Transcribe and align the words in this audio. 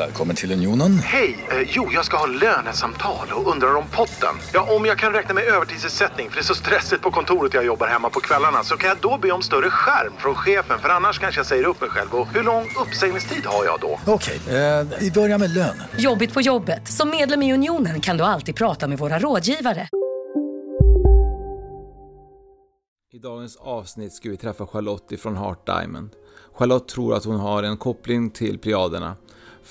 Välkommen 0.00 0.36
till 0.36 0.52
Unionen. 0.52 0.98
Hej! 0.98 1.46
Eh, 1.50 1.68
jo, 1.68 1.88
jag 1.92 2.04
ska 2.04 2.16
ha 2.16 2.26
lönesamtal 2.26 3.28
och 3.32 3.52
undrar 3.52 3.74
om 3.74 3.84
potten. 3.92 4.34
Ja, 4.52 4.76
om 4.76 4.84
jag 4.84 4.98
kan 4.98 5.12
räkna 5.12 5.34
med 5.34 5.44
övertidsersättning 5.44 6.28
för 6.28 6.36
det 6.36 6.40
är 6.40 6.44
så 6.44 6.54
stressigt 6.54 7.02
på 7.02 7.10
kontoret 7.10 7.54
jag 7.54 7.64
jobbar 7.64 7.86
hemma 7.86 8.10
på 8.10 8.20
kvällarna 8.20 8.64
så 8.64 8.76
kan 8.76 8.88
jag 8.88 8.98
då 9.00 9.18
be 9.18 9.30
om 9.32 9.42
större 9.42 9.70
skärm 9.70 10.12
från 10.18 10.34
chefen 10.34 10.78
för 10.78 10.88
annars 10.88 11.18
kanske 11.18 11.38
jag 11.38 11.46
säger 11.46 11.64
upp 11.64 11.80
mig 11.80 11.90
själv. 11.90 12.14
Och 12.14 12.26
hur 12.26 12.42
lång 12.42 12.64
uppsägningstid 12.86 13.46
har 13.46 13.64
jag 13.64 13.80
då? 13.80 14.00
Okej, 14.06 14.40
eh, 14.48 14.86
vi 15.00 15.10
börjar 15.10 15.38
med 15.38 15.50
lön. 15.54 15.82
Jobbigt 15.96 16.34
på 16.34 16.40
jobbet. 16.40 16.88
Som 16.88 17.10
medlem 17.10 17.42
i 17.42 17.54
Unionen 17.54 18.00
kan 18.00 18.16
du 18.16 18.24
alltid 18.24 18.56
prata 18.56 18.88
med 18.88 18.98
våra 18.98 19.18
rådgivare. 19.18 19.88
I 23.12 23.18
dagens 23.18 23.56
avsnitt 23.56 24.12
ska 24.12 24.30
vi 24.30 24.36
träffa 24.36 24.66
Charlotte 24.66 25.12
ifrån 25.12 25.36
Heart 25.36 25.66
Diamond. 25.66 26.10
Charlotte 26.54 26.88
tror 26.88 27.14
att 27.14 27.24
hon 27.24 27.40
har 27.40 27.62
en 27.62 27.76
koppling 27.76 28.30
till 28.30 28.58
Plejaderna. 28.58 29.16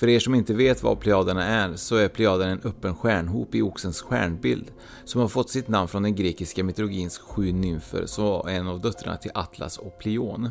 För 0.00 0.08
er 0.08 0.18
som 0.18 0.34
inte 0.34 0.54
vet 0.54 0.82
vad 0.82 1.00
Plejaderna 1.00 1.44
är 1.44 1.76
så 1.76 1.96
är 1.96 2.08
Plejaderna 2.08 2.52
en 2.52 2.60
öppen 2.64 2.94
stjärnhop 2.94 3.54
i 3.54 3.62
Oxens 3.62 4.02
stjärnbild 4.02 4.70
som 5.04 5.20
har 5.20 5.28
fått 5.28 5.50
sitt 5.50 5.68
namn 5.68 5.88
från 5.88 6.02
den 6.02 6.14
grekiska 6.14 6.64
mytologins 6.64 7.18
sju 7.18 7.52
nymfer 7.52 8.06
som 8.06 8.24
var 8.24 8.48
en 8.48 8.68
av 8.68 8.80
döttrarna 8.80 9.16
till 9.16 9.30
Atlas 9.34 9.78
och 9.78 9.98
Pleion. 9.98 10.50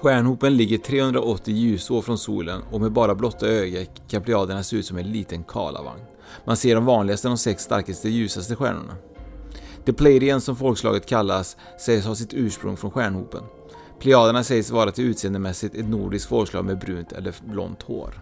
Stjärnhopen 0.00 0.56
ligger 0.56 0.78
380 0.78 1.54
ljusår 1.54 2.02
från 2.02 2.18
solen 2.18 2.62
och 2.70 2.80
med 2.80 2.92
bara 2.92 3.14
blotta 3.14 3.46
ögat 3.46 3.88
kan 4.08 4.22
Plejaderna 4.22 4.62
se 4.62 4.76
ut 4.76 4.86
som 4.86 4.98
en 4.98 5.12
liten 5.12 5.44
kalavagn. 5.44 6.02
Man 6.44 6.56
ser 6.56 6.74
de 6.74 6.84
vanligaste, 6.84 7.28
de 7.28 7.38
sex 7.38 7.62
starkaste, 7.62 8.08
ljusaste 8.08 8.56
stjärnorna. 8.56 8.96
The 9.84 9.92
Pleiadians 9.92 10.44
som 10.44 10.56
folkslaget 10.56 11.06
kallas 11.06 11.56
sägs 11.80 12.06
ha 12.06 12.14
sitt 12.14 12.34
ursprung 12.34 12.76
från 12.76 12.90
stjärnhopen. 12.90 13.42
Plejaderna 14.00 14.44
sägs 14.44 14.70
vara 14.70 14.90
till 14.90 15.04
utseendemässigt 15.04 15.74
ett 15.74 15.88
nordiskt 15.88 16.28
folkslag 16.28 16.64
med 16.64 16.78
brunt 16.78 17.12
eller 17.12 17.34
blont 17.44 17.82
hår. 17.82 18.14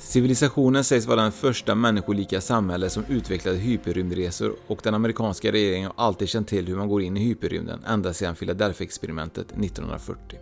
Civilisationen 0.00 0.84
sägs 0.84 1.06
vara 1.06 1.22
den 1.22 1.32
första 1.32 1.74
människolika 1.74 2.40
samhälle 2.40 2.90
som 2.90 3.04
utvecklade 3.08 3.58
hyperrymdresor 3.58 4.54
och 4.66 4.80
den 4.82 4.94
amerikanska 4.94 5.52
regeringen 5.52 5.90
har 5.96 6.04
alltid 6.06 6.28
känt 6.28 6.48
till 6.48 6.66
hur 6.66 6.76
man 6.76 6.88
går 6.88 7.02
in 7.02 7.16
i 7.16 7.20
hyperrymden 7.20 7.84
ända 7.86 8.12
sedan 8.12 8.34
Philadelphia-experimentet 8.34 9.46
1940. 9.46 10.38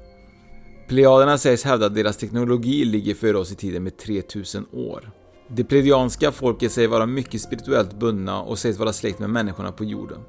Plejaderna 0.89 1.39
sägs 1.39 1.65
hävda 1.65 1.87
att 1.87 1.95
deras 1.95 2.17
teknologi 2.17 2.85
ligger 2.85 3.15
före 3.15 3.39
oss 3.39 3.53
i 3.53 3.55
tiden 3.55 3.83
med 3.83 3.97
3000 3.97 4.67
år. 4.73 5.11
Det 5.49 5.65
plejadianska 5.65 6.33
folket 6.33 6.73
sägs 6.73 6.91
vara 6.91 7.07
mycket 7.07 7.41
spirituellt 7.41 7.99
bundna 7.99 8.43
och 8.43 8.59
sägs 8.59 8.79
vara 8.79 8.93
släkt 8.93 9.19
med 9.19 9.31
människorna 9.31 9.73
på 9.73 9.85
jorden. 9.85 10.21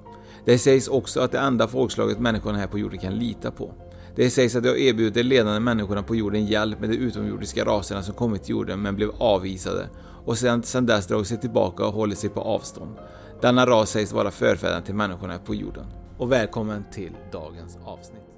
Det 0.45 0.57
sägs 0.57 0.87
också 0.87 1.21
att 1.21 1.31
det 1.31 1.39
enda 1.39 1.67
folkslaget 1.67 2.19
människorna 2.19 2.57
här 2.57 2.67
på 2.67 2.79
jorden 2.79 2.99
kan 2.99 3.15
lita 3.15 3.51
på. 3.51 3.73
Det 4.15 4.29
sägs 4.29 4.55
att 4.55 4.63
de 4.63 4.69
har 4.69 4.75
erbjudit 4.75 5.13
de 5.13 5.23
ledande 5.23 5.59
människorna 5.59 6.03
på 6.03 6.15
jorden 6.15 6.45
hjälp 6.45 6.79
med 6.79 6.89
de 6.89 6.95
utomjordiska 6.95 7.65
raserna 7.65 8.03
som 8.03 8.13
kommit 8.13 8.43
till 8.43 8.51
jorden 8.51 8.81
men 8.81 8.95
blev 8.95 9.11
avvisade 9.17 9.89
och 10.25 10.37
sedan, 10.37 10.63
sedan 10.63 10.85
dess 10.85 11.07
dragit 11.07 11.27
sig 11.27 11.37
tillbaka 11.37 11.85
och 11.85 11.93
hållit 11.93 12.17
sig 12.17 12.29
på 12.29 12.41
avstånd. 12.41 12.95
Denna 13.41 13.65
ras 13.65 13.89
sägs 13.89 14.11
vara 14.11 14.31
förfäderna 14.31 14.81
till 14.81 14.95
människorna 14.95 15.37
på 15.37 15.55
jorden. 15.55 15.85
Och 16.17 16.31
välkommen 16.31 16.85
till 16.91 17.11
dagens 17.31 17.77
avsnitt. 17.85 18.29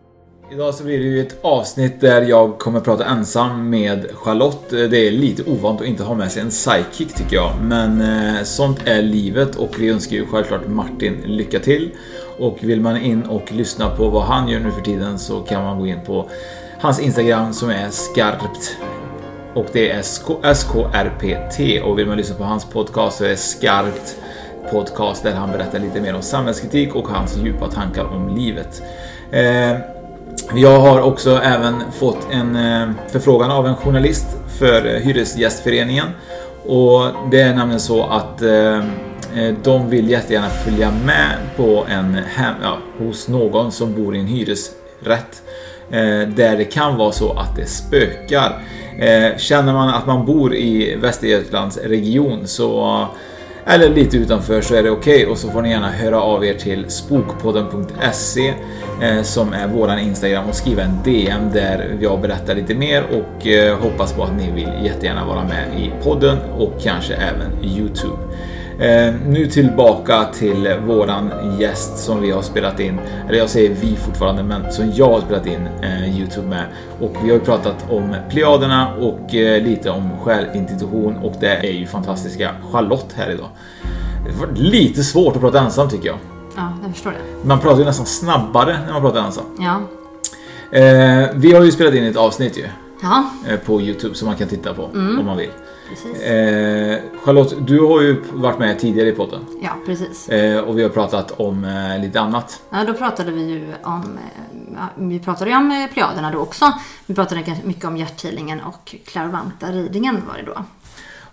Idag 0.52 0.76
så 0.76 0.84
blir 0.84 1.00
det 1.00 1.06
ju 1.06 1.22
ett 1.22 1.38
avsnitt 1.42 2.02
där 2.02 2.22
jag 2.22 2.60
kommer 2.60 2.80
prata 2.80 3.06
ensam 3.06 3.70
med 3.70 4.12
Charlotte. 4.14 4.70
Det 4.70 5.08
är 5.08 5.12
lite 5.12 5.44
ovant 5.44 5.82
att 5.82 5.88
inte 5.88 6.04
ha 6.04 6.16
med 6.16 6.32
sig 6.32 6.42
en 6.42 6.50
psychic 6.50 7.14
tycker 7.14 7.36
jag. 7.36 7.52
Men 7.64 8.02
eh, 8.02 8.44
sånt 8.44 8.80
är 8.86 9.02
livet 9.02 9.56
och 9.56 9.80
vi 9.80 9.90
önskar 9.90 10.16
ju 10.16 10.26
självklart 10.26 10.68
Martin 10.68 11.22
lycka 11.26 11.60
till. 11.60 11.92
Och 12.42 12.58
vill 12.62 12.82
man 12.82 12.98
in 12.98 13.24
och 13.24 13.52
lyssna 13.52 13.90
på 13.90 14.10
vad 14.10 14.24
han 14.24 14.48
gör 14.48 14.60
nu 14.60 14.72
för 14.72 14.82
tiden 14.82 15.20
så 15.20 15.42
kan 15.42 15.64
man 15.64 15.80
gå 15.80 15.88
in 15.88 16.00
på 16.06 16.30
hans 16.80 17.00
Instagram 17.00 17.54
som 17.54 17.70
är 17.70 17.90
skarpt. 17.90 18.78
Och 19.54 19.66
det 19.74 19.92
är 19.92 20.02
SKRPT 20.54 21.84
och 21.84 22.00
vill 22.00 22.08
man 22.08 22.18
lyssna 22.18 22.36
på 22.36 22.44
hans 22.44 22.66
podcast 22.66 23.18
så 23.18 23.24
är 23.24 23.30
det 23.30 23.38
skarpt 23.38 24.16
podcast 24.72 25.24
där 25.24 25.34
han 25.34 25.52
berättar 25.52 25.80
lite 25.80 26.02
mer 26.02 26.16
om 26.16 26.22
samhällskritik 26.22 26.96
och 26.96 27.08
hans 27.08 27.38
djupa 27.38 27.68
tankar 27.68 28.04
om 28.04 28.36
livet. 28.36 28.84
Eh, 29.32 29.78
jag 30.56 30.80
har 30.80 31.02
också 31.02 31.30
även 31.30 31.92
fått 31.92 32.28
en 32.32 32.56
eh, 32.56 32.90
förfrågan 33.08 33.52
av 33.52 33.68
en 33.68 33.76
journalist 33.76 34.26
för 34.60 34.86
eh, 34.86 35.02
Hyresgästföreningen. 35.02 36.08
Och 36.66 37.30
det 37.32 37.42
är 37.42 37.56
nämligen 37.56 37.80
så 37.80 38.04
att 38.04 38.42
eh, 38.42 38.84
Eh, 39.36 39.54
de 39.64 39.90
vill 39.90 40.10
jättegärna 40.10 40.50
följa 40.50 40.92
med 41.06 41.36
på 41.58 41.86
en 41.90 42.14
hem, 42.14 42.56
ja, 42.62 42.78
hos 42.98 43.28
någon 43.28 43.72
som 43.72 43.96
bor 43.96 44.16
i 44.16 44.20
en 44.20 44.28
hyresrätt. 44.28 45.44
Eh, 45.92 46.28
där 46.28 46.58
det 46.58 46.66
kan 46.66 46.98
vara 46.98 47.12
så 47.12 47.32
att 47.34 47.56
det 47.56 47.66
spökar. 47.66 48.62
Eh, 49.00 49.38
känner 49.38 49.74
man 49.74 49.90
att 49.90 50.08
man 50.08 50.26
bor 50.26 50.56
i 50.56 50.96
Västergötlands 50.96 51.78
region 51.78 52.48
så 52.48 53.08
eller 53.66 53.90
lite 53.90 54.18
utanför 54.18 54.62
så 54.62 54.76
är 54.76 54.84
det 54.84 54.90
okej 54.90 55.16
okay. 55.16 55.32
och 55.32 55.38
så 55.38 55.50
får 55.50 55.62
ni 55.62 55.70
gärna 55.70 55.92
höra 55.92 56.22
av 56.22 56.46
er 56.46 56.54
till 56.54 56.86
spokpodden.se 56.90 58.54
som 59.24 59.54
är 59.54 59.68
våran 59.68 60.00
Instagram 60.00 60.50
och 60.50 60.56
skriva 60.56 60.82
en 60.82 60.98
DM 61.04 61.52
där 61.54 61.98
jag 62.02 62.22
berättar 62.22 62.56
lite 62.56 62.76
mer 62.76 63.04
och 63.04 63.48
hoppas 63.82 64.14
på 64.14 64.24
att 64.24 64.36
ni 64.38 64.52
vill 64.52 64.86
jättegärna 64.86 65.26
vara 65.26 65.44
med 65.44 65.80
i 65.80 65.92
podden 66.04 66.38
och 66.58 66.74
kanske 66.84 67.14
även 67.14 67.64
Youtube. 67.64 68.18
Eh, 68.80 69.14
nu 69.28 69.46
tillbaka 69.48 70.26
till 70.34 70.76
våran 70.88 71.32
gäst 71.60 71.98
som 71.98 72.22
vi 72.22 72.32
har 72.32 72.42
spelat 72.42 72.80
in, 72.80 73.00
eller 73.30 73.38
jag 73.38 73.50
säger 73.50 73.76
vi 73.82 73.96
fortfarande, 73.96 74.44
men 74.44 74.72
som 74.72 74.92
jag 74.94 75.10
har 75.10 75.22
spelat 75.22 75.46
in 75.46 75.68
eh, 75.82 76.20
Youtube 76.20 76.48
med. 76.48 76.66
Och 77.00 77.12
vi 77.24 77.30
har 77.30 77.38
ju 77.38 77.40
pratat 77.40 77.86
om 77.90 78.16
Plejaderna 78.30 78.94
och 78.96 79.36
eh, 79.36 79.64
lite 79.64 79.90
om 79.90 80.10
själintuition 80.24 81.18
och 81.18 81.34
det 81.40 81.56
är 81.56 81.72
ju 81.72 81.86
fantastiska 81.88 82.52
Charlotte 82.72 83.14
här 83.16 83.32
idag. 83.32 83.50
Det 84.26 84.32
var 84.40 84.48
lite 84.56 85.04
svårt 85.04 85.36
att 85.36 85.42
prata 85.42 85.60
ensam 85.60 85.90
tycker 85.90 86.08
jag. 86.08 86.18
Ja, 86.56 86.74
jag 86.84 86.92
förstår 86.92 87.12
det. 87.12 87.48
Man 87.48 87.60
pratar 87.60 87.80
ju 87.80 87.86
nästan 87.86 88.06
snabbare 88.06 88.80
när 88.86 88.94
man 88.94 89.02
pratar 89.02 89.20
ensam. 89.26 89.44
Ja. 89.60 89.80
Eh, 90.80 91.30
vi 91.36 91.54
har 91.54 91.64
ju 91.64 91.72
spelat 91.72 91.94
in 91.94 92.04
ett 92.04 92.18
avsnitt 92.18 92.58
ju. 92.58 92.66
Ja. 93.02 93.24
Eh, 93.48 93.60
på 93.60 93.82
Youtube 93.82 94.16
som 94.16 94.28
man 94.28 94.38
kan 94.38 94.48
titta 94.48 94.74
på 94.74 94.90
Mm. 94.94 95.20
om 95.20 95.26
man 95.26 95.38
vill. 95.38 95.50
Precis. 95.92 96.22
Eh, 96.22 97.00
Charlotte, 97.24 97.56
du 97.60 97.80
har 97.80 98.02
ju 98.02 98.24
varit 98.34 98.60
med 98.60 98.80
tidigare 98.80 99.10
i 99.10 99.12
podden. 99.12 99.46
Ja, 99.62 99.70
precis. 99.86 100.30
Eh, 100.30 100.60
och 100.60 100.78
vi 100.78 100.84
har 100.84 100.90
pratat 100.90 101.32
om 101.32 101.64
eh, 101.64 102.02
lite 102.02 102.20
annat. 102.20 102.62
Ja, 102.70 102.84
då 102.84 102.94
pratade 102.94 103.32
vi 103.32 103.42
ju 103.42 103.74
om, 103.84 104.20
eh, 104.76 104.84
vi 104.96 105.20
pratade 105.20 105.50
ju 105.52 105.58
om 105.58 105.72
eh, 105.72 105.94
Plejaderna 105.94 106.32
då 106.32 106.40
också. 106.40 106.74
Vi 107.06 107.16
pratade 107.16 107.42
ganska 107.42 107.68
mycket 107.68 107.86
om 107.86 107.98
hjärthealingen 107.98 108.62
och 108.62 108.96
clairvoyanta 109.06 109.68
readingen 109.72 110.22
var 110.28 110.38
det 110.38 110.44
då. 110.44 110.64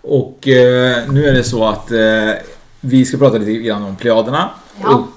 Och 0.01 0.47
eh, 0.47 1.11
nu 1.11 1.25
är 1.25 1.33
det 1.33 1.43
så 1.43 1.65
att 1.65 1.91
vi 2.81 3.05
ska 3.05 3.17
prata 3.17 3.37
lite 3.37 3.51
grann 3.51 3.83
om 3.83 3.95
Plejaderna. 3.95 4.49
Ja. 4.81 4.95
Och 4.95 5.09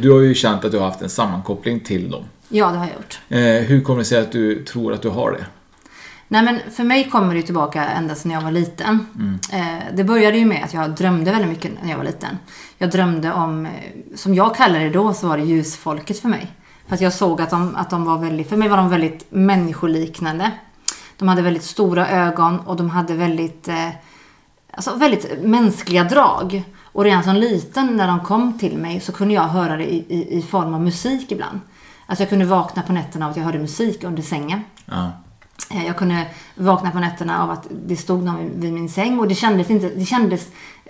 du 0.00 0.10
har 0.10 0.20
ju 0.20 0.34
känt 0.34 0.64
att 0.64 0.72
du 0.72 0.78
har 0.78 0.86
haft 0.86 1.02
en 1.02 1.10
sammankoppling 1.10 1.80
till 1.80 2.10
dem. 2.10 2.24
Ja, 2.48 2.66
det 2.66 2.78
har 2.78 2.86
jag 2.86 2.94
gjort. 2.94 3.20
Hur 3.68 3.80
kommer 3.80 3.98
det 3.98 4.04
sig 4.04 4.20
att 4.20 4.32
du 4.32 4.64
tror 4.64 4.92
att 4.92 5.02
du 5.02 5.08
har 5.08 5.32
det? 5.32 5.46
Nej 6.32 6.42
men 6.42 6.60
för 6.70 6.84
mig 6.84 7.10
kommer 7.10 7.34
det 7.34 7.42
tillbaka 7.42 7.84
ända 7.84 8.14
sedan 8.14 8.32
jag 8.32 8.40
var 8.40 8.50
liten. 8.50 9.06
Eh, 9.52 9.94
det 9.94 10.04
började 10.04 10.38
ju 10.38 10.44
med 10.46 10.64
att 10.64 10.74
jag 10.74 10.90
drömde 10.90 11.30
väldigt 11.30 11.48
mycket 11.48 11.72
när 11.82 11.90
jag 11.90 11.96
var 11.96 12.04
liten. 12.04 12.38
Jag 12.78 12.90
drömde 12.90 13.32
om, 13.32 13.66
eh, 13.66 13.72
som 14.16 14.34
jag 14.34 14.56
kallade 14.56 14.84
det 14.84 14.90
då, 14.90 15.14
så 15.14 15.28
var 15.28 15.36
det 15.36 15.44
ljusfolket 15.44 16.18
för 16.18 16.28
mig. 16.28 16.52
För 16.86 16.94
att 16.94 17.00
jag 17.00 17.12
såg 17.12 17.40
att 17.40 17.50
de, 17.50 17.76
att 17.76 17.90
de 17.90 18.04
var 18.04 18.18
väldigt, 18.18 18.48
för 18.48 18.56
mig 18.56 18.68
var 18.68 18.76
de 18.76 18.88
väldigt 18.88 19.26
människoliknande. 19.30 20.50
De 21.18 21.28
hade 21.28 21.42
väldigt 21.42 21.64
stora 21.64 22.08
ögon 22.08 22.60
och 22.60 22.76
de 22.76 22.90
hade 22.90 23.14
väldigt, 23.14 23.68
eh, 23.68 23.88
alltså 24.70 24.96
väldigt 24.96 25.42
mänskliga 25.42 26.04
drag. 26.04 26.62
Och 26.82 27.04
redan 27.04 27.24
som 27.24 27.36
liten 27.36 27.96
när 27.96 28.06
de 28.06 28.20
kom 28.20 28.58
till 28.58 28.78
mig 28.78 29.00
så 29.00 29.12
kunde 29.12 29.34
jag 29.34 29.42
höra 29.48 29.76
det 29.76 29.92
i, 29.92 30.04
i, 30.08 30.38
i 30.38 30.42
form 30.42 30.74
av 30.74 30.80
musik 30.80 31.32
ibland. 31.32 31.60
Alltså 32.06 32.22
jag 32.22 32.30
kunde 32.30 32.44
vakna 32.44 32.82
på 32.82 32.92
nätterna 32.92 33.24
av 33.24 33.30
att 33.30 33.36
jag 33.36 33.44
hörde 33.44 33.58
musik 33.58 34.04
under 34.04 34.22
sängen. 34.22 34.60
Ja. 34.84 35.12
Eh, 35.70 35.86
jag 35.86 35.96
kunde 35.96 36.26
vakna 36.54 36.90
på 36.90 36.98
nätterna 36.98 37.42
av 37.42 37.50
att 37.50 37.66
det 37.86 37.96
stod 37.96 38.22
någon 38.24 38.60
vid- 38.60 38.72
min 38.72 38.88
säng 38.88 39.18
och 39.18 39.28
det 39.28 39.34
kändes 39.34 39.70
inte, 39.70 39.88
det 39.88 40.04
kändes, 40.04 40.46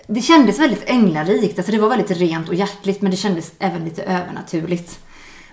det 0.07 0.21
kändes 0.21 0.59
väldigt 0.59 0.83
änglarikt. 0.85 1.59
Alltså 1.59 1.71
det 1.71 1.79
var 1.79 1.89
väldigt 1.89 2.11
rent 2.11 2.49
och 2.49 2.55
hjärtligt 2.55 3.01
men 3.01 3.11
det 3.11 3.17
kändes 3.17 3.51
även 3.59 3.83
lite 3.85 4.03
övernaturligt. 4.03 4.99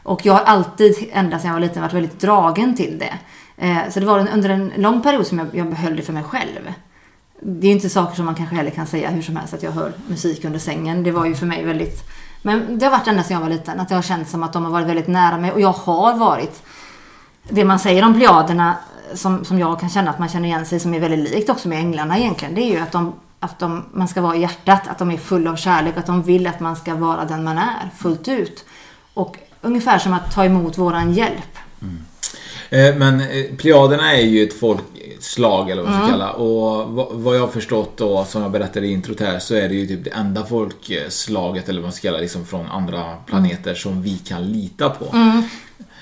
Och 0.02 0.26
jag 0.26 0.32
har 0.32 0.40
alltid, 0.40 0.94
ända 1.12 1.38
sedan 1.38 1.46
jag 1.48 1.54
var 1.54 1.60
liten, 1.60 1.82
varit 1.82 1.92
väldigt 1.92 2.20
dragen 2.20 2.76
till 2.76 2.98
det. 2.98 3.18
Eh, 3.66 3.78
så 3.90 4.00
det 4.00 4.06
var 4.06 4.28
under 4.34 4.50
en 4.50 4.72
lång 4.76 5.02
period 5.02 5.26
som 5.26 5.38
jag, 5.38 5.48
jag 5.52 5.70
behöll 5.70 5.96
det 5.96 6.02
för 6.02 6.12
mig 6.12 6.22
själv. 6.22 6.72
Det 7.42 7.66
är 7.66 7.68
ju 7.70 7.74
inte 7.74 7.88
saker 7.90 8.16
som 8.16 8.24
man 8.24 8.34
kanske 8.34 8.56
heller 8.56 8.70
kan 8.70 8.86
säga 8.86 9.10
hur 9.10 9.22
som 9.22 9.36
helst 9.36 9.54
att 9.54 9.62
jag 9.62 9.70
hör 9.72 9.92
musik 10.06 10.44
under 10.44 10.58
sängen. 10.58 11.02
Det 11.02 11.10
var 11.10 11.26
ju 11.26 11.34
för 11.34 11.46
mig 11.46 11.64
väldigt... 11.64 12.02
Men 12.42 12.78
det 12.78 12.86
har 12.86 12.90
varit 12.90 13.06
ända 13.08 13.22
sedan 13.22 13.34
jag 13.34 13.40
var 13.40 13.48
liten. 13.48 13.80
Att 13.80 13.88
det 13.88 13.94
har 13.94 14.02
känts 14.02 14.30
som 14.30 14.42
att 14.42 14.52
de 14.52 14.64
har 14.64 14.70
varit 14.70 14.86
väldigt 14.86 15.08
nära 15.08 15.38
mig. 15.38 15.52
Och 15.52 15.60
jag 15.60 15.72
har 15.72 16.16
varit... 16.16 16.62
Det 17.48 17.64
man 17.64 17.78
säger 17.78 18.04
om 18.04 18.14
plejaderna 18.14 18.76
som, 19.14 19.44
som 19.44 19.58
jag 19.58 19.80
kan 19.80 19.90
känna 19.90 20.10
att 20.10 20.18
man 20.18 20.28
känner 20.28 20.48
igen 20.48 20.66
sig 20.66 20.80
som 20.80 20.94
är 20.94 21.00
väldigt 21.00 21.30
likt 21.34 21.50
också 21.50 21.68
med 21.68 21.78
änglarna 21.78 22.18
egentligen. 22.18 22.54
Det 22.54 22.60
är 22.62 22.70
ju 22.70 22.78
att, 22.78 22.92
de, 22.92 23.12
att 23.40 23.58
de, 23.58 23.84
man 23.92 24.08
ska 24.08 24.20
vara 24.20 24.36
i 24.36 24.40
hjärtat. 24.40 24.88
Att 24.88 24.98
de 24.98 25.10
är 25.10 25.16
fulla 25.16 25.50
av 25.50 25.56
kärlek. 25.56 25.96
Att 25.96 26.06
de 26.06 26.22
vill 26.22 26.46
att 26.46 26.60
man 26.60 26.76
ska 26.76 26.94
vara 26.94 27.24
den 27.24 27.44
man 27.44 27.58
är 27.58 27.90
fullt 27.98 28.28
ut. 28.28 28.64
Och 29.14 29.36
ungefär 29.60 29.98
som 29.98 30.12
att 30.12 30.32
ta 30.34 30.44
emot 30.44 30.78
våran 30.78 31.12
hjälp. 31.12 31.56
Eh, 32.70 32.94
Men 32.96 33.20
eh, 33.20 33.56
Plejaderna 33.58 34.12
är 34.16 34.20
ju 34.22 34.42
ett 34.42 34.60
folkslag 34.60 35.70
eller 35.70 35.82
vad 35.82 35.90
man 35.90 36.00
ska 36.00 36.10
kalla 36.10 36.30
Och 36.32 36.88
vad- 37.22 37.36
jag 37.36 37.40
har 37.40 37.48
förstått 37.48 37.96
då 37.96 38.24
som 38.24 38.42
jag 38.42 38.50
berättade 38.50 38.86
i 38.86 38.92
introt 38.92 39.20
här 39.20 39.38
så 39.38 39.54
är 39.54 39.68
det 39.68 39.74
ju 39.74 39.86
typ 39.86 40.04
det 40.04 40.10
enda 40.10 40.44
folkslaget 40.46 41.68
eller 41.68 41.80
vad 41.80 41.86
man 41.86 41.92
ska 41.92 42.08
kalla 42.08 42.18
liksom 42.20 42.46
från 42.46 42.66
andra 42.66 43.16
planeter 43.26 43.74
som 43.74 44.02
vi 44.02 44.18
kan 44.18 44.44
lita 44.52 44.90
på. 44.90 45.04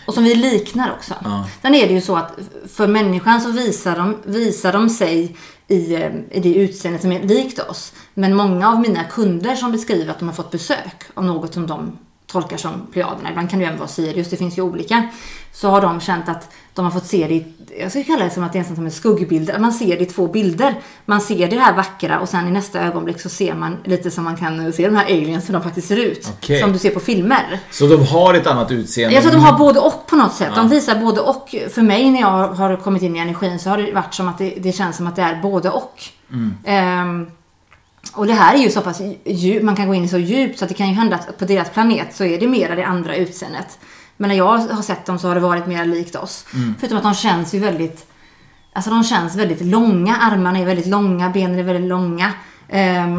Och 0.08 0.14
som 0.14 0.25
vi 0.25 0.34
liknar 0.34 0.93
också. 0.93 1.14
Sen 1.62 1.75
är 1.75 1.87
det 1.87 1.94
ju 1.94 2.00
så 2.00 2.16
att 2.16 2.38
för 2.72 2.87
människan 2.87 3.40
så 3.40 3.50
visar 3.50 3.96
de, 3.96 4.16
visar 4.25 4.72
de 4.72 4.88
sig 4.90 5.37
i, 5.66 5.94
eh, 5.94 6.12
i 6.31 6.40
det 6.40 6.55
utseendet 6.55 7.02
som 7.02 7.12
är 7.12 7.22
likt 7.22 7.58
oss. 7.58 7.93
Men 8.14 8.37
många 8.37 8.69
av 8.69 8.81
mina 8.81 9.05
kunder 9.05 9.55
som 9.55 9.72
beskriver 9.72 10.10
att 10.10 10.19
de 10.19 10.28
har 10.28 10.34
fått 10.34 10.50
besök 10.50 11.05
av 11.14 11.25
något 11.25 11.55
som 11.55 11.66
de 11.66 11.99
tolkar 12.32 12.56
som 12.56 12.72
plejaderna, 12.92 13.30
ibland 13.30 13.50
kan 13.50 13.58
det 13.58 13.62
ju 13.62 13.66
även 13.66 13.78
vara 13.78 13.88
Sirius, 13.88 14.30
det 14.30 14.36
finns 14.36 14.58
ju 14.58 14.62
olika. 14.62 15.08
Så 15.52 15.69
har 15.70 15.80
de 15.80 16.00
känt 16.00 16.28
att 16.28 16.50
de 16.75 16.84
har 16.84 16.92
fått 16.92 17.06
se 17.06 17.26
det, 17.28 17.34
i- 17.34 17.46
jag 17.80 17.90
skulle 17.90 18.04
kalla 18.04 18.25
det 18.25 18.30
som 18.30 18.44
att 18.44 18.52
det 18.52 18.58
är 18.58 18.64
som 18.64 18.84
en 18.84 18.90
skuggbild, 18.90 19.50
att 19.50 19.60
man 19.60 19.72
ser 19.72 19.86
det 19.96 20.02
i 20.02 20.06
två 20.06 20.26
bilder. 20.26 20.75
Man 21.04 21.20
ser 21.20 21.48
det 21.48 21.58
här 21.58 21.76
vackra 21.76 22.19
och 22.20 22.28
sen 22.28 22.48
i 22.48 22.50
nästa 22.50 22.80
ögonblick 22.80 23.20
så 23.20 23.28
ser 23.28 23.54
man 23.54 23.76
lite 23.84 24.10
som 24.10 24.25
man 24.25 24.36
kan 24.36 24.72
se 24.72 24.86
de 24.88 24.96
här 24.96 25.04
aliens 25.04 25.46
som 25.46 25.52
de 25.52 25.62
faktiskt 25.62 25.88
ser 25.88 25.96
ut. 25.96 26.28
Okej. 26.38 26.60
Som 26.60 26.72
du 26.72 26.78
ser 26.78 26.90
på 26.90 27.00
filmer. 27.00 27.60
Så 27.70 27.86
de 27.86 28.06
har 28.06 28.34
ett 28.34 28.46
annat 28.46 28.70
utseende. 28.70 29.14
Jag 29.14 29.22
tror 29.22 29.32
att 29.34 29.38
de 29.38 29.44
har 29.44 29.58
både 29.58 29.80
och 29.80 30.06
på 30.06 30.16
något 30.16 30.34
sätt. 30.34 30.48
De 30.56 30.69
visar 30.69 31.00
både 31.00 31.20
och. 31.20 31.54
För 31.75 31.82
mig 31.82 32.10
när 32.10 32.20
jag 32.20 32.48
har 32.48 32.76
kommit 32.76 33.02
in 33.02 33.16
i 33.16 33.19
energin 33.19 33.58
så 33.58 33.70
har 33.70 33.78
det 33.78 33.92
varit 33.92 34.14
som 34.14 34.28
att 34.28 34.38
det, 34.38 34.50
det 34.58 34.72
känns 34.72 34.96
som 34.96 35.06
att 35.06 35.16
det 35.16 35.22
är 35.22 35.42
både 35.42 35.70
och. 35.70 36.02
Ehm, 36.64 37.26
och 38.14 38.26
det 38.26 38.32
här 38.32 38.55
är 38.55 38.58
ju 38.58 38.70
så 38.70 38.81
pass 38.81 39.00
djupt, 39.25 39.64
man 39.64 39.76
kan 39.76 39.87
gå 39.88 39.94
in 39.94 40.08
så 40.08 40.19
djupt 40.19 40.58
så 40.58 40.64
att 40.64 40.69
det 40.69 40.75
kan 40.75 40.88
ju 40.88 40.94
hända 40.94 41.16
att 41.16 41.38
på 41.38 41.44
deras 41.44 41.70
planet 41.70 42.14
så 42.16 42.25
är 42.25 42.40
det 42.40 42.49
mera 42.49 42.75
det 42.75 42.84
andra 42.87 43.16
utseendet. 43.16 43.78
Men 44.16 44.28
när 44.28 44.37
jag 44.37 44.58
har 44.58 44.82
sett 44.82 45.06
dem 45.06 45.19
så 45.19 45.28
har 45.28 45.34
det 45.34 45.40
varit 45.40 45.66
mer 45.66 45.84
likt 45.84 46.16
oss. 46.16 46.46
Förutom 46.78 46.99
att 46.99 47.05
de 47.05 47.14
känns 47.14 47.55
ju 47.55 47.58
väldigt, 47.58 48.06
alltså 48.72 48.90
de 48.90 49.05
känns 49.05 49.37
väldigt 49.37 49.60
långa. 49.60 50.16
Armarna 50.16 50.58
är 50.58 50.64
väldigt 50.64 50.87
långa, 50.87 51.31
benen 51.31 51.58
är 51.58 51.62
väldigt 51.62 51.88
långa. 51.88 52.32
Eh, 52.69 53.16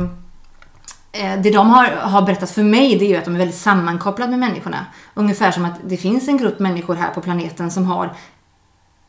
Det 1.42 1.51
de 1.51 1.69
har, 1.69 1.85
har 1.88 2.21
berättat 2.21 2.51
för 2.51 2.63
mig 2.63 2.97
det 3.00 3.06
är 3.06 3.09
ju 3.09 3.15
att 3.15 3.25
de 3.25 3.33
är 3.33 3.39
väldigt 3.39 3.57
sammankopplade 3.57 4.30
med 4.30 4.39
människorna. 4.39 4.85
Ungefär 5.13 5.51
som 5.51 5.65
att 5.65 5.80
det 5.85 5.97
finns 5.97 6.27
en 6.27 6.38
grupp 6.38 6.59
människor 6.59 6.95
här 6.95 7.09
på 7.09 7.21
planeten 7.21 7.71
som 7.71 7.85
har 7.85 8.13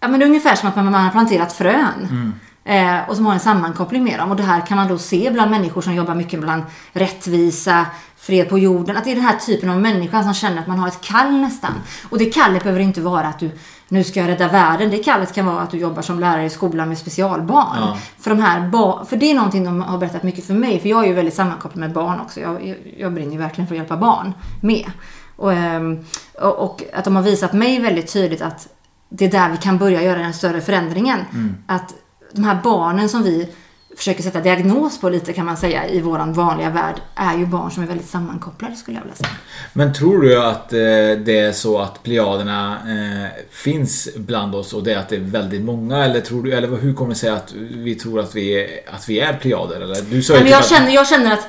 Ja 0.00 0.08
men 0.08 0.20
det 0.20 0.24
är 0.24 0.28
ungefär 0.28 0.54
som 0.54 0.68
att 0.68 0.76
man, 0.76 0.84
man 0.84 1.04
har 1.04 1.10
planterat 1.10 1.52
frön. 1.52 2.34
Eh, 2.64 3.08
och 3.08 3.16
som 3.16 3.26
har 3.26 3.32
en 3.32 3.40
sammankoppling 3.40 4.04
med 4.04 4.18
dem. 4.18 4.30
Och 4.30 4.36
det 4.36 4.42
här 4.42 4.66
kan 4.66 4.76
man 4.76 4.88
då 4.88 4.98
se 4.98 5.30
bland 5.30 5.50
människor 5.50 5.80
som 5.80 5.94
jobbar 5.94 6.14
mycket 6.14 6.40
bland 6.40 6.62
rättvisa, 6.92 7.86
fred 8.16 8.48
på 8.48 8.58
jorden. 8.58 8.96
Att 8.96 9.04
det 9.04 9.10
är 9.10 9.14
den 9.14 9.24
här 9.24 9.36
typen 9.36 9.70
av 9.70 9.80
människa 9.80 10.22
som 10.22 10.34
känner 10.34 10.58
att 10.60 10.66
man 10.66 10.78
har 10.78 10.88
ett 10.88 11.00
kall 11.00 11.32
nästan. 11.32 11.72
Och 12.10 12.18
det 12.18 12.24
kallet 12.24 12.62
behöver 12.62 12.80
inte 12.80 13.00
vara 13.00 13.26
att 13.26 13.38
du 13.38 13.50
nu 13.88 14.04
ska 14.04 14.20
jag 14.20 14.28
rädda 14.28 14.48
världen. 14.48 14.90
Det 14.90 14.98
kallet 14.98 15.34
kan 15.34 15.46
vara 15.46 15.60
att 15.60 15.70
du 15.70 15.78
jobbar 15.78 16.02
som 16.02 16.20
lärare 16.20 16.44
i 16.44 16.50
skolan 16.50 16.88
med 16.88 16.98
specialbarn. 16.98 17.98
För, 18.18 18.30
de 18.30 18.40
här 18.40 19.04
för 19.04 19.16
det 19.16 19.30
är 19.30 19.34
någonting 19.34 19.64
de 19.64 19.80
har 19.80 19.98
berättat 19.98 20.22
mycket 20.22 20.46
för 20.46 20.54
mig. 20.54 20.80
För 20.80 20.88
jag 20.88 21.04
är 21.04 21.08
ju 21.08 21.14
väldigt 21.14 21.34
sammankopplad 21.34 21.80
med 21.80 21.92
barn 21.92 22.20
också. 22.20 22.40
Jag, 22.40 22.66
jag, 22.66 22.76
jag 22.98 23.12
brinner 23.12 23.32
ju 23.32 23.38
verkligen 23.38 23.68
för 23.68 23.74
att 23.74 23.78
hjälpa 23.78 23.96
barn 23.96 24.34
med. 24.60 24.90
Och, 25.36 25.52
ehm, 25.52 26.04
och, 26.40 26.58
och 26.58 26.82
att 26.92 27.04
de 27.04 27.16
har 27.16 27.22
visat 27.22 27.52
mig 27.52 27.80
väldigt 27.80 28.12
tydligt 28.12 28.42
att 28.42 28.68
det 29.08 29.24
är 29.24 29.30
där 29.30 29.50
vi 29.50 29.56
kan 29.56 29.78
börja 29.78 30.02
göra 30.02 30.18
den 30.18 30.34
större 30.34 30.60
förändringen. 30.60 31.18
Att 31.66 31.94
de 32.32 32.44
här 32.44 32.58
barnen 32.64 33.08
som 33.08 33.22
vi 33.22 33.48
försöker 33.96 34.22
sätta 34.22 34.40
diagnos 34.40 35.00
på 35.00 35.08
lite 35.08 35.32
kan 35.32 35.46
man 35.46 35.56
säga 35.56 35.88
i 35.88 36.00
våran 36.00 36.32
vanliga 36.32 36.70
värld 36.70 36.94
är 37.14 37.36
ju 37.38 37.46
barn 37.46 37.70
som 37.70 37.82
är 37.82 37.86
väldigt 37.86 38.08
sammankopplade 38.08 38.74
skulle 38.74 38.96
jag 38.96 39.02
vilja 39.02 39.16
säga. 39.16 39.30
Men 39.72 39.92
tror 39.92 40.22
du 40.22 40.42
att 40.44 40.72
eh, 40.72 40.78
det 41.24 41.38
är 41.38 41.52
så 41.52 41.78
att 41.78 42.02
plejaderna 42.02 42.72
eh, 42.72 43.44
finns 43.50 44.08
bland 44.16 44.54
oss 44.54 44.72
och 44.72 44.82
det 44.84 44.92
är 44.92 44.98
att 44.98 45.08
det 45.08 45.16
är 45.16 45.20
väldigt 45.20 45.62
många? 45.62 46.04
Eller, 46.04 46.20
tror 46.20 46.42
du, 46.42 46.52
eller 46.52 46.68
hur 46.76 46.94
kommer 46.94 47.10
det 47.10 47.16
sig 47.16 47.30
att 47.30 47.52
vi 47.70 47.94
tror 47.94 48.20
att 48.20 48.34
vi 48.36 48.68
att 48.92 49.08
vi 49.08 49.20
är 49.20 49.32
plejader? 49.32 49.80
Eller? 49.80 50.02
Du 50.10 50.22
sa 50.22 50.32
ju 50.32 50.38
Men 50.38 50.46
typ 50.46 50.50
jag, 50.52 50.60
att- 50.60 50.68
känner, 50.68 50.90
jag 50.90 51.08
känner 51.08 51.32
att 51.32 51.46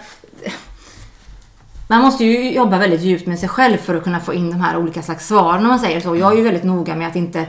man 1.87 2.01
måste 2.01 2.25
ju 2.25 2.51
jobba 2.51 2.77
väldigt 2.77 3.01
djupt 3.01 3.27
med 3.27 3.39
sig 3.39 3.49
själv 3.49 3.77
för 3.77 3.95
att 3.95 4.03
kunna 4.03 4.19
få 4.19 4.33
in 4.33 4.49
de 4.51 4.61
här 4.61 4.77
olika 4.77 5.01
slags 5.01 5.27
svaren 5.27 5.61
om 5.61 5.67
man 5.67 5.79
säger 5.79 5.99
så. 5.99 6.15
Jag 6.15 6.31
är 6.31 6.37
ju 6.37 6.43
väldigt 6.43 6.63
noga 6.63 6.95
med 6.95 7.07
att 7.07 7.15
inte, 7.15 7.45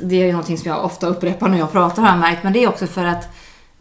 det 0.00 0.22
är 0.22 0.26
ju 0.26 0.32
någonting 0.32 0.58
som 0.58 0.70
jag 0.70 0.84
ofta 0.84 1.06
upprepar 1.06 1.48
när 1.48 1.58
jag 1.58 1.72
pratar 1.72 2.02
har 2.02 2.08
jag 2.08 2.18
märkt, 2.18 2.42
men 2.44 2.52
det 2.52 2.64
är 2.64 2.68
också 2.68 2.86
för 2.86 3.04
att 3.04 3.28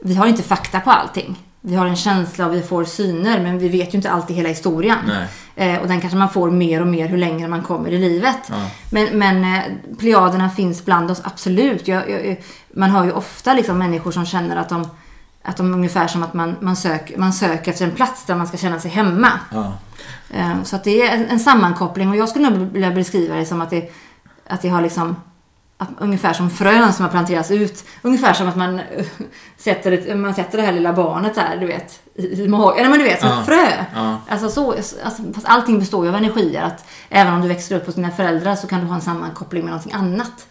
vi 0.04 0.16
har 0.16 0.28
inte 0.28 0.44
fakta 0.44 0.80
på 0.80 0.92
allting. 0.92 1.40
Vi 1.62 1.75
har 1.75 1.86
en 1.86 1.95
känsla 1.95 2.45
och 2.48 2.54
vi 2.54 2.62
får 2.62 2.84
syner, 2.84 3.40
men 3.42 3.60
vi 3.60 3.69
vet 3.69 3.94
ju 3.94 3.98
inte 3.98 4.12
alltid 4.12 4.36
hela 4.36 4.50
historien. 4.50 4.98
Eh, 5.56 5.81
och 5.81 5.88
den 5.88 6.01
kanske 6.01 6.18
man 6.18 6.30
får 6.30 6.51
mer 6.51 6.81
och 6.81 6.88
mer 6.88 7.07
hur 7.07 7.18
längre 7.18 7.48
man 7.48 7.62
kommer 7.63 7.92
i 7.92 7.98
livet. 7.98 8.38
Men, 8.92 9.07
men 9.19 9.44
eh, 9.56 9.62
plejaderna 10.00 10.50
finns 10.50 10.86
bland 10.86 11.12
oss, 11.12 11.22
absolut. 11.24 11.88
Jag, 11.88 12.10
jag, 12.10 12.44
man 12.74 12.89
hör 12.89 13.04
ju 13.06 13.12
ofta 13.12 13.54
liksom 13.54 13.78
människor 13.78 14.12
som 14.12 14.25
känner 14.25 14.56
att 14.56 14.69
de, 14.69 14.88
att 15.44 15.57
de 15.57 15.74
ungefär 15.74 16.07
som 16.07 16.24
att 16.24 16.34
man, 16.34 16.56
man, 16.60 16.75
sök, 16.75 17.18
man 17.18 17.34
söker 17.34 17.72
efter 17.72 17.86
en 17.86 17.92
plats 17.92 18.25
där 18.25 18.36
man 18.36 18.48
ska 18.48 18.57
känna 18.57 18.80
sig 18.80 18.92
hemma. 18.92 19.30
Ja. 19.51 19.74
Eh, 20.30 20.63
Så 20.63 20.75
att 20.75 20.84
det 20.84 21.01
är 21.07 21.16
en, 21.16 21.25
en 21.30 21.39
sammankoppling 21.39 22.10
och 22.10 22.16
jag 22.16 22.30
skulle 22.30 22.50
nog 22.50 22.72
vilja 22.72 22.92
beskriva 22.92 23.36
det 23.36 23.46
som 23.46 23.62
att 23.62 23.69
det, 23.69 23.92
att 24.48 24.62
det 24.62 24.69
har 24.69 24.81
liksom 24.81 25.16
att, 25.78 25.90
ungefär 26.00 26.34
som 26.34 26.50
frön 26.50 26.94
som 26.94 27.04
har 27.06 27.12
planterats 27.12 27.52
ut. 27.52 27.84
Ungefär 28.02 28.34
som 28.34 28.48
att 28.48 28.56
man 28.56 28.80
eh, 28.80 29.06
sätter, 29.58 29.92
ett, 29.92 30.18
man 30.18 30.34
sätter 30.34 30.58
det 30.58 30.64
här 30.64 30.74
lilla 30.74 30.94
barnet 30.94 31.36
där, 31.36 31.58
du 31.60 31.66
vet, 31.68 32.00
i, 32.16 32.44
i 32.44 32.48
magen. 32.48 32.78
Nej 32.81 32.90
men 32.90 33.00
du 33.00 33.06
vet, 33.06 33.20
som 33.20 33.30
Ja. 33.30 33.40
ett 33.40 33.46
frö. 33.46 33.86
Ja. 33.96 34.18
Alltså 34.30 34.50
så, 34.50 34.72
alltså, 34.72 35.24
fast 35.34 35.48
allting 35.48 35.80
består 35.80 36.06
ju 36.06 36.10
av 36.10 36.16
energier. 36.16 36.62
Att 36.64 36.86
även 37.10 37.34
om 37.34 37.42
du 37.42 37.48
växer 37.48 37.75
upp 37.75 37.86
hos 37.86 37.96
dina 37.96 38.12
föräldrar 38.12 38.56
så 38.56 38.68
kan 38.68 38.80
du 38.80 38.86
ha 38.86 38.96
en 38.96 39.02
sammankoppling 39.02 39.64
med 39.64 39.72
någonting 39.72 39.94
annat. 39.94 40.48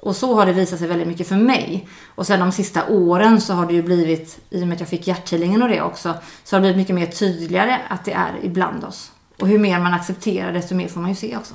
Och 0.00 0.16
så 0.16 0.34
har 0.34 0.46
det 0.46 0.52
visat 0.52 0.78
sig 0.78 0.88
väldigt 0.88 1.08
mycket 1.08 1.28
för 1.28 1.36
mig. 1.36 1.88
Och 2.14 2.26
sen 2.26 2.40
de 2.40 2.52
sista 2.52 2.86
åren 2.88 3.40
så 3.40 3.54
har 3.54 3.66
det 3.66 3.72
ju 3.74 3.82
blivit, 3.82 4.38
i 4.50 4.62
och 4.62 4.66
med 4.66 4.74
att 4.74 4.80
jag 4.80 4.88
fick 4.88 5.06
hjärthealingen 5.06 5.62
och 5.62 5.68
det 5.68 5.82
också, 5.82 6.14
så 6.44 6.56
har 6.56 6.60
det 6.60 6.62
blivit 6.62 6.76
mycket 6.76 6.94
mer 6.94 7.06
tydligare 7.06 7.78
att 7.88 8.04
det 8.04 8.12
är 8.12 8.32
ibland 8.42 8.84
oss. 8.84 9.10
Och 9.40 9.48
hur 9.48 9.58
mer 9.58 9.80
man 9.80 9.94
accepterar 9.94 10.52
desto 10.52 10.74
mer 10.74 10.88
får 10.88 11.00
man 11.00 11.10
ju 11.10 11.16
se 11.16 11.36
också. 11.36 11.54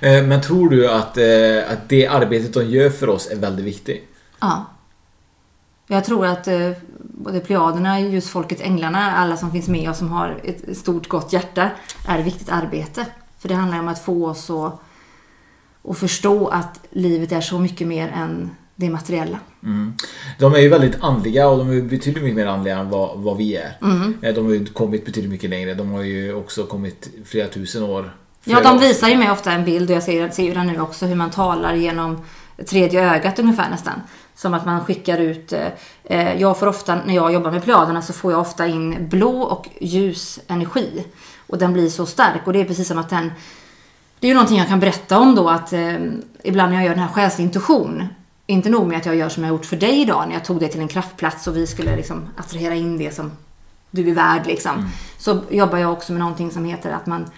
Eh, 0.00 0.24
Men 0.24 0.40
tror 0.40 0.70
du 0.70 0.90
att, 0.90 1.16
eh, 1.16 1.72
att 1.72 1.88
det 1.88 2.06
arbetet 2.06 2.54
de 2.54 2.64
gör 2.64 2.90
för 2.90 3.08
oss 3.08 3.30
är 3.30 3.36
väldigt 3.36 3.64
viktigt? 3.64 4.08
Ja. 4.40 4.64
Jag 5.86 6.04
tror 6.04 6.26
att 6.26 6.48
eh, 6.48 6.70
både 6.98 7.40
plejaderna, 7.40 8.00
ljusfolket, 8.00 8.60
änglarna, 8.60 9.12
alla 9.12 9.36
som 9.36 9.52
finns 9.52 9.68
med 9.68 9.90
och 9.90 9.96
som 9.96 10.08
har 10.08 10.40
ett 10.44 10.78
stort 10.78 11.08
gott 11.08 11.32
hjärta 11.32 11.70
är 12.08 12.18
ett 12.18 12.26
viktigt 12.26 12.48
arbete. 12.48 13.06
För 13.38 13.48
det 13.48 13.54
handlar 13.54 13.78
om 13.78 13.88
att 13.88 14.04
få 14.04 14.26
oss 14.26 14.50
att, 14.50 14.80
att 15.90 15.98
förstå 15.98 16.48
att 16.48 16.80
livet 16.90 17.32
är 17.32 17.40
så 17.40 17.58
mycket 17.58 17.86
mer 17.86 18.08
än 18.08 18.50
det 18.80 18.90
materiella. 18.90 19.38
De 20.38 20.54
är 20.54 20.58
ju 20.58 20.68
väldigt 20.68 20.96
andliga 21.00 21.48
och 21.48 21.58
de 21.58 21.70
är 21.70 21.82
betydligt 21.82 22.22
mycket 22.22 22.36
mer 22.36 22.46
andliga 22.46 22.78
än 22.78 22.90
vad, 22.90 23.18
vad 23.18 23.36
vi 23.36 23.56
är. 23.56 23.76
Mm. 23.82 24.14
Eh, 24.22 24.34
De 24.34 24.44
har 24.44 24.52
ju 24.52 24.66
kommit 24.66 25.04
betydligt 25.04 25.30
mycket 25.30 25.50
längre. 25.50 25.74
De 25.74 25.90
har 25.90 26.02
ju 26.02 26.34
också 26.34 26.64
kommit 26.64 27.08
flera 27.24 27.48
tusen 27.48 27.82
år. 27.82 28.14
Ja, 28.44 28.56
före 28.56 28.64
de 28.64 28.78
visar 28.78 29.08
ju 29.08 29.16
mig 29.16 29.30
ofta 29.30 29.52
en 29.52 29.64
bild 29.64 29.90
och 29.90 29.96
jag 29.96 30.02
ser, 30.02 30.30
ser 30.30 30.42
ju 30.42 30.54
den 30.54 30.66
nu 30.66 30.80
också 30.80 31.06
hur 31.06 31.14
man 31.14 31.30
talar 31.30 31.74
genom 31.74 32.24
tredje 32.66 33.14
ögat 33.14 33.38
ungefär 33.38 33.70
nästan. 33.70 34.00
Som 34.34 34.54
att 34.54 34.66
man 34.66 34.84
skickar 34.84 35.18
ut, 35.18 35.52
eh, 35.52 35.66
eh, 36.04 36.40
jag 36.40 36.58
får 36.58 36.66
ofta, 36.66 36.94
när 37.06 37.14
jag 37.14 37.32
jobbar 37.32 37.50
med 37.50 37.64
plejaderna 37.64 38.02
så 38.02 38.12
får 38.12 38.32
jag 38.32 38.40
ofta 38.40 38.66
in 38.66 39.08
blå 39.08 39.42
och 39.42 39.68
ljus 39.80 40.40
energi. 40.46 41.04
Och 41.46 41.58
den 41.58 41.72
blir 41.72 41.88
så 41.88 42.06
stark 42.06 42.46
och 42.46 42.52
det 42.52 42.60
är 42.60 42.64
precis 42.64 42.88
som 42.88 42.98
att 42.98 43.10
den, 43.10 43.32
det 44.20 44.26
är 44.26 44.28
ju 44.28 44.34
någonting 44.34 44.58
jag 44.58 44.68
kan 44.68 44.80
berätta 44.80 45.18
om 45.18 45.34
då 45.34 45.48
att 45.48 45.72
eh, 45.72 45.94
ibland 46.44 46.70
när 46.72 46.78
jag 46.78 46.84
gör 46.84 46.94
den 46.94 47.04
här 47.04 47.12
själslig 47.14 47.44
intuition, 47.44 48.04
inte 48.50 48.70
nog 48.70 48.86
med 48.86 48.98
att 48.98 49.06
jag 49.06 49.16
gör 49.16 49.28
som 49.28 49.44
jag 49.44 49.50
gjort 49.50 49.66
för 49.66 49.76
dig 49.76 50.00
idag 50.00 50.24
när 50.28 50.34
jag 50.34 50.44
tog 50.44 50.60
dig 50.60 50.70
till 50.70 50.80
en 50.80 50.88
kraftplats 50.88 51.46
och 51.46 51.56
vi 51.56 51.66
skulle 51.66 51.96
liksom 51.96 52.28
attrahera 52.36 52.74
in 52.74 52.98
det 52.98 53.14
som 53.14 53.32
du 53.90 54.10
är 54.10 54.14
värd 54.14 54.46
liksom. 54.46 54.90
Så 55.18 55.40
jobbar 55.50 55.78
jag 55.78 55.92
också 55.92 56.12
med 56.12 56.20
någonting 56.20 56.50
som 56.50 56.64
heter 56.64 56.90
att 56.90 57.06
man, 57.06 57.30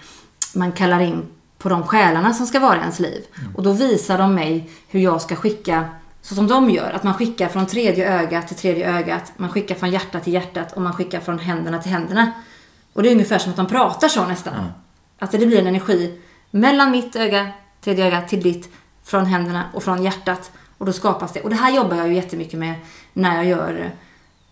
man 0.53 0.71
kallar 0.71 0.99
in 0.99 1.25
på 1.57 1.69
de 1.69 1.83
själarna 1.83 2.33
som 2.33 2.45
ska 2.45 2.59
vara 2.59 2.75
i 2.75 2.79
ens 2.79 2.99
liv. 2.99 3.23
Och 3.55 3.63
då 3.63 3.71
visar 3.71 4.17
de 4.17 4.35
mig 4.35 4.69
hur 4.87 4.99
jag 4.99 5.21
ska 5.21 5.35
skicka, 5.35 5.85
så 6.21 6.35
som 6.35 6.47
de 6.47 6.69
gör, 6.69 6.91
att 6.91 7.03
man 7.03 7.13
skickar 7.13 7.47
från 7.47 7.65
tredje 7.65 8.19
ögat 8.19 8.47
till 8.47 8.57
tredje 8.57 8.97
ögat, 8.97 9.33
man 9.37 9.49
skickar 9.49 9.75
från 9.75 9.91
hjärtat 9.91 10.23
till 10.23 10.33
hjärtat 10.33 10.73
och 10.73 10.81
man 10.81 10.93
skickar 10.93 11.19
från 11.19 11.39
händerna 11.39 11.81
till 11.81 11.91
händerna. 11.91 12.31
Och 12.93 13.03
det 13.03 13.09
är 13.09 13.13
ungefär 13.13 13.37
som 13.37 13.49
att 13.49 13.57
de 13.57 13.67
pratar 13.67 14.07
så 14.07 14.25
nästan. 14.25 14.53
Att 15.19 15.31
det 15.31 15.37
blir 15.37 15.59
en 15.59 15.67
energi 15.67 16.19
mellan 16.51 16.91
mitt 16.91 17.15
öga, 17.15 17.51
tredje 17.81 18.05
öga 18.05 18.21
till 18.21 18.41
ditt, 18.41 18.69
från 19.03 19.25
händerna 19.25 19.63
och 19.73 19.83
från 19.83 20.03
hjärtat. 20.03 20.51
Och 20.83 20.87
då 20.87 20.93
skapas 20.93 21.33
det. 21.33 21.41
Och 21.41 21.49
det 21.49 21.55
här 21.55 21.71
jobbar 21.71 21.97
jag 21.97 22.07
ju 22.07 22.13
jättemycket 22.13 22.59
med 22.59 22.75
när 23.13 23.35
jag 23.35 23.45
gör 23.45 23.91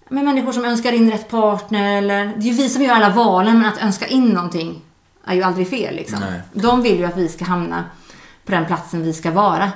med 0.09 0.23
människor 0.23 0.51
som 0.51 0.65
önskar 0.65 0.91
in 0.91 1.11
rätt 1.11 1.29
partner. 1.29 1.97
Eller, 1.97 2.25
det 2.25 2.41
är 2.41 2.51
ju 2.51 2.53
vi 2.53 2.69
som 2.69 2.83
gör 2.83 2.93
alla 2.93 3.09
valen, 3.09 3.59
men 3.59 3.65
att 3.73 3.81
önska 3.81 4.07
in 4.07 4.29
någonting 4.29 4.81
är 5.25 5.35
ju 5.35 5.41
aldrig 5.41 5.69
fel. 5.69 5.95
Liksom. 5.95 6.19
Nej. 6.19 6.41
De 6.53 6.81
vill 6.81 7.00
ju 7.00 7.05
att 7.05 7.17
vi 7.17 7.27
ska 7.29 7.45
hamna 7.45 7.83
på 8.45 8.51
den 8.51 8.65
platsen 8.65 9.03
vi 9.03 9.13
ska 9.13 9.31
vara. 9.31 9.71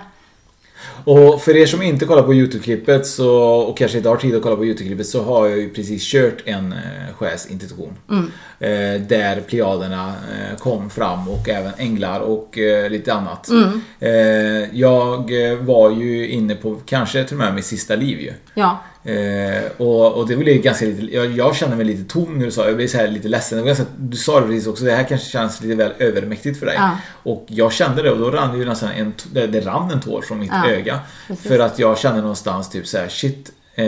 Och 1.03 1.41
för 1.41 1.55
er 1.57 1.65
som 1.65 1.81
inte 1.81 2.05
kollar 2.05 2.23
på 2.23 2.33
YouTube-klippet 2.33 3.05
så, 3.05 3.29
och 3.45 3.77
kanske 3.77 3.97
inte 3.97 4.09
har 4.09 4.17
tid 4.17 4.35
att 4.35 4.41
kolla 4.41 4.55
på 4.55 4.65
YouTube-klippet 4.65 5.07
så 5.07 5.23
har 5.23 5.47
jag 5.47 5.57
ju 5.57 5.69
precis 5.69 6.11
kört 6.11 6.37
en 6.45 6.73
eh, 6.73 7.15
skärsintroduktion. 7.15 7.93
Mm. 8.09 8.31
Eh, 8.59 9.07
där 9.07 9.41
plejaderna 9.41 10.07
eh, 10.07 10.57
kom 10.57 10.89
fram 10.89 11.29
och 11.29 11.49
även 11.49 11.71
änglar 11.77 12.19
och 12.19 12.57
eh, 12.57 12.89
lite 12.89 13.13
annat. 13.13 13.49
Mm. 13.49 13.81
Eh, 13.99 14.79
jag 14.79 15.51
eh, 15.51 15.57
var 15.57 15.91
ju 15.91 16.29
inne 16.29 16.55
på 16.55 16.75
kanske 16.85 17.23
till 17.23 17.37
och 17.37 17.43
med 17.43 17.55
mitt 17.55 17.65
sista 17.65 17.95
liv 17.95 18.19
ju. 18.19 18.33
Ja, 18.53 18.79
Eh, 19.05 19.63
och, 19.77 20.13
och 20.13 20.27
det 20.27 20.38
blev 20.38 20.62
ganska 20.62 20.85
lite, 20.85 21.15
jag, 21.15 21.31
jag 21.31 21.55
kände 21.55 21.75
mig 21.75 21.85
lite 21.85 22.13
tom 22.13 22.38
när 22.38 22.45
du 22.45 22.51
sa 22.51 22.65
Jag 22.65 22.75
blev 22.75 22.88
så 22.88 22.97
här 22.97 23.07
lite 23.07 23.27
ledsen. 23.27 23.57
Det 23.57 23.62
var 23.62 23.67
ganska, 23.67 23.85
du 23.97 24.17
sa 24.17 24.39
det 24.39 24.47
precis 24.47 24.67
också, 24.67 24.85
det 24.85 24.91
här 24.91 25.03
kanske 25.03 25.29
känns 25.29 25.62
lite 25.62 25.75
väl 25.75 25.91
övermäktigt 26.00 26.59
för 26.59 26.65
dig. 26.65 26.75
Ja. 26.77 26.91
Och 27.24 27.45
jag 27.47 27.74
kände 27.74 28.01
det 28.01 28.12
och 28.12 28.19
då 28.19 28.31
rann 28.31 28.51
det 28.51 28.57
ju 28.57 28.65
nästan 28.65 28.89
en, 28.91 29.13
det, 29.31 29.47
det 29.47 29.59
rann 29.62 29.91
en 29.91 30.01
tår 30.01 30.21
från 30.21 30.39
mitt 30.39 30.51
Ja, 30.53 30.69
öga. 30.69 31.00
precis. 31.27 31.47
För 31.47 31.59
att 31.59 31.79
jag 31.79 31.97
kände 31.97 32.21
någonstans 32.21 32.69
typ 32.69 32.88
så 32.88 32.97
här: 32.97 33.07
shit, 33.07 33.51
eh, 33.75 33.85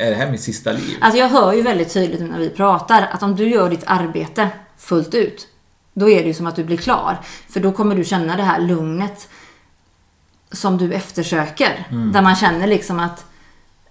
är 0.00 0.10
det 0.10 0.14
här 0.16 0.30
mitt 0.30 0.40
sista 0.40 0.72
liv? 0.72 0.96
Alltså 1.00 1.18
jag 1.18 1.28
hör 1.28 1.52
ju 1.52 1.62
väldigt 1.62 1.92
tydligt 1.92 2.20
när 2.20 2.38
vi 2.38 2.50
pratar 2.50 3.08
att 3.12 3.22
om 3.22 3.36
du 3.36 3.48
gör 3.48 3.70
ditt 3.70 3.84
arbete 3.86 4.48
fullt 4.78 5.14
ut, 5.14 5.46
då 5.94 6.08
är 6.10 6.20
det 6.22 6.26
ju 6.28 6.34
som 6.34 6.46
att 6.46 6.56
du 6.56 6.64
blir 6.64 6.76
klar. 6.76 7.16
För 7.48 7.60
då 7.60 7.72
kommer 7.72 7.94
du 7.94 8.04
känna 8.04 8.36
det 8.36 8.42
här 8.42 8.60
lugnet 8.60 9.28
som 10.52 10.78
du 10.78 10.92
eftersöker. 10.92 11.86
Mm. 11.90 12.12
Där 12.12 12.22
man 12.22 12.36
känner 12.36 12.66
liksom 12.66 13.00
att 13.00 13.24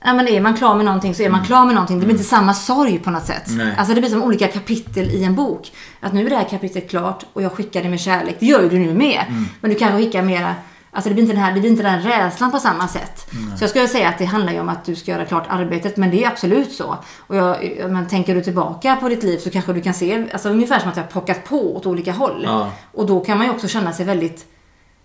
Ja, 0.04 0.14
men 0.14 0.28
är 0.28 0.42
man 0.42 0.54
klar 0.54 0.76
med 0.76 0.86
någonting 0.86 1.16
så 1.16 1.24
är 1.24 1.30
man 1.30 1.46
klar 1.46 1.66
med 1.66 1.76
någonting. 1.76 2.00
Det 2.00 2.06
blir 2.06 2.16
inte 2.16 2.28
samma 2.28 2.54
sorg 2.54 3.00
på 3.00 3.12
något 3.12 3.26
sätt. 3.26 3.48
Mm. 3.48 3.68
Nej. 3.68 3.76
Alltså 3.78 3.94
det 3.94 4.02
blir 4.02 4.12
som 4.12 4.24
olika 4.24 4.48
kapitel 4.48 5.06
i 5.10 5.24
en 5.24 5.36
bok. 5.36 5.72
Att 6.00 6.14
nu 6.14 6.26
är 6.26 6.30
det 6.30 6.36
här 6.36 6.50
kapitlet 6.50 6.90
klart 6.90 7.26
och 7.34 7.42
jag 7.42 7.52
skickar 7.52 7.84
det 7.84 7.90
med 7.90 8.00
kärlek. 8.00 8.36
Det 8.40 8.46
gör 8.46 8.62
ju 8.62 8.70
du 8.70 8.80
nu 8.80 8.94
med. 8.94 9.26
Mm. 9.28 9.46
Men 9.62 9.72
du 9.72 9.78
kanske 9.78 9.98
skickar 9.98 10.22
mera 10.22 10.56
Alltså 10.92 11.10
det 11.10 11.14
blir 11.14 11.24
inte 11.24 11.36
den 11.36 11.44
här, 11.44 11.54
det 11.54 11.60
blir 11.60 11.70
inte 11.70 11.84
den 11.84 12.02
rädslan 12.02 12.52
på 12.52 12.58
samma 12.58 12.88
sätt. 12.88 13.32
Så 13.58 13.64
jag 13.64 13.70
skulle 13.70 13.88
säga 13.88 14.10
att 14.10 14.18
det 14.18 14.26
handlar 14.26 14.54
ju 14.54 14.60
om 14.60 14.70
att 14.70 14.86
du 14.86 14.96
ska 14.96 15.12
göra 15.12 15.26
klart 15.26 15.46
arbetet, 15.50 15.98
men 15.98 16.12
det 16.12 16.24
är 16.24 16.28
absolut 16.28 16.72
så. 16.72 16.98
Och 17.18 17.36
jag, 17.36 17.58
men 17.90 18.08
tänker 18.08 18.36
du 18.36 18.42
tillbaka 18.42 18.96
på 18.96 19.10
ditt 19.10 19.24
liv 19.24 19.38
så 19.38 19.50
kanske 19.50 19.74
du 19.74 19.82
kan 19.82 19.94
se, 19.94 20.26
alltså 20.34 20.50
ungefär 20.50 20.80
som 20.80 20.90
att 20.90 20.96
jag 20.96 21.04
har 21.04 21.12
plockat 21.12 21.44
på 21.44 21.76
åt 21.76 21.86
olika 21.86 22.12
håll. 22.12 22.42
Ja. 22.46 22.72
Och 22.92 23.06
då 23.06 23.20
kan 23.20 23.38
man 23.38 23.48
ju 23.48 23.54
också 23.54 23.68
känna 23.68 23.94
sig 23.94 24.06
väldigt 24.06 24.46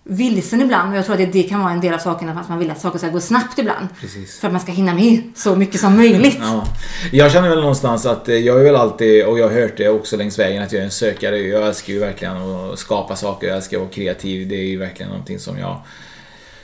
vilsen 0.05 0.61
ibland. 0.61 0.91
Och 0.91 0.99
jag 0.99 1.05
tror 1.05 1.15
att 1.15 1.21
det, 1.21 1.43
det 1.43 1.43
kan 1.43 1.61
vara 1.61 1.73
en 1.73 1.81
del 1.81 1.95
av 1.95 1.99
saken, 1.99 2.29
att 2.29 2.49
man 2.49 2.59
vill 2.59 2.71
att 2.71 2.81
saker 2.81 2.99
ska 2.99 3.09
gå 3.09 3.21
snabbt 3.21 3.59
ibland. 3.59 3.89
Precis. 4.01 4.41
För 4.41 4.47
att 4.47 4.53
man 4.53 4.63
ska 4.63 4.73
hinna 4.73 4.95
med 4.95 5.23
så 5.35 5.57
mycket 5.57 5.81
som 5.81 5.97
möjligt. 5.97 6.39
Ja. 6.41 6.65
Jag 7.13 7.33
känner 7.33 7.49
väl 7.49 7.61
någonstans 7.61 8.07
att 8.07 8.29
eh, 8.29 8.35
jag 8.35 8.61
är 8.61 8.65
väl 8.65 8.77
alltid, 8.77 9.25
och 9.25 9.39
jag 9.39 9.49
har 9.49 9.61
hört 9.61 9.77
det 9.77 9.89
också 9.89 10.17
längs 10.17 10.39
vägen, 10.39 10.63
att 10.63 10.73
jag 10.73 10.81
är 10.81 10.85
en 10.85 10.91
sökare. 10.91 11.39
Jag 11.39 11.67
älskar 11.67 11.93
ju 11.93 11.99
verkligen 11.99 12.37
att 12.37 12.79
skapa 12.79 13.17
saker, 13.17 13.47
jag 13.47 13.57
älskar 13.57 13.77
att 13.77 13.83
vara 13.83 13.93
kreativ. 13.93 14.49
Det 14.49 14.57
är 14.57 14.67
ju 14.67 14.79
verkligen 14.79 15.11
någonting 15.11 15.39
som 15.39 15.59
jag 15.59 15.81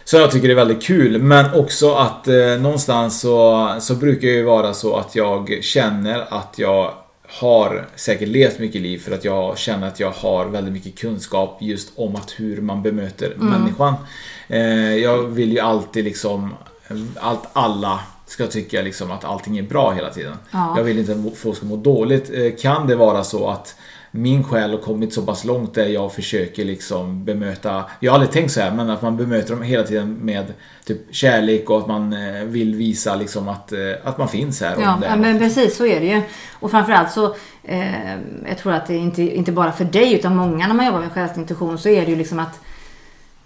som 0.04 0.20
jag 0.20 0.30
tycker 0.30 0.49
är 0.49 0.54
väldigt 0.54 0.82
kul. 0.82 1.23
Men 1.23 1.54
också 1.54 1.94
att 1.94 2.28
eh, 2.28 2.35
någonstans 2.61 3.20
så, 3.20 3.68
så 3.80 3.94
brukar 3.94 4.28
det 4.28 4.35
ju 4.35 4.42
vara 4.42 4.75
så 4.75 4.97
att 4.97 5.16
jag 5.16 5.59
känner 5.62 6.35
att 6.35 6.54
jag 6.56 6.94
har 7.30 7.87
säkert 7.96 8.28
levt 8.28 8.58
mycket 8.58 8.80
liv 8.80 8.99
för 8.99 9.12
att 9.12 9.25
jag 9.25 9.58
känner 9.58 9.88
att 9.88 10.00
jag 10.00 10.10
har 10.10 10.46
väldigt 10.46 10.72
mycket 10.72 10.99
kunskap 10.99 11.58
just 11.60 11.92
om 11.96 12.16
att 12.16 12.30
hur 12.37 12.60
man 12.60 12.82
bemöter 12.82 13.34
människan. 13.37 13.94
Eh, 14.49 14.94
jag 14.96 15.22
vill 15.22 15.52
ju 15.52 15.58
alltid 15.60 16.04
liksom 16.04 16.54
allt 17.16 17.49
alla 17.52 18.00
ska 18.26 18.46
tycka 18.46 18.82
liksom 18.82 19.10
att 19.10 19.25
allting 19.25 19.58
är 19.58 19.62
bra 19.62 19.92
hela 19.92 20.10
tiden. 20.10 20.37
Ja. 20.50 20.75
Jag 20.76 20.84
vill 20.84 20.99
inte 20.99 21.12
att 21.12 21.37
folk 21.37 21.56
ska 21.56 21.66
må 21.66 21.76
dåligt. 21.76 22.30
Eh, 22.34 22.52
Kan 22.62 22.87
det 22.87 22.96
vara 22.96 23.25
så 23.25 23.49
att 23.49 23.75
min 24.10 24.44
själ 24.44 24.70
har 24.70 24.78
kommit 24.78 25.14
så 25.14 25.22
pass 25.22 25.44
långt 25.44 25.74
där 25.74 25.86
jag 25.86 26.12
försöker 26.12 26.64
liksom 26.64 27.24
bemöta, 27.24 27.84
jag 28.00 28.12
har 28.12 28.14
aldrig 28.14 28.32
tänkt 28.32 28.52
så 28.52 28.60
här, 28.60 28.70
men 28.70 28.90
att 28.90 29.02
man 29.02 29.16
bemöter 29.16 29.54
dem 29.54 29.62
hela 29.62 29.82
tiden 29.82 30.12
med 30.12 30.52
typ 30.84 30.98
kärlek 31.10 31.70
och 31.70 31.78
att 31.78 31.86
man 31.86 32.12
eh, 32.12 32.44
vill 32.44 32.74
visa 32.74 33.16
liksom 33.16 33.48
att, 33.48 33.72
eh, 33.72 33.78
att 34.04 34.18
man 34.18 34.28
finns 34.28 34.60
här. 34.60 34.76
Ja, 34.80 34.98
ja, 35.02 35.16
men 35.16 35.38
precis 35.38 35.76
så 35.76 35.86
är 35.86 36.00
det 36.00 36.06
ju. 36.06 36.22
Och 36.60 36.70
framförallt 36.70 37.12
så, 37.12 37.34
eh, 37.64 38.14
jag 38.48 38.58
tror 38.58 38.72
att 38.72 38.86
det 38.86 38.96
inte, 38.96 39.22
inte 39.22 39.52
bara 39.52 39.72
för 39.72 39.84
dig 39.84 40.14
utan 40.14 40.36
många 40.36 40.66
när 40.66 40.74
man 40.74 40.86
jobbar 40.86 41.00
med 41.00 41.12
själsintuition 41.12 41.78
så 41.78 41.88
är 41.88 42.04
det 42.04 42.10
ju 42.10 42.16
liksom 42.16 42.38
att 42.38 42.60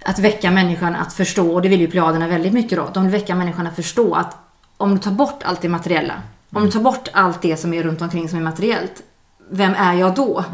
att 0.04 0.18
väcka 0.18 0.50
människan 0.50 0.94
att 0.94 1.12
förstå, 1.12 1.54
och 1.54 1.62
det 1.62 1.68
vill 1.68 1.80
ju 1.80 1.90
plejaderna 1.90 2.28
väldigt 2.28 2.52
mycket 2.52 2.78
då. 2.78 2.90
De 2.94 3.02
vill 3.02 3.12
väcka 3.12 3.34
människan 3.34 3.66
att 3.66 3.76
förstå 3.76 4.14
att 4.14 4.36
om 4.76 4.90
du 4.90 4.98
tar 4.98 5.10
bort 5.10 5.42
allt 5.42 5.60
det 5.60 5.68
materiella, 5.68 6.14
om 6.50 6.64
du 6.64 6.70
tar 6.70 6.80
bort 6.80 7.08
allt 7.12 7.42
det 7.42 7.56
som 7.56 7.74
är 7.74 7.82
runt 7.82 8.02
omkring 8.02 8.28
som 8.28 8.38
är 8.38 8.42
materiellt, 8.42 9.02
vem 9.50 9.74
är 9.74 9.94
jag 9.94 10.14
då? 10.14 10.44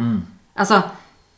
Alltså, 0.54 0.82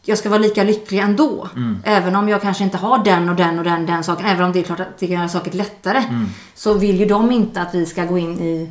jag 0.04 0.18
ska 0.18 0.28
vara 0.28 0.38
lika 0.40 0.64
lycklig 0.64 0.99
ändå. 0.99 1.49
Även 1.85 2.16
om 2.16 2.28
jag 2.28 2.42
kanske 2.42 2.64
inte 2.64 2.76
har 2.76 3.04
den 3.04 3.28
och 3.28 3.37
den 3.37 3.59
och 3.59 3.64
den, 3.64 3.87
den 3.87 4.04
saken. 4.04 4.26
Även 4.26 4.44
om 4.44 4.52
det 4.52 4.59
är 4.59 4.62
klart 4.62 4.80
att 4.80 4.99
det 4.99 5.06
kan 5.06 5.16
göra 5.16 5.28
saker 5.28 5.52
lättare. 5.52 6.04
Så 6.54 6.75
vill 6.75 7.00
ju 7.00 7.06
de 7.06 7.30
inte 7.32 7.62
att 7.62 7.75
vi 7.75 7.87
ska 7.87 8.04
gå 8.04 8.18
in 8.18 8.38
i 8.40 8.71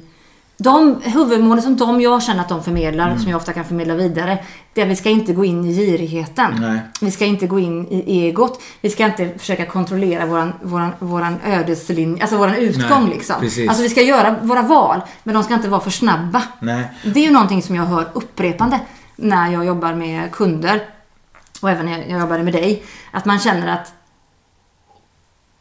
de 0.63 1.01
huvudmålen 1.03 1.63
som 1.63 1.77
de 1.77 2.01
jag 2.01 2.23
känner 2.23 2.41
att 2.41 2.49
de 2.49 2.63
förmedlar, 2.63 3.17
som 3.17 3.29
jag 3.29 3.37
ofta 3.37 3.53
kan 3.53 3.65
förmedla 3.65 3.95
vidare, 3.95 4.37
det 4.73 4.81
är 4.81 4.85
att 4.85 4.91
vi 4.91 4.95
ska 4.95 5.09
inte 5.09 5.33
gå 5.33 5.45
in 5.45 5.65
i 5.65 5.73
girigheten. 5.73 6.57
Nej. 6.59 6.79
Vi 7.01 7.11
ska 7.11 7.25
inte 7.25 7.47
gå 7.47 7.59
in 7.59 7.87
i 7.87 8.21
egot. 8.21 8.61
Vi 8.81 8.89
ska 8.89 9.05
inte 9.05 9.29
försöka 9.37 9.65
kontrollera 9.65 10.25
våran, 10.25 10.53
våran, 10.61 10.91
våran 10.99 11.39
ödeslinje, 11.45 12.21
alltså 12.21 12.37
våran 12.37 12.55
utgång 12.55 13.03
Nej, 13.03 13.13
liksom. 13.13 13.35
precis. 13.39 13.69
Alltså 13.69 13.83
vi 13.83 13.89
ska 13.89 14.01
göra 14.01 14.35
våra 14.41 14.61
val, 14.61 15.01
men 15.23 15.35
de 15.35 15.43
ska 15.43 15.53
inte 15.53 15.69
vara 15.69 15.81
för 15.81 15.91
snabba. 15.91 16.43
Nej. 16.59 16.83
Det 17.03 17.19
är 17.19 17.23
ju 17.23 17.31
någonting 17.31 17.63
som 17.63 17.75
jag 17.75 17.83
hör 17.83 18.07
upprepande 18.13 18.79
när 19.15 19.51
jag 19.51 19.65
jobbar 19.65 19.93
med 19.93 20.31
kunder 20.31 20.81
och 21.61 21.69
även 21.69 21.85
när 21.85 22.09
jag 22.09 22.19
jobbade 22.19 22.43
med 22.43 22.53
dig. 22.53 22.83
Att 23.11 23.25
man 23.25 23.39
känner 23.39 23.67
att 23.67 23.93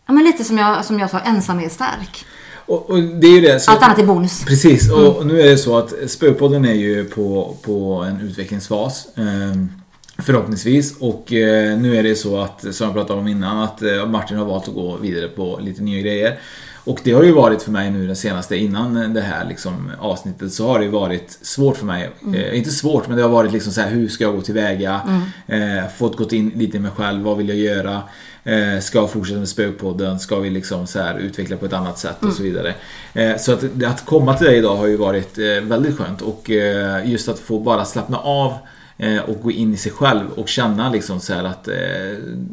Ja, 0.07 0.14
men 0.14 0.25
lite 0.25 0.45
som 0.45 0.59
jag, 0.59 0.85
som 0.85 0.99
jag 0.99 1.11
sa, 1.11 1.19
ensam 1.19 1.61
är 1.61 1.69
stark. 1.69 2.26
Och, 2.71 2.91
och 2.91 3.03
det 3.03 3.27
är 3.27 3.33
ju 3.35 3.41
det. 3.41 3.61
så- 3.61 3.71
Allt 3.71 3.83
annat 3.83 3.99
är 3.99 4.03
bonus. 4.07 4.45
Precis, 4.45 4.91
och 4.91 5.17
och 5.17 5.27
nu 5.27 5.41
är 5.41 5.50
det 5.50 5.59
så 5.59 5.79
att 5.79 5.93
Spökpodden 6.07 6.65
är 6.65 6.75
ju 6.75 7.05
på, 7.05 7.57
på 7.62 8.05
en 8.09 8.21
utvecklingsfas. 8.29 9.07
Eh, 9.17 9.25
förhoppningsvis. 10.23 10.97
Och 11.00 11.33
eh, 11.33 11.79
nu 11.79 11.97
är 11.97 12.03
det 12.03 12.15
så 12.17 12.41
att, 12.41 12.65
som 12.75 12.87
jag 12.87 12.95
pratade 12.95 13.21
om 13.21 13.29
innan, 13.29 13.59
att 13.62 13.83
eh, 13.83 14.07
Martin 14.07 14.37
har 14.37 14.45
valt 14.45 14.69
att 14.69 14.75
gå 14.75 14.97
vidare 14.97 15.29
på 15.29 15.59
lite 15.62 15.83
nya 15.83 16.00
grejer. 16.00 16.39
Och 16.85 17.01
det 17.05 17.13
har 17.13 17.23
ju 17.23 17.33
varit 17.33 17.63
för 17.63 17.71
mig 17.71 17.91
nu 17.91 18.07
den 18.07 18.17
senaste, 18.17 18.57
innan 18.57 19.15
det 19.15 19.21
här 19.21 19.45
liksom, 19.45 19.91
avsnittet, 19.99 20.53
så 20.53 20.67
har 20.67 20.79
det 20.79 20.85
ju 20.85 20.91
varit 20.91 21.39
svårt 21.43 21.77
för 21.77 21.87
mig. 21.87 22.11
Eh, 22.35 22.59
inte 22.59 22.71
svårt, 22.71 23.09
men 23.09 23.17
det 23.17 23.23
har 23.23 23.31
varit 23.31 23.53
liksom 23.53 23.73
så 23.73 23.81
här, 23.81 23.91
hur 23.91 24.09
ska 24.09 24.25
jag 24.25 24.35
gå 24.35 24.41
tillväga? 24.41 25.01
Eh, 25.47 25.89
fått 25.97 26.17
gått 26.17 26.33
in 26.33 26.53
lite 26.55 26.77
i 26.77 26.81
mig 26.81 26.91
själv, 26.91 27.23
vad 27.23 27.37
vill 27.37 27.49
jag 27.49 27.59
göra? 27.59 28.03
Eh, 28.45 28.81
ska 28.81 28.99
jag 28.99 29.11
fortsätta 29.11 29.39
med 29.39 29.49
Spökpodden? 29.49 30.21
Ska 30.21 30.39
vi 30.39 30.51
liksom 30.51 30.87
så 30.87 31.01
här 31.01 31.19
utveckla 31.19 31.57
på 31.57 31.67
ett 31.67 31.73
annat 31.73 31.99
sätt 31.99 32.17
och 32.25 32.33
så 32.33 32.43
vidare. 32.43 32.75
Eh, 33.13 33.37
så 33.37 33.53
att, 33.53 33.65
att 33.87 34.05
komma 34.05 34.37
till 34.37 34.47
dig 34.47 34.57
idag 34.57 34.77
har 34.77 34.87
ju 34.87 34.97
varit 34.97 35.39
eh, 35.39 35.45
väldigt 35.45 35.99
skönt 35.99 36.23
och 36.23 36.51
eh, 36.51 37.11
just 37.11 37.29
att 37.29 37.39
få 37.39 37.59
bara 37.59 37.85
slappna 37.85 38.19
av 38.19 38.55
och 39.28 39.42
gå 39.42 39.50
in 39.50 39.75
i 39.75 39.76
sig 39.76 39.92
själv 39.92 40.30
och 40.30 40.49
känna 40.49 40.90
liksom 40.90 41.21
så 41.21 41.35
att, 41.35 41.69
eh, 41.69 41.75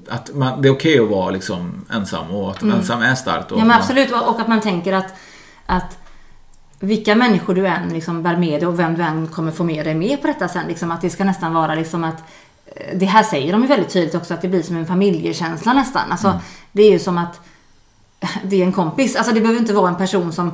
att 0.10 0.36
man, 0.36 0.62
det 0.62 0.68
är 0.68 0.74
okej 0.74 1.00
att 1.00 1.10
vara 1.10 1.32
liksom 1.32 1.86
ensam 1.94 2.32
och 2.32 2.52
att 2.52 2.64
ensam 2.64 3.02
är 3.02 3.16
starkt. 3.16 3.52
Och 3.52 3.60
Ja 3.60 3.66
men 3.66 3.78
absolut, 3.78 4.12
och 4.12 4.40
att 4.40 4.48
man 4.48 4.62
tänker 4.62 4.94
att, 4.94 5.14
att 5.66 5.98
vilka 6.80 7.16
människor 7.16 7.56
du 7.56 7.68
än 7.68 7.90
liksom 7.90 8.24
bär 8.24 8.38
med 8.38 8.62
dig 8.62 8.68
och 8.68 8.80
vem 8.80 8.96
du 8.96 9.02
än 9.02 9.28
kommer 9.28 9.52
få 9.52 9.64
med 9.64 9.86
dig 9.86 9.96
med 9.96 10.22
på 10.22 10.28
detta 10.28 10.48
sen. 10.48 10.68
Liksom, 10.68 10.92
att 10.92 11.02
det 11.02 11.10
ska 11.10 11.24
nästan 11.24 11.54
vara 11.54 11.76
liksom 11.76 12.04
att 12.04 12.24
eh, 12.66 12.98
det 12.98 13.06
här 13.06 13.24
säger 13.24 13.52
de 13.52 13.62
ju 13.62 13.68
väldigt 13.68 13.90
tydligt 13.90 14.16
också, 14.16 14.34
att 14.34 14.42
det 14.42 14.48
blir 14.48 14.64
som 14.64 14.76
en 14.76 14.86
familjekänsla 14.86 15.74
nästan. 15.74 16.12
Alltså, 16.12 16.40
Det 16.72 16.84
är 16.84 16.92
ju 16.92 17.00
som 17.00 17.18
att 17.18 17.42
det 18.44 18.62
är 18.62 18.66
en 18.66 18.74
kompis. 18.74 19.16
Alltså 19.16 19.34
det 19.34 19.42
behöver 19.42 19.60
inte 19.60 19.74
vara 19.74 19.90
en 19.90 19.96
person 19.96 20.34
som 20.34 20.52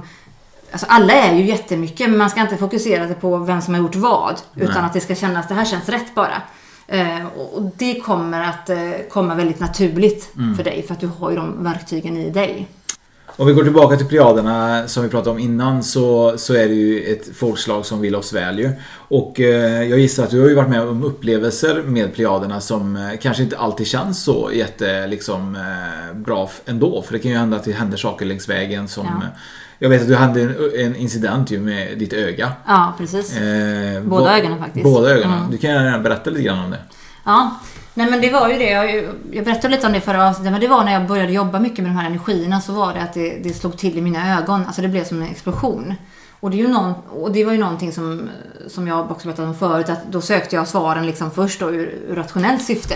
Alltså 0.74 0.86
alla 0.90 1.14
är 1.14 1.36
ju 1.36 1.46
jättemycket, 1.46 2.10
men 2.10 2.18
man 2.18 2.30
ska 2.30 2.42
inte 2.42 2.58
fokusera 2.58 3.08
sig 3.08 3.16
på 3.16 3.38
vem 3.38 3.62
som 3.62 3.74
har 3.74 3.82
gjort 3.82 3.96
vad. 3.96 4.42
Utan 4.56 4.74
Nej. 4.74 4.84
att 4.84 4.94
det 4.94 5.00
ska 5.00 5.16
kännas, 5.16 5.48
det 5.48 5.54
här 5.54 5.66
känns 5.66 5.90
rätt 5.90 6.16
bara. 6.16 6.42
Eh, 6.88 7.26
och 7.54 7.72
det 7.78 8.00
kommer 8.00 8.42
att 8.42 8.70
eh, 8.70 8.78
komma 9.10 9.36
väldigt 9.36 9.60
naturligt 9.60 10.34
för 10.58 10.64
dig, 10.64 10.84
för 10.88 10.94
att 10.94 11.00
du 11.00 11.08
har 11.08 11.30
ju 11.30 11.36
de 11.36 11.64
verktygen 11.64 12.18
i 12.18 12.30
dig. 12.30 12.68
Om 13.36 13.48
vi 13.48 13.54
går 13.54 13.64
tillbaka 13.64 13.98
till 13.98 14.06
plejaderna 14.06 14.88
som 14.88 15.04
vi 15.04 15.10
pratade 15.10 15.30
om 15.30 15.40
innan 15.40 15.84
så, 15.84 16.38
så 16.38 16.54
är 16.54 16.68
det 16.68 16.74
ju 16.74 17.04
ett 17.04 17.36
folkslag 17.36 17.86
som 17.86 18.02
vill 18.02 18.16
oss 18.16 18.34
väl 18.34 18.60
ju. 18.60 18.72
Och 18.96 19.40
eh, 19.40 19.84
jag 19.84 20.00
gissar 20.00 20.24
att 20.24 20.30
du 20.30 20.42
har 20.42 20.50
ju 20.50 20.56
varit 20.56 20.70
med 20.70 20.82
om 20.82 21.04
upplevelser 21.04 21.84
med 21.84 22.14
plejaderna 22.14 22.62
som 22.62 22.96
eh, 22.96 23.18
kanske 23.22 23.44
inte 23.44 23.58
alltid 23.58 23.88
känns 23.88 24.24
så 24.24 24.50
jätte 24.54 25.08
liksom, 25.08 25.56
eh, 25.56 26.18
bra 26.18 26.50
ändå. 26.66 27.02
För 27.02 27.14
det 27.14 27.20
kan 27.20 27.32
ju 27.32 27.38
hända 27.38 27.58
att 27.58 27.64
det 27.64 27.72
händer 27.72 27.98
saker 27.98 28.26
längs 28.26 28.50
vägen 28.50 28.88
som... 28.88 29.06
Ja. 29.06 29.28
Jag 29.84 29.90
vet 29.90 30.02
att 30.02 30.08
du 30.08 30.16
hade 30.16 30.42
en, 30.42 30.56
en 30.76 30.96
incident 30.96 31.52
ju 31.52 31.60
med 31.60 31.98
ditt 31.98 32.14
öga. 32.14 32.52
Ja, 32.68 32.94
precis. 32.98 33.38
Eh, 33.38 34.02
Båda 34.02 34.24
vad- 34.24 34.34
ögonen 34.40 34.60
faktiskt. 34.60 34.84
Båda 34.84 35.10
ögonen. 35.10 35.38
Mm. 35.38 35.52
Du 35.52 35.58
kan 35.58 35.70
gärna 35.70 36.00
berätta 36.00 36.30
lite 36.30 36.44
grann 36.44 36.60
om 36.60 36.72
det. 36.72 36.80
Ja, 37.26 37.60
Nej 37.94 38.10
men 38.12 38.22
det 38.22 38.30
var 38.30 38.50
ju 38.50 38.58
det. 38.58 38.70
Jag, 38.70 39.04
jag 39.32 39.46
berättade 39.46 39.76
lite 39.76 39.88
om 39.88 39.94
det 39.94 40.02
förra 40.02 40.30
avsnittet. 40.30 40.52
Men 40.52 40.62
det 40.62 40.68
var 40.68 40.84
när 40.84 40.94
jag 40.94 41.08
började 41.08 41.32
jobba 41.32 41.60
mycket 41.60 41.80
med 41.84 41.92
de 41.92 41.96
här 41.98 42.06
energierna 42.08 42.62
så 42.62 42.74
var 42.74 42.94
det 42.94 43.02
att 43.02 43.14
det, 43.14 43.38
det 43.44 43.54
slog 43.54 43.78
till 43.78 43.98
i 43.98 44.02
mina 44.02 44.38
ögon. 44.40 44.66
Alltså 44.66 44.82
det 44.82 44.88
blev 44.88 45.04
som 45.04 45.22
en 45.22 45.28
explosion. 45.28 45.94
Och 46.40 46.50
det, 46.52 46.58
är 46.58 46.62
ju 46.62 46.68
någon, 46.68 46.94
och 47.10 47.32
det 47.32 47.46
var 47.46 47.52
ju 47.52 47.60
någonting 47.60 47.92
som, 47.92 48.30
som 48.68 48.88
jag 48.88 49.12
också 49.12 49.28
berättade 49.28 49.48
om 49.48 49.56
förut. 49.56 49.90
Att 49.90 50.12
då 50.12 50.22
sökte 50.22 50.56
jag 50.56 50.68
svaren 50.68 51.06
liksom 51.06 51.32
först 51.32 51.60
då 51.60 51.72
ur, 51.72 51.94
ur 52.10 52.16
rationellt 52.16 52.64
syfte. 52.64 52.96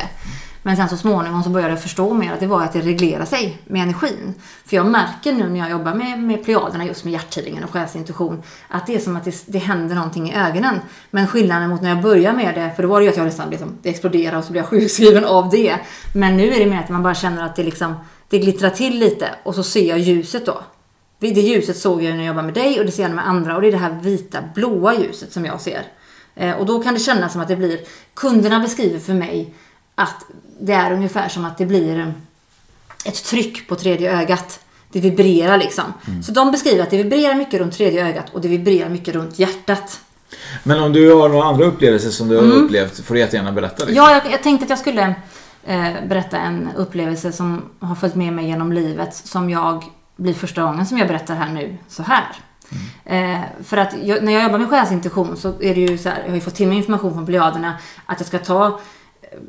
Men 0.67 0.77
sen 0.77 0.89
så 0.89 0.97
småningom 0.97 1.43
så 1.43 1.49
började 1.49 1.73
jag 1.73 1.81
förstå 1.81 2.13
mer 2.13 2.33
att 2.33 2.39
det 2.39 2.47
var 2.47 2.63
att 2.63 2.73
det 2.73 2.81
reglerar 2.81 3.25
sig 3.25 3.61
med 3.65 3.83
energin. 3.83 4.33
För 4.65 4.75
jag 4.75 4.85
märker 4.85 5.33
nu 5.33 5.49
när 5.49 5.59
jag 5.59 5.69
jobbar 5.69 5.93
med, 5.93 6.19
med 6.19 6.43
plejaderna 6.43 6.85
just 6.85 7.03
med 7.03 7.13
hjärttydningen 7.13 7.63
och 7.63 7.69
själsintuition 7.69 8.43
att 8.67 8.87
det 8.87 8.95
är 8.95 8.99
som 8.99 9.15
att 9.15 9.25
det, 9.25 9.43
det 9.45 9.57
händer 9.57 9.95
någonting 9.95 10.29
i 10.29 10.35
ögonen. 10.35 10.79
Men 11.11 11.27
skillnaden 11.27 11.69
mot 11.69 11.81
när 11.81 11.89
jag 11.89 12.01
började 12.01 12.37
med 12.37 12.55
det, 12.55 12.71
för 12.75 12.83
då 12.83 12.89
var 12.89 12.99
det 12.99 13.03
ju 13.03 13.09
att 13.11 13.17
jag 13.17 13.25
nästan 13.25 13.49
liksom, 13.49 13.77
det 13.81 13.89
exploderade 13.89 14.37
och 14.37 14.43
så 14.43 14.51
blev 14.51 14.63
jag 14.63 14.69
sjukskriven 14.69 15.25
av 15.25 15.49
det. 15.49 15.77
Men 16.13 16.37
nu 16.37 16.53
är 16.53 16.59
det 16.59 16.65
mer 16.65 16.79
att 16.79 16.89
man 16.89 17.03
bara 17.03 17.15
känner 17.15 17.45
att 17.45 17.55
det 17.55 17.63
liksom, 17.63 17.95
det 18.29 18.39
glittrar 18.39 18.69
till 18.69 18.99
lite 18.99 19.29
och 19.43 19.55
så 19.55 19.63
ser 19.63 19.89
jag 19.89 19.99
ljuset 19.99 20.45
då. 20.45 20.61
Det 21.19 21.27
ljuset 21.27 21.77
såg 21.77 22.03
jag 22.03 22.11
när 22.11 22.17
jag 22.17 22.27
jobbade 22.27 22.45
med 22.45 22.53
dig 22.53 22.79
och 22.79 22.85
det 22.85 22.91
ser 22.91 23.03
jag 23.03 23.11
med 23.11 23.27
andra 23.27 23.55
och 23.55 23.61
det 23.61 23.67
är 23.67 23.71
det 23.71 23.77
här 23.77 23.99
vita 24.01 24.39
blåa 24.55 24.95
ljuset 24.95 25.33
som 25.33 25.45
jag 25.45 25.61
ser. 25.61 25.83
Eh, 26.35 26.55
och 26.55 26.65
då 26.65 26.83
kan 26.83 26.93
det 26.93 26.99
kännas 26.99 27.31
som 27.31 27.41
att 27.41 27.47
det 27.47 27.55
blir, 27.55 27.79
kunderna 28.13 28.59
beskriver 28.59 28.99
för 28.99 29.13
mig 29.13 29.53
att 29.99 30.25
det 30.59 30.73
är 30.73 30.91
ungefär 30.91 31.29
som 31.29 31.45
att 31.45 31.57
det 31.57 31.65
blir 31.65 32.13
ett 33.05 33.23
tryck 33.23 33.67
på 33.67 33.75
tredje 33.75 34.19
ögat. 34.19 34.59
Det 34.91 34.99
vibrerar 34.99 35.57
liksom. 35.57 35.93
Mm. 36.07 36.23
Så 36.23 36.31
de 36.31 36.51
beskriver 36.51 36.83
att 36.83 36.89
det 36.89 36.97
vibrerar 36.97 37.35
mycket 37.35 37.59
runt 37.59 37.73
tredje 37.73 38.07
ögat 38.07 38.25
och 38.33 38.41
det 38.41 38.47
vibrerar 38.47 38.89
mycket 38.89 39.15
runt 39.15 39.39
hjärtat. 39.39 39.99
Men 40.63 40.83
om 40.83 40.93
du 40.93 41.13
har 41.13 41.29
några 41.29 41.45
andra 41.45 41.65
upplevelser 41.65 42.09
som 42.09 42.27
du 42.27 42.35
har 42.35 42.43
mm. 42.43 42.63
upplevt 42.63 42.99
får 42.99 43.13
du 43.13 43.19
jättegärna 43.19 43.51
berätta. 43.51 43.85
Liksom. 43.85 43.95
Ja, 43.95 44.11
jag, 44.11 44.31
jag, 44.31 44.43
tänkte 44.43 44.63
att 44.63 44.69
jag 44.69 44.79
skulle 44.79 45.15
eh, 45.65 45.93
berätta 46.07 46.37
en 46.37 46.69
upplevelse 46.75 47.31
som 47.31 47.63
har 47.79 47.95
följt 47.95 48.15
med 48.15 48.33
mig 48.33 48.47
genom 48.47 48.73
livet 48.73 49.15
som 49.15 49.49
jag 49.49 49.83
blir 50.15 50.33
första 50.33 50.61
gången 50.61 50.85
som 50.85 50.97
jag 50.97 51.07
berättar 51.07 51.35
här 51.35 51.53
nu 51.53 51.77
så 51.87 52.03
här. 52.03 52.25
Mm. 53.05 53.33
Eh, 53.33 53.41
för 53.63 53.77
att 53.77 53.93
jag, 54.03 54.23
när 54.23 54.33
jag 54.33 54.43
jobbar 54.43 54.59
med 54.59 54.69
själsintuition 54.69 55.37
så 55.37 55.47
är 55.61 55.75
det 55.75 55.81
ju 55.81 55.97
så 55.97 56.09
här, 56.09 56.19
jag 56.21 56.27
har 56.27 56.35
ju 56.35 56.41
fått 56.41 56.55
till 56.55 56.67
mig 56.67 56.77
information 56.77 57.13
från 57.13 57.25
plejaderna 57.25 57.73
att 58.05 58.19
jag 58.19 58.27
ska 58.27 58.39
ta 58.39 58.79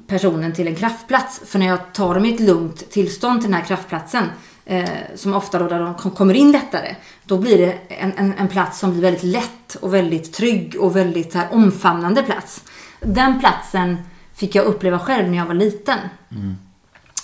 personen 0.06 0.52
till 0.52 0.66
en 0.66 0.74
kraftplats. 0.74 1.40
För 1.44 1.58
när 1.58 1.66
jag 1.66 1.92
tar 1.92 2.14
dem 2.14 2.24
i 2.24 2.34
ett 2.34 2.40
lugnt 2.40 2.90
tillstånd 2.90 3.40
till 3.40 3.50
den 3.50 3.60
här 3.60 3.66
kraftplatsen, 3.66 4.24
eh, 4.64 4.88
som 5.14 5.34
ofta 5.34 5.58
då 5.58 5.68
där 5.68 5.80
de 5.80 5.94
kommer 5.94 6.34
in 6.34 6.52
lättare, 6.52 6.96
då 7.24 7.38
blir 7.38 7.58
det 7.58 7.78
en, 7.88 8.12
en, 8.16 8.34
en, 8.38 8.48
plats 8.48 8.78
som 8.78 8.90
blir 8.90 9.02
väldigt 9.02 9.22
lätt 9.22 9.74
och 9.80 9.94
väldigt 9.94 10.32
trygg 10.32 10.76
och 10.80 10.96
väldigt 10.96 11.34
här, 11.34 11.48
omfamnande 11.50 12.22
plats. 12.22 12.64
Den 13.00 13.40
platsen 13.40 13.96
fick 14.34 14.54
jag 14.54 14.64
uppleva 14.64 14.98
själv 14.98 15.30
när 15.30 15.38
jag 15.38 15.46
var 15.46 15.54
liten. 15.54 15.98
Mm. 16.30 16.56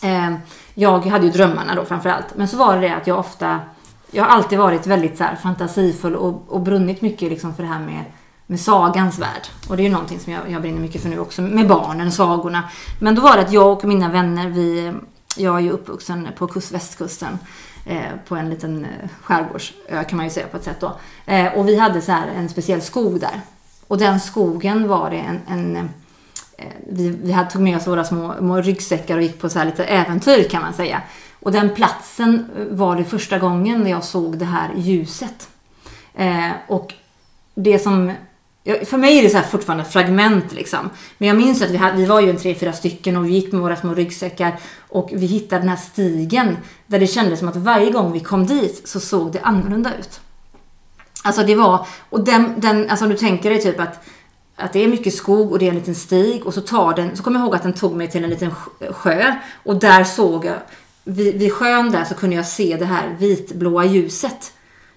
Eh, 0.02 0.38
jag 0.75 1.06
hade 1.06 1.26
ju 1.26 1.33
drömmarna 1.33 1.75
då 1.75 1.85
framförallt. 1.85 2.37
Men 2.37 2.49
så 2.49 2.56
var 2.56 2.80
det 2.80 2.94
att 2.94 3.06
jag 3.06 3.18
ofta, 3.18 3.61
jag 4.11 4.25
har 4.25 4.30
alltid 4.30 4.59
varit 4.59 4.87
väldigt 4.87 5.18
så 5.18 5.25
här, 5.25 5.37
fantasifull 5.37 6.16
och, 6.16 6.44
och 6.49 6.61
brunnit 6.61 7.02
mycket 7.02 7.30
liksom 7.30 7.54
för 7.54 7.62
det 7.62 7.68
här 7.68 7.80
med 7.80 8.04
med 8.47 8.61
sagans 8.61 9.19
värld. 9.19 9.47
Och 9.69 9.77
det 9.77 9.83
är 9.83 9.85
ju 9.85 9.91
någonting 9.91 10.21
som 10.21 10.33
jag, 10.33 10.51
jag 10.51 10.63
brinner 10.63 10.81
mycket 10.81 11.03
för 11.03 11.09
nu 11.09 11.19
också, 11.19 11.43
med 11.43 11.69
barnen, 11.69 12.13
sagorna. 12.13 12.63
Men 13.01 13.15
då 13.15 13.23
var 13.23 13.37
det 13.37 13.43
att 13.43 13.53
jag 13.53 13.73
och 13.73 13.85
mina 13.85 14.09
vänner, 14.09 14.49
vi, 14.49 14.93
jag 15.37 15.57
är 15.57 15.61
ju 15.61 15.71
uppvuxen 15.71 16.29
på 16.37 16.47
kust, 16.47 16.73
västkusten. 16.73 17.39
Eh, 17.87 18.03
på 18.29 18.37
en 18.37 18.51
liten 18.51 18.85
eh, 18.85 19.09
skärgårdsö 19.23 20.05
kan 20.09 20.17
man 20.17 20.27
ju 20.27 20.31
säga 20.31 20.47
på 20.47 20.57
ett 20.57 20.65
sätt 20.65 20.81
då. 20.81 20.97
Eh, 21.27 21.53
och 21.53 21.69
vi 21.69 21.79
hade 21.79 22.01
så 22.01 22.13
här 22.13 22.29
en 22.29 22.49
speciell 22.49 22.83
skog 22.83 23.21
där. 23.21 23.41
Och 23.87 23.99
den 23.99 24.21
skogen 24.21 24.89
var 24.89 25.11
det 25.11 25.17
en, 25.17 25.41
en 25.49 25.77
eh, 26.59 26.73
vi, 26.89 27.09
vi 27.09 27.33
hade 27.33 27.51
tog 27.51 27.63
med 27.63 27.77
oss 27.77 27.87
våra 27.87 28.05
små, 28.05 28.35
små 28.39 28.61
ryggsäckar 28.61 29.17
och 29.17 29.23
gick 29.23 29.41
på 29.41 29.49
så 29.49 29.59
här 29.59 29.67
lite 29.67 29.85
äventyr 29.85 30.49
kan 30.49 30.63
man 30.63 30.73
säga. 30.75 31.03
Och 31.41 31.53
den 31.53 31.75
platsen 31.75 32.51
eh, 32.57 32.77
var 32.77 32.97
det 32.97 33.05
första 33.05 33.39
gången 33.39 33.87
jag 33.87 34.05
såg 34.05 34.39
det 34.39 34.45
här 34.45 34.71
ljuset. 34.77 35.49
Eh, 36.15 36.51
och 36.67 36.95
det 37.55 37.79
som 37.79 38.13
för 38.64 38.97
mig 38.97 39.18
är 39.18 39.23
det 39.23 39.30
så 39.30 39.37
här 39.37 39.44
fortfarande 39.44 39.85
fragment 39.85 40.52
liksom. 40.52 40.90
Men 41.18 41.29
jag 41.29 41.37
minns 41.37 41.62
att 41.62 41.70
vi, 41.70 41.77
hade, 41.77 41.96
vi 41.96 42.05
var 42.05 42.20
ju 42.20 42.31
en 42.31 42.37
tre, 42.37 42.55
fyra 42.55 42.72
stycken 42.72 43.16
och 43.16 43.27
vi 43.27 43.31
gick 43.31 43.53
med 43.53 43.61
våra 43.61 43.77
små 43.77 43.94
ryggsäckar 43.94 44.57
och 44.88 45.11
vi 45.12 45.27
hittade 45.27 45.61
den 45.61 45.68
här 45.68 45.77
stigen 45.77 46.57
där 46.87 46.98
det 46.98 47.07
kändes 47.07 47.38
som 47.38 47.48
att 47.48 47.57
varje 47.57 47.90
gång 47.90 48.12
vi 48.12 48.20
kom 48.20 48.46
dit 48.46 48.88
så 48.88 49.00
såg 49.00 49.33
det 49.33 49.40
annorlunda 49.40 49.90
ut. 49.98 50.20
Alltså 51.24 51.42
det 51.42 51.55
var, 51.55 51.87
och 52.11 52.24
den, 52.24 52.61
den 52.61 52.90
alltså 52.90 53.05
om 53.05 53.11
du 53.11 53.16
tänker 53.16 53.50
dig 53.50 53.62
typ 53.62 53.81
att, 53.81 54.05
att 54.57 54.72
det 54.72 54.85
är 54.85 54.88
mycket 54.88 55.14
skog 55.14 55.53
och 55.53 55.59
det 55.59 55.64
är 55.64 55.70
en 55.70 55.79
liten 55.79 55.94
stig 55.94 56.46
och 56.46 56.55
så 56.55 56.61
tar 56.61 56.94
den, 56.94 57.16
så 57.16 57.22
kommer 57.22 57.38
jag 57.38 57.46
ihåg 57.46 57.55
att 57.55 57.62
den 57.62 57.72
tog 57.72 57.96
mig 57.96 58.11
till 58.11 58.24
en 58.24 58.31
liten 58.31 58.55
sjö 58.90 59.35
och 59.64 59.77
där 59.77 60.05
såg 60.05 60.44
jag, 60.44 60.57
vid, 61.05 61.38
vid 61.38 61.53
sjön 61.53 61.90
där 61.90 62.05
så 62.05 62.14
kunde 62.14 62.37
jag 62.37 62.46
se 62.46 62.77
det 62.77 62.85
här 62.85 63.16
vitblåa 63.18 63.85
ljuset 63.85 64.53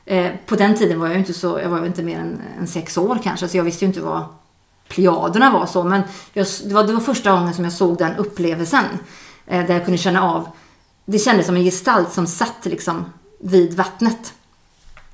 Eh, 0.09 0.31
på 0.45 0.55
den 0.55 0.75
tiden 0.75 0.99
var 0.99 1.07
jag 1.07 1.17
inte 1.17 1.33
så, 1.33 1.59
jag 1.59 1.69
var 1.69 1.85
inte 1.85 2.03
mer 2.03 2.19
än, 2.19 2.41
än 2.59 2.67
sex 2.67 2.97
år 2.97 3.19
kanske, 3.23 3.47
så 3.47 3.57
jag 3.57 3.63
visste 3.63 3.85
ju 3.85 3.87
inte 3.87 4.01
vad 4.01 4.23
plejaderna 4.87 5.51
var 5.51 5.65
så. 5.65 5.83
Men 5.83 6.01
jag, 6.33 6.47
det, 6.65 6.73
var, 6.73 6.83
det 6.83 6.93
var 6.93 6.99
första 6.99 7.31
gången 7.31 7.53
som 7.53 7.63
jag 7.63 7.73
såg 7.73 7.97
den 7.97 8.15
upplevelsen. 8.15 8.85
Eh, 9.47 9.65
där 9.65 9.73
jag 9.73 9.85
kunde 9.85 9.97
känna 9.97 10.23
av, 10.23 10.47
det 11.05 11.19
kändes 11.19 11.45
som 11.45 11.55
en 11.55 11.63
gestalt 11.63 12.13
som 12.13 12.27
satt 12.27 12.65
liksom 12.65 13.05
vid 13.39 13.73
vattnet. 13.73 14.33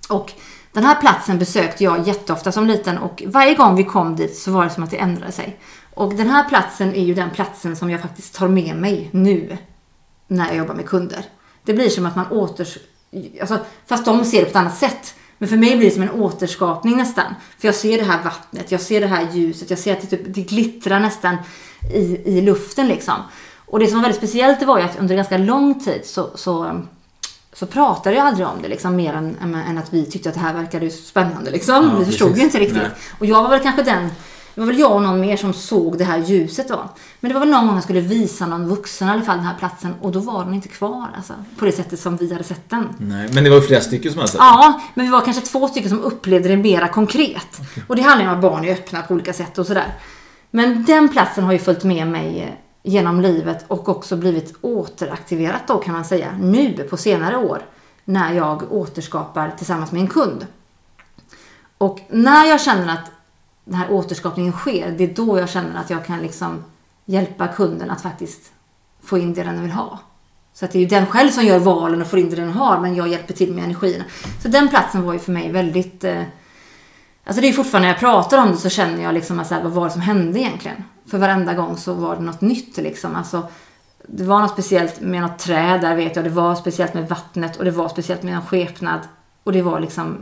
Och 0.09 0.31
den 0.71 0.83
här 0.83 0.95
platsen 0.95 1.39
besökte 1.39 1.83
jag 1.83 2.07
jätteofta 2.07 2.51
som 2.51 2.67
liten 2.67 2.97
och 2.97 3.23
varje 3.27 3.55
gång 3.55 3.75
vi 3.75 3.83
kom 3.83 4.15
dit 4.15 4.37
så 4.37 4.51
var 4.51 4.63
det 4.63 4.69
som 4.69 4.83
att 4.83 4.91
det 4.91 4.97
ändrade 4.97 5.31
sig. 5.31 5.59
Och 5.93 6.15
den 6.15 6.29
här 6.29 6.49
platsen 6.49 6.93
är 6.95 7.03
ju 7.03 7.13
den 7.13 7.29
platsen 7.29 7.75
som 7.75 7.89
jag 7.89 8.01
faktiskt 8.01 8.35
tar 8.35 8.47
med 8.47 8.75
mig 8.75 9.09
nu 9.11 9.57
när 10.27 10.47
jag 10.47 10.55
jobbar 10.55 10.75
med 10.75 10.85
kunder. 10.85 11.25
Det 11.63 11.73
blir 11.73 11.89
som 11.89 12.05
att 12.05 12.15
man 12.15 12.27
åter, 12.27 12.67
Alltså, 13.41 13.59
fast 13.85 14.05
de 14.05 14.25
ser 14.25 14.37
det 14.37 14.43
på 14.43 14.49
ett 14.49 14.55
annat 14.55 14.77
sätt. 14.77 15.15
Men 15.37 15.49
för 15.49 15.57
mig 15.57 15.77
blir 15.77 15.89
det 15.89 15.93
som 15.93 16.03
en 16.03 16.11
återskapning 16.11 16.97
nästan. 16.97 17.35
För 17.59 17.67
jag 17.67 17.75
ser 17.75 17.97
det 17.97 18.03
här 18.03 18.23
vattnet, 18.23 18.71
jag 18.71 18.81
ser 18.81 19.01
det 19.01 19.07
här 19.07 19.27
ljuset, 19.31 19.69
jag 19.69 19.79
ser 19.79 19.93
att 19.93 20.01
det, 20.01 20.07
typ, 20.07 20.21
det 20.25 20.41
glittrar 20.41 20.99
nästan 20.99 21.37
i, 21.93 22.21
i 22.25 22.41
luften 22.41 22.87
liksom. 22.87 23.15
Och 23.65 23.79
det 23.79 23.87
som 23.87 23.95
var 23.95 24.01
väldigt 24.01 24.17
speciellt 24.17 24.59
det 24.59 24.65
var 24.65 24.77
ju 24.77 24.83
att 24.83 24.99
under 24.99 25.15
ganska 25.15 25.37
lång 25.37 25.79
tid 25.79 26.01
så, 26.05 26.29
så, 26.35 26.81
så 27.53 27.65
pratade 27.65 28.15
jag 28.15 28.25
aldrig 28.25 28.47
om 28.47 28.61
det 28.61 28.67
liksom 28.67 28.95
mer 28.95 29.13
än, 29.13 29.55
än 29.67 29.77
att 29.77 29.93
vi 29.93 30.05
tyckte 30.05 30.29
att 30.29 30.35
det 30.35 30.41
här 30.41 30.53
verkade 30.53 30.89
spännande 30.89 31.51
liksom. 31.51 31.85
Ja, 31.85 31.99
vi 31.99 32.05
förstod 32.05 32.37
ju 32.37 32.43
inte 32.43 32.59
riktigt. 32.59 32.77
Nej. 32.77 32.91
Och 33.19 33.25
jag 33.25 33.43
var 33.43 33.49
väl 33.49 33.59
kanske 33.59 33.83
den 33.83 34.09
det 34.55 34.61
var 34.61 34.67
väl 34.67 34.79
jag 34.79 34.91
och 34.91 35.01
någon 35.01 35.21
mer 35.21 35.37
som 35.37 35.53
såg 35.53 35.97
det 35.97 36.03
här 36.03 36.17
ljuset 36.17 36.67
då. 36.67 36.89
Men 37.19 37.29
det 37.29 37.33
var 37.33 37.39
väl 37.39 37.49
någon 37.49 37.67
gång 37.67 37.75
jag 37.75 37.83
skulle 37.83 38.01
visa 38.01 38.45
någon 38.45 38.67
vuxen 38.67 39.07
i 39.07 39.11
alla 39.11 39.21
fall 39.21 39.37
den 39.37 39.45
här 39.45 39.57
platsen 39.59 39.93
och 40.01 40.11
då 40.11 40.19
var 40.19 40.45
den 40.45 40.53
inte 40.53 40.67
kvar 40.67 41.07
alltså. 41.15 41.33
På 41.57 41.65
det 41.65 41.71
sättet 41.71 41.99
som 41.99 42.17
vi 42.17 42.31
hade 42.31 42.43
sett 42.43 42.69
den. 42.69 42.87
Nej, 42.97 43.29
men 43.33 43.43
det 43.43 43.49
var 43.49 43.61
flera 43.61 43.81
stycken 43.81 44.11
som 44.11 44.19
hade 44.19 44.31
sett 44.31 44.39
den? 44.39 44.47
Ja, 44.47 44.81
men 44.93 45.05
vi 45.05 45.11
var 45.11 45.21
kanske 45.21 45.45
två 45.45 45.67
stycken 45.67 45.89
som 45.89 46.01
upplevde 46.01 46.49
det 46.49 46.57
mera 46.57 46.87
konkret. 46.87 47.61
Okay. 47.61 47.83
Och 47.87 47.95
det 47.95 48.01
handlar 48.01 48.25
ju 48.25 48.31
om 48.31 48.35
att 48.35 48.41
barn 48.41 48.65
är 48.65 48.73
öppna 48.73 49.01
på 49.01 49.13
olika 49.13 49.33
sätt 49.33 49.57
och 49.57 49.67
sådär. 49.67 49.93
Men 50.51 50.85
den 50.85 51.09
platsen 51.09 51.43
har 51.43 51.53
ju 51.53 51.59
följt 51.59 51.83
med 51.83 52.07
mig 52.07 52.57
genom 52.83 53.21
livet 53.21 53.65
och 53.67 53.89
också 53.89 54.15
blivit 54.15 54.55
återaktiverat 54.61 55.67
då 55.67 55.77
kan 55.77 55.93
man 55.93 56.05
säga 56.05 56.27
nu 56.41 56.87
på 56.89 56.97
senare 56.97 57.37
år. 57.37 57.61
När 58.05 58.33
jag 58.33 58.73
återskapar 58.73 59.53
tillsammans 59.57 59.91
med 59.91 60.01
en 60.01 60.07
kund. 60.07 60.47
Och 61.77 61.99
när 62.09 62.45
jag 62.45 62.61
känner 62.61 62.93
att 62.93 63.11
den 63.65 63.75
här 63.75 63.91
återskapningen 63.91 64.53
sker, 64.53 64.91
det 64.91 65.03
är 65.03 65.15
då 65.15 65.39
jag 65.39 65.49
känner 65.49 65.79
att 65.79 65.89
jag 65.89 66.05
kan 66.05 66.19
liksom 66.21 66.63
hjälpa 67.05 67.47
kunden 67.47 67.91
att 67.91 68.01
faktiskt 68.01 68.51
få 69.03 69.17
in 69.17 69.33
det 69.33 69.43
den 69.43 69.61
vill 69.61 69.71
ha. 69.71 69.99
Så 70.53 70.65
att 70.65 70.71
det 70.71 70.77
är 70.77 70.81
ju 70.81 70.87
den 70.87 71.05
själv 71.05 71.29
som 71.29 71.45
gör 71.45 71.59
valen 71.59 72.01
och 72.01 72.07
får 72.07 72.19
in 72.19 72.29
det 72.29 72.35
den 72.35 72.51
har, 72.51 72.79
men 72.79 72.95
jag 72.95 73.07
hjälper 73.07 73.33
till 73.33 73.53
med 73.53 73.63
energierna. 73.63 74.03
Så 74.41 74.47
den 74.47 74.69
platsen 74.69 75.03
var 75.03 75.13
ju 75.13 75.19
för 75.19 75.31
mig 75.31 75.51
väldigt... 75.51 76.03
Eh, 76.03 76.23
alltså 77.23 77.41
det 77.41 77.49
är 77.49 77.53
fortfarande 77.53 77.87
när 77.87 77.93
jag 77.93 77.99
pratar 77.99 78.37
om 78.37 78.51
det 78.51 78.57
så 78.57 78.69
känner 78.69 79.03
jag 79.03 79.13
liksom 79.13 79.39
att 79.39 79.47
så 79.47 79.53
här, 79.53 79.63
vad 79.63 79.71
var 79.71 79.85
det 79.85 79.91
som 79.91 80.01
hände 80.01 80.39
egentligen? 80.39 80.83
För 81.05 81.17
varenda 81.17 81.53
gång 81.53 81.77
så 81.77 81.93
var 81.93 82.15
det 82.15 82.21
något 82.21 82.41
nytt 82.41 82.77
liksom. 82.77 83.15
Alltså, 83.15 83.47
det 84.07 84.23
var 84.23 84.39
något 84.39 84.51
speciellt 84.51 85.01
med 85.01 85.21
något 85.21 85.39
träd 85.39 85.81
där 85.81 85.95
vet 85.95 86.15
jag. 86.15 86.25
Det 86.25 86.29
var 86.29 86.55
speciellt 86.55 86.93
med 86.93 87.09
vattnet 87.09 87.57
och 87.57 87.65
det 87.65 87.71
var 87.71 87.89
speciellt 87.89 88.23
med 88.23 88.35
en 88.35 88.41
skepnad. 88.41 88.99
Och 89.43 89.51
det 89.53 89.61
var 89.61 89.79
liksom 89.79 90.17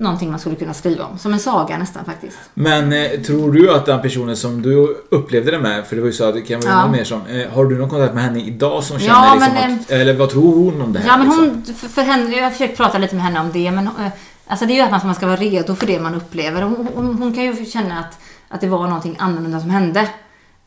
någonting 0.00 0.30
man 0.30 0.38
skulle 0.40 0.56
kunna 0.56 0.74
skriva 0.74 1.04
om. 1.04 1.18
Som 1.18 1.32
en 1.32 1.40
saga 1.40 1.78
nästan 1.78 2.04
faktiskt. 2.04 2.38
Men 2.54 2.92
eh, 2.92 3.10
tror 3.10 3.52
du 3.52 3.74
att 3.74 3.86
den 3.86 4.02
personen 4.02 4.36
som 4.36 4.62
du 4.62 4.96
upplevde 5.10 5.50
det 5.50 5.58
med, 5.58 5.86
för 5.86 5.96
det 5.96 6.02
var 6.02 6.06
ju 6.06 6.12
så 6.12 6.24
att 6.24 6.34
det 6.34 6.40
kan 6.40 6.60
vara 6.60 6.72
ja. 6.72 6.88
mer 6.88 7.04
som, 7.04 7.26
eh, 7.26 7.50
har 7.50 7.64
du 7.64 7.78
någon 7.78 7.90
kontakt 7.90 8.14
med 8.14 8.22
henne 8.22 8.40
idag 8.40 8.84
som 8.84 8.98
känner 8.98 9.14
ja, 9.14 9.34
liksom 9.34 9.54
men, 9.54 9.78
att, 9.80 9.90
eller 9.90 10.14
vad 10.14 10.30
tror 10.30 10.54
hon 10.54 10.82
om 10.82 10.92
det 10.92 10.98
här? 10.98 11.06
Ja 11.06 11.16
men 11.16 11.26
hon, 11.26 11.54
liksom? 11.56 11.74
för, 11.74 11.88
för 11.88 12.02
henne, 12.02 12.36
jag 12.36 12.44
har 12.44 12.50
försökt 12.50 12.76
prata 12.76 12.98
lite 12.98 13.14
med 13.14 13.24
henne 13.24 13.40
om 13.40 13.50
det 13.52 13.70
men 13.70 13.86
eh, 13.86 14.12
Alltså 14.50 14.66
det 14.66 14.72
är 14.72 14.74
ju 14.74 14.94
att 14.94 15.04
man 15.04 15.14
ska 15.14 15.26
vara 15.26 15.36
redo 15.36 15.74
för 15.74 15.86
det 15.86 16.00
man 16.00 16.14
upplever. 16.14 16.62
Hon, 16.62 16.88
hon, 16.94 17.14
hon 17.14 17.34
kan 17.34 17.44
ju 17.44 17.66
känna 17.66 17.98
att, 17.98 18.18
att 18.48 18.60
det 18.60 18.68
var 18.68 18.86
någonting 18.86 19.16
annorlunda 19.18 19.60
som 19.60 19.70
hände. 19.70 20.08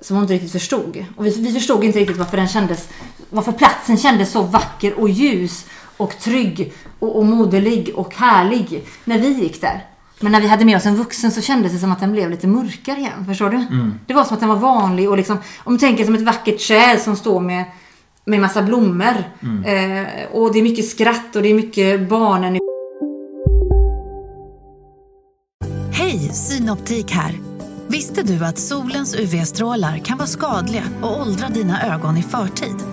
Som 0.01 0.15
hon 0.15 0.23
inte 0.23 0.33
riktigt 0.33 0.51
förstod. 0.51 1.05
Och 1.15 1.25
vi, 1.25 1.41
vi 1.41 1.51
förstod 1.51 1.83
inte 1.83 1.99
riktigt 1.99 2.17
varför 2.17 2.37
den 2.37 2.47
kändes, 2.47 2.89
varför 3.29 3.51
platsen 3.51 3.97
kändes 3.97 4.31
så 4.31 4.41
vacker 4.41 4.99
och 4.99 5.09
ljus 5.09 5.65
och 5.97 6.19
trygg 6.19 6.73
och, 6.99 7.17
och 7.17 7.25
moderlig 7.25 7.91
och 7.95 8.15
härlig 8.15 8.83
när 9.05 9.19
vi 9.19 9.27
gick 9.27 9.61
där. 9.61 9.85
Men 10.19 10.31
när 10.31 10.41
vi 10.41 10.47
hade 10.47 10.65
med 10.65 10.77
oss 10.77 10.85
en 10.85 10.95
vuxen 10.95 11.31
så 11.31 11.41
kändes 11.41 11.71
det 11.71 11.79
som 11.79 11.91
att 11.91 11.99
den 11.99 12.11
blev 12.11 12.29
lite 12.29 12.47
mörkare 12.47 12.99
igen. 12.99 13.25
Förstår 13.27 13.49
du? 13.49 13.57
Mm. 13.57 13.99
Det 14.07 14.13
var 14.13 14.23
som 14.23 14.33
att 14.33 14.39
den 14.39 14.49
var 14.49 14.55
vanlig 14.55 15.09
och 15.09 15.17
liksom, 15.17 15.37
om 15.57 15.73
du 15.73 15.79
tänker 15.79 16.05
som 16.05 16.15
ett 16.15 16.21
vackert 16.21 16.67
träd 16.67 17.01
som 17.01 17.15
står 17.15 17.39
med, 17.39 17.65
med 18.25 18.39
massa 18.39 18.61
blommor. 18.61 19.23
Mm. 19.41 19.63
Eh, 19.63 20.25
och 20.31 20.53
det 20.53 20.59
är 20.59 20.63
mycket 20.63 20.89
skratt 20.89 21.35
och 21.35 21.41
det 21.41 21.49
är 21.49 21.53
mycket 21.53 22.09
barnen. 22.09 22.59
Hej, 25.91 26.19
Synoptik 26.19 27.11
här. 27.11 27.39
Visste 27.87 28.23
du 28.23 28.45
att 28.45 28.57
solens 28.57 29.15
UV-strålar 29.15 29.97
kan 29.97 30.17
vara 30.17 30.27
skadliga 30.27 30.83
och 31.01 31.21
åldra 31.21 31.49
dina 31.49 31.93
ögon 31.93 32.17
i 32.17 32.23
förtid? 32.23 32.92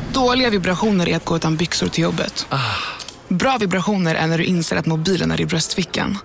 Dåliga 0.13 0.49
vibrationer 0.49 1.09
är 1.09 1.15
att 1.15 1.25
gå 1.25 1.35
utan 1.35 1.55
byxor 1.57 1.87
till 1.87 2.03
jobbet. 2.03 2.47
Bra 3.27 3.57
vibrationer 3.57 4.15
är 4.15 4.27
när 4.27 4.37
du 4.37 4.43
inser 4.43 4.75
att 4.75 4.85
mobilen 4.85 5.31
är 5.31 5.41
i 5.41 5.45
bröstfickan. 5.45 6.17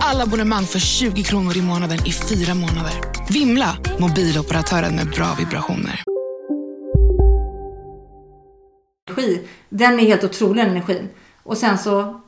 Alla 0.00 0.22
abonnemang 0.22 0.64
för 0.64 0.78
20 0.78 1.22
kronor 1.22 1.56
i 1.56 1.62
månaden 1.62 1.98
i 2.06 2.12
fyra 2.12 2.54
månader. 2.54 2.92
Vimla! 3.30 3.76
Mobiloperatören 3.98 4.96
med 4.96 5.10
bra 5.10 5.34
vibrationer. 5.38 6.02
energi. 9.18 9.40
Den 9.68 10.00
är 10.00 10.04
helt 10.04 10.24
otrolig 10.24 10.64
den 10.64 10.70
energin. 10.70 11.08
Och 11.42 11.56
sen 11.56 11.78
så 11.78 12.20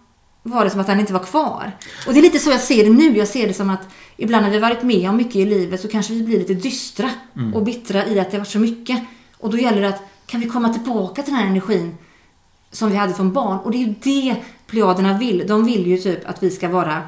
var 0.42 0.64
det 0.64 0.70
som 0.70 0.80
att 0.80 0.86
den 0.86 1.00
inte 1.00 1.12
var 1.12 1.24
kvar. 1.24 1.72
Och 2.06 2.12
det 2.12 2.20
är 2.20 2.22
lite 2.22 2.38
så 2.38 2.50
jag 2.50 2.60
ser 2.60 2.84
det 2.84 2.90
nu. 2.90 3.18
Jag 3.18 3.28
ser 3.28 3.48
det 3.48 3.54
som 3.54 3.70
att 3.70 3.80
ibland 4.16 4.44
när 4.44 4.50
vi 4.50 4.58
varit 4.58 4.82
med 4.82 5.08
om 5.10 5.16
mycket 5.16 5.36
i 5.36 5.44
livet 5.44 5.80
så 5.80 5.88
kanske 5.88 6.12
vi 6.12 6.22
blir 6.22 6.38
lite 6.38 6.54
dystra 6.54 7.10
Mm. 7.36 7.54
och 7.54 7.62
bittra 7.62 8.06
i 8.06 8.20
att 8.20 8.30
det 8.30 8.36
har 8.36 8.38
varit 8.38 8.48
så 8.48 8.58
mycket. 8.58 9.00
Och 9.38 9.50
då 9.50 9.58
gäller 9.58 9.80
det 9.82 9.88
att 9.88 10.02
kan 10.30 10.40
vi 10.40 10.48
komma 10.48 10.68
tillbaka 10.68 11.22
till 11.22 11.32
den 11.32 11.42
här 11.42 11.50
energin 11.50 11.94
som 12.70 12.90
vi 12.90 12.96
hade 12.96 13.12
som 13.12 13.32
barn? 13.32 13.58
Och 13.58 13.70
det 13.70 13.76
är 13.76 13.86
ju 13.86 13.94
det 14.02 14.36
plejaderna 14.66 15.18
vill. 15.18 15.44
De 15.46 15.64
vill 15.64 15.86
ju 15.86 15.96
typ 15.96 16.28
att 16.28 16.42
vi 16.42 16.50
ska 16.50 16.68
vara 16.68 17.02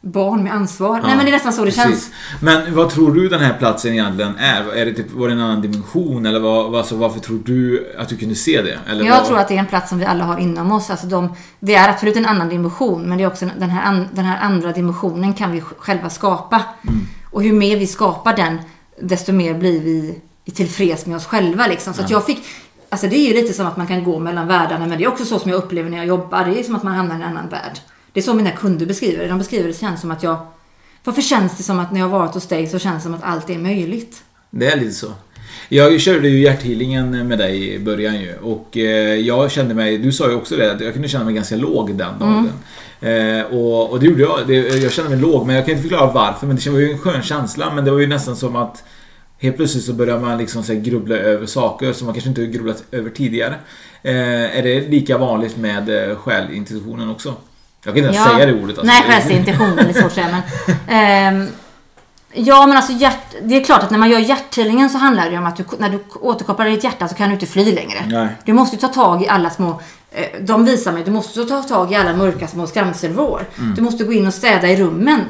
barn 0.00 0.42
med 0.42 0.54
ansvar. 0.54 1.00
Nej 1.00 1.16
men 1.16 1.24
det 1.24 1.30
är 1.30 1.32
nästan 1.32 1.52
så 1.52 1.64
det 1.64 1.70
precis. 1.70 1.84
känns. 1.84 2.10
Men 2.40 2.74
vad 2.74 2.90
tror 2.90 3.14
du 3.14 3.28
den 3.28 3.40
här 3.40 3.54
platsen 3.58 3.92
egentligen 3.92 4.36
är? 4.38 4.72
är 4.76 4.86
det 4.86 4.92
typ, 4.92 5.12
var 5.12 5.28
det 5.28 5.34
en 5.34 5.40
annan 5.40 5.62
dimension? 5.62 6.26
Eller 6.26 6.40
vad, 6.40 6.76
alltså, 6.76 6.96
varför 6.96 7.20
tror 7.20 7.38
du 7.44 7.92
att 7.98 8.08
du 8.08 8.16
kunde 8.16 8.34
se 8.34 8.62
det? 8.62 8.78
Eller 8.90 9.04
Jag 9.04 9.16
vad? 9.16 9.26
tror 9.26 9.38
att 9.38 9.48
det 9.48 9.54
är 9.54 9.58
en 9.58 9.66
plats 9.66 9.88
som 9.88 9.98
vi 9.98 10.04
alla 10.04 10.24
har 10.24 10.38
inom 10.38 10.72
oss. 10.72 10.90
Alltså 10.90 11.06
de, 11.06 11.34
det 11.60 11.74
är 11.74 11.88
absolut 11.88 12.16
en 12.16 12.26
annan 12.26 12.48
dimension, 12.48 13.02
men 13.02 13.18
det 13.18 13.24
är 13.24 13.28
också 13.28 13.48
den 13.58 13.70
här, 13.70 14.08
den 14.12 14.24
här 14.24 14.40
andra 14.40 14.72
dimensionen 14.72 15.34
kan 15.34 15.52
vi 15.52 15.60
själva 15.60 16.10
skapa. 16.10 16.62
Och 17.30 17.42
hur 17.42 17.52
mer 17.52 17.76
vi 17.76 17.86
skapar 17.86 18.36
den, 18.36 18.58
desto 19.00 19.32
mer 19.32 19.54
blir 19.54 19.80
vi 19.80 20.20
tillfreds 20.50 21.06
med 21.06 21.16
oss 21.16 21.26
själva. 21.26 21.66
Liksom. 21.66 21.94
Så 21.94 22.02
att 22.02 22.10
Ja. 22.10 22.16
jag 22.16 22.26
fick, 22.26 22.38
alltså 22.88 23.06
det 23.06 23.16
är 23.16 23.28
ju 23.28 23.34
lite 23.34 23.52
som 23.52 23.66
att 23.66 23.76
man 23.76 23.86
kan 23.86 24.04
gå 24.04 24.18
mellan 24.18 24.46
världarna, 24.46 24.86
men 24.86 24.98
det 24.98 25.04
är 25.04 25.08
också 25.08 25.24
så 25.24 25.38
som 25.38 25.50
jag 25.50 25.58
upplever 25.58 25.90
när 25.90 25.96
jag 25.96 26.06
jobbar. 26.06 26.44
Det 26.44 26.60
är 26.60 26.62
som 26.62 26.76
att 26.76 26.82
man 26.82 26.94
hamnar 26.94 27.14
i 27.14 27.22
en 27.22 27.28
annan 27.28 27.48
värld. 27.48 27.78
Det 28.12 28.20
är 28.20 28.24
så 28.24 28.34
mina 28.34 28.50
kunder 28.50 28.86
beskriver 28.86 29.22
det. 29.22 29.28
De 29.28 29.38
beskriver 29.38 29.68
det 29.68 29.78
känns 29.80 30.00
som 30.00 30.10
att 30.10 30.22
jag... 30.22 30.36
Varför 31.04 31.22
känns 31.22 31.56
det 31.56 31.62
som 31.62 31.78
att 31.80 31.92
när 31.92 32.00
jag 32.00 32.08
har 32.08 32.18
varit 32.18 32.34
hos 32.34 32.46
dig 32.48 32.66
så 32.66 32.78
känns 32.78 32.96
det 32.96 33.02
som 33.02 33.14
att 33.14 33.22
allt 33.22 33.50
är 33.50 33.58
möjligt? 33.58 34.22
Det 34.50 34.66
är 34.66 34.76
lite 34.76 34.92
så. 34.92 35.06
Jag 35.68 36.00
körde 36.00 36.28
ju 36.28 36.38
hjärthealingen 36.42 37.28
med 37.28 37.38
dig 37.38 37.74
i 37.74 37.78
början 37.78 38.20
ju 38.20 38.34
och 38.42 38.76
eh, 38.76 39.14
jag 39.14 39.50
kände 39.50 39.74
mig, 39.74 39.98
du 39.98 40.12
sa 40.12 40.28
ju 40.28 40.34
också 40.34 40.56
det, 40.56 40.72
att 40.72 40.80
jag 40.80 40.92
kunde 40.92 41.08
känna 41.08 41.24
mig 41.24 41.34
ganska 41.34 41.56
låg 41.56 41.94
den 41.94 42.18
dagen. 42.18 42.50
Eh, 43.00 43.46
och, 43.46 43.90
och 43.90 44.00
det 44.00 44.06
gjorde 44.06 44.22
jag. 44.22 44.50
Jag 44.82 44.92
kände 44.92 45.10
mig 45.10 45.18
låg 45.20 45.46
men 45.46 45.56
jag 45.56 45.64
kan 45.64 45.72
inte 45.72 45.82
förklara 45.88 46.12
varför 46.12 46.46
men 46.46 46.56
det 46.56 46.70
var 46.70 46.78
ju 46.78 46.92
en 46.92 46.98
skön 46.98 47.22
känsla 47.22 47.74
men 47.74 47.84
det 47.84 47.90
var 47.90 47.98
ju 47.98 48.06
nästan 48.06 48.36
som 48.36 48.56
att 48.56 48.84
Helt 49.38 49.56
plötsligt 49.56 49.84
så 49.84 49.92
börjar 49.92 50.18
man 50.20 50.38
liksom 50.38 50.62
så 50.62 50.74
grubbla 50.74 51.16
över 51.16 51.46
saker 51.46 51.92
som 51.92 52.06
man 52.06 52.14
kanske 52.14 52.28
inte 52.28 52.40
har 52.40 52.48
grubblat 52.48 52.84
över 52.90 53.10
tidigare. 53.10 53.54
Eh, 54.02 54.58
är 54.58 54.62
det 54.62 54.88
lika 54.88 55.18
vanligt 55.18 55.56
med 55.56 56.10
eh, 56.10 56.16
själintuitionen 56.16 57.10
också? 57.10 57.34
Jag 57.84 57.94
kan 57.94 58.04
inte 58.04 58.16
ens 58.16 58.30
säga 58.32 58.46
det 58.46 58.62
ordet. 58.62 58.78
alltså. 58.78 58.84
Nej, 58.84 59.02
svårt 59.94 60.04
att 60.04 60.12
säga. 60.12 60.42
Men, 60.86 60.86
ehm, 61.40 61.48
ja, 62.36 62.66
men 62.66 62.76
alltså 62.76 62.92
hjärt, 62.92 63.34
det 63.42 63.56
är 63.56 63.64
klart 63.64 63.82
att 63.82 63.90
när 63.90 63.98
man 63.98 64.10
gör 64.10 64.18
hjärthealingen 64.18 64.90
så 64.90 64.98
handlar 64.98 65.30
det 65.30 65.38
om 65.38 65.46
att 65.46 65.56
du, 65.56 65.64
när 65.78 65.90
du 65.90 66.04
återkopplar 66.20 66.66
ditt 66.66 66.84
hjärta 66.84 67.08
så 67.08 67.14
kan 67.14 67.28
du 67.28 67.34
inte 67.34 67.46
fly 67.46 67.74
längre. 67.74 67.98
Nej. 68.06 68.28
Du 68.44 68.52
måste 68.52 68.76
ta 68.76 68.88
tag 68.88 69.22
i 69.22 69.28
alla 69.28 69.50
små... 69.50 69.80
eh, 70.10 70.26
De 70.40 70.64
visar 70.64 70.92
mig, 70.92 71.04
du 71.04 71.10
måste 71.10 71.44
ta 71.44 71.62
tag 71.62 71.92
i 71.92 71.94
alla 71.94 72.16
mörka 72.16 72.48
små 72.48 72.66
skrämselvår. 72.66 73.46
Mm. 73.58 73.74
Du 73.74 73.82
måste 73.82 74.04
gå 74.04 74.12
in 74.12 74.26
och 74.26 74.34
städa 74.34 74.68
i 74.68 74.76
rummen. 74.76 75.20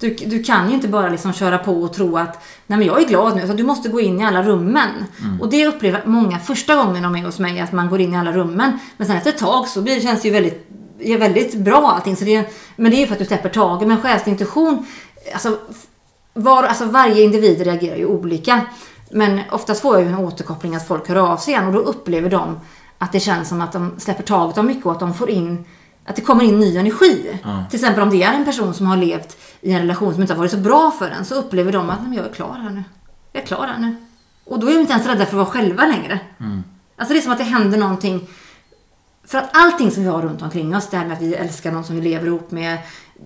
Du, 0.00 0.16
du 0.26 0.42
kan 0.42 0.68
ju 0.68 0.74
inte 0.74 0.88
bara 0.88 1.08
liksom 1.08 1.32
köra 1.32 1.58
på 1.58 1.72
och 1.82 1.92
tro 1.94 2.18
att 2.18 2.42
nej 2.66 2.78
men 2.78 2.86
jag 2.86 3.02
är 3.02 3.06
glad 3.06 3.36
nu. 3.36 3.46
Så 3.46 3.52
du 3.52 3.62
måste 3.62 3.88
gå 3.88 4.00
in 4.00 4.20
i 4.20 4.24
alla 4.24 4.42
rummen. 4.42 4.88
Mm. 5.20 5.40
Och 5.40 5.48
det 5.50 5.66
upplever 5.66 6.02
många 6.04 6.38
första 6.38 6.76
gången 6.76 7.02
de 7.02 7.16
är 7.16 7.22
hos 7.24 7.38
mig, 7.38 7.60
att 7.60 7.72
man 7.72 7.90
går 7.90 8.00
in 8.00 8.14
i 8.14 8.16
alla 8.16 8.32
rummen. 8.32 8.78
Men 8.96 9.06
sen 9.06 9.16
efter 9.16 9.30
ett 9.30 9.38
tag 9.38 9.68
så 9.68 9.82
blir, 9.82 10.00
känns 10.00 10.22
det 10.22 10.28
ju 10.28 10.34
väldigt, 10.34 10.68
är 11.00 11.18
väldigt 11.18 11.54
bra 11.54 11.92
allting. 11.96 12.16
Så 12.16 12.24
det, 12.24 12.54
men 12.76 12.90
det 12.90 12.96
är 12.96 13.00
ju 13.00 13.06
för 13.06 13.12
att 13.12 13.18
du 13.18 13.24
släpper 13.24 13.48
taget. 13.48 13.88
Men 13.88 14.00
själsintuition, 14.00 14.86
alltså, 15.32 15.58
var, 16.34 16.62
alltså 16.62 16.84
varje 16.84 17.22
individ 17.24 17.60
reagerar 17.60 17.96
ju 17.96 18.06
olika. 18.06 18.60
Men 19.10 19.40
oftast 19.50 19.82
får 19.82 19.94
jag 19.94 20.02
ju 20.02 20.08
en 20.08 20.18
återkoppling 20.18 20.74
att 20.74 20.88
folk 20.88 21.08
hör 21.08 21.16
av 21.16 21.36
sig 21.36 21.54
igen 21.54 21.66
och 21.66 21.72
då 21.72 21.78
upplever 21.78 22.30
de 22.30 22.60
att 22.98 23.12
det 23.12 23.20
känns 23.20 23.48
som 23.48 23.60
att 23.60 23.72
de 23.72 23.92
släpper 23.98 24.22
taget 24.22 24.58
om 24.58 24.66
mycket 24.66 24.86
och 24.86 24.92
att 24.92 25.00
de 25.00 25.14
får 25.14 25.30
in 25.30 25.64
att 26.06 26.16
det 26.16 26.22
kommer 26.22 26.44
in 26.44 26.60
ny 26.60 26.76
energi. 26.76 27.40
Ja. 27.44 27.64
Till 27.70 27.80
exempel 27.80 28.02
om 28.02 28.10
det 28.10 28.22
är 28.22 28.32
en 28.32 28.44
person 28.44 28.74
som 28.74 28.86
har 28.86 28.96
levt 28.96 29.36
i 29.60 29.72
en 29.72 29.78
relation 29.80 30.12
som 30.12 30.22
inte 30.22 30.34
har 30.34 30.38
varit 30.38 30.50
så 30.50 30.56
bra 30.56 30.90
för 30.90 31.10
en 31.10 31.24
så 31.24 31.34
upplever 31.34 31.72
de 31.72 31.90
att 31.90 31.98
"Nej, 32.00 32.08
men 32.08 32.18
jag 32.18 32.26
är 32.26 32.32
klar 32.32 32.58
här 32.62 32.70
nu. 32.70 32.84
Jag 33.32 33.42
är 33.42 33.46
klar 33.46 33.66
här 33.66 33.78
nu. 33.78 33.96
Och 34.44 34.58
då 34.60 34.66
är 34.68 34.74
de 34.74 34.80
inte 34.80 34.92
ens 34.92 35.06
rädda 35.06 35.18
för 35.18 35.24
att 35.24 35.32
vara 35.32 35.46
själva 35.46 35.86
längre. 35.86 36.20
Alltså 36.96 37.14
det 37.14 37.20
är 37.20 37.22
som 37.22 37.32
att 37.32 37.38
det 37.38 37.44
händer 37.44 37.78
någonting. 37.78 38.26
För 39.26 39.38
att 39.38 39.50
allting 39.52 39.90
som 39.90 40.02
vi 40.02 40.08
har 40.08 40.22
runt 40.22 40.42
omkring 40.42 40.76
oss, 40.76 40.88
det 40.90 40.96
här 40.96 41.04
med 41.04 41.16
att 41.16 41.22
vi 41.22 41.34
älskar 41.34 41.72
någon 41.72 41.84
som 41.84 41.96
vi 41.96 42.02
lever 42.02 42.26
ihop 42.26 42.50
med, 42.50 42.78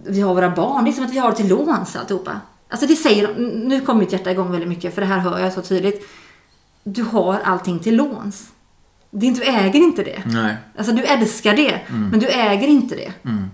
vi 0.06 0.20
har 0.20 0.34
våra 0.34 0.50
barn, 0.50 0.84
det 0.84 0.90
är 0.90 0.92
som 0.92 1.04
att 1.04 1.12
vi 1.12 1.18
har 1.18 1.30
det 1.30 1.36
till 1.36 1.48
låns 1.48 1.96
alltihopa. 1.96 2.40
Alltså 2.70 2.86
det 2.86 2.96
säger, 2.96 3.34
nu 3.68 3.80
kommer 3.80 4.00
mitt 4.00 4.12
hjärta 4.12 4.30
igång 4.30 4.50
väldigt 4.52 4.68
mycket 4.68 4.94
för 4.94 5.00
det 5.00 5.06
här 5.06 5.18
hör 5.18 5.38
jag 5.38 5.52
så 5.52 5.62
tydligt. 5.62 6.08
Du 6.84 7.02
har 7.02 7.38
allting 7.44 7.78
till 7.78 7.96
låns. 7.96 8.48
Du 9.10 9.42
äger 9.42 9.80
inte 9.80 10.02
det. 10.04 10.22
Nej. 10.26 10.54
Alltså 10.78 10.92
du 10.92 11.02
älskar 11.04 11.56
det, 11.56 11.80
Mm. 11.88 12.08
men 12.08 12.20
du 12.20 12.26
äger 12.26 12.68
inte 12.68 12.94
det. 12.94 13.12
Mm. 13.24 13.50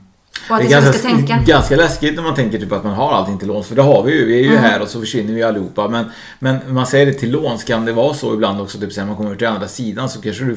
Och 0.51 0.57
att 0.57 0.61
det 0.63 0.67
är 0.67 0.71
ganska, 0.71 0.93
ska 0.93 1.09
tänka. 1.09 1.43
ganska 1.47 1.77
läskigt 1.77 2.17
när 2.17 2.23
man 2.23 2.35
tänker 2.35 2.59
typ 2.59 2.73
att 2.73 2.85
man 2.85 2.95
har 2.95 3.13
allting 3.13 3.39
till 3.39 3.49
låns. 3.49 3.67
För 3.67 3.77
det 3.77 3.83
har 3.83 4.03
vi 4.03 4.13
ju. 4.13 4.27
Vi 4.27 4.35
är 4.39 4.43
ju 4.43 4.49
Mm. 4.51 4.63
här 4.63 4.83
och 4.83 4.89
så 4.89 5.01
försvinner 5.01 5.33
vi 5.35 5.43
allihopa. 5.43 5.89
Men, 5.89 6.05
men 6.39 6.75
man 6.75 6.87
säger 6.87 7.07
det 7.07 7.13
till 7.13 7.31
låns. 7.31 7.65
Kan 7.65 7.85
det 7.85 7.93
vara 7.93 8.15
så 8.15 8.35
ibland 8.35 8.61
också? 8.61 8.79
Typ 8.79 8.93
så 8.93 9.01
när 9.01 9.07
man 9.07 9.17
kommer 9.17 9.37
till 9.37 9.47
andra 9.47 9.69
sidan 9.69 10.09
så 10.09 10.21
kanske 10.21 10.45
du 10.45 10.57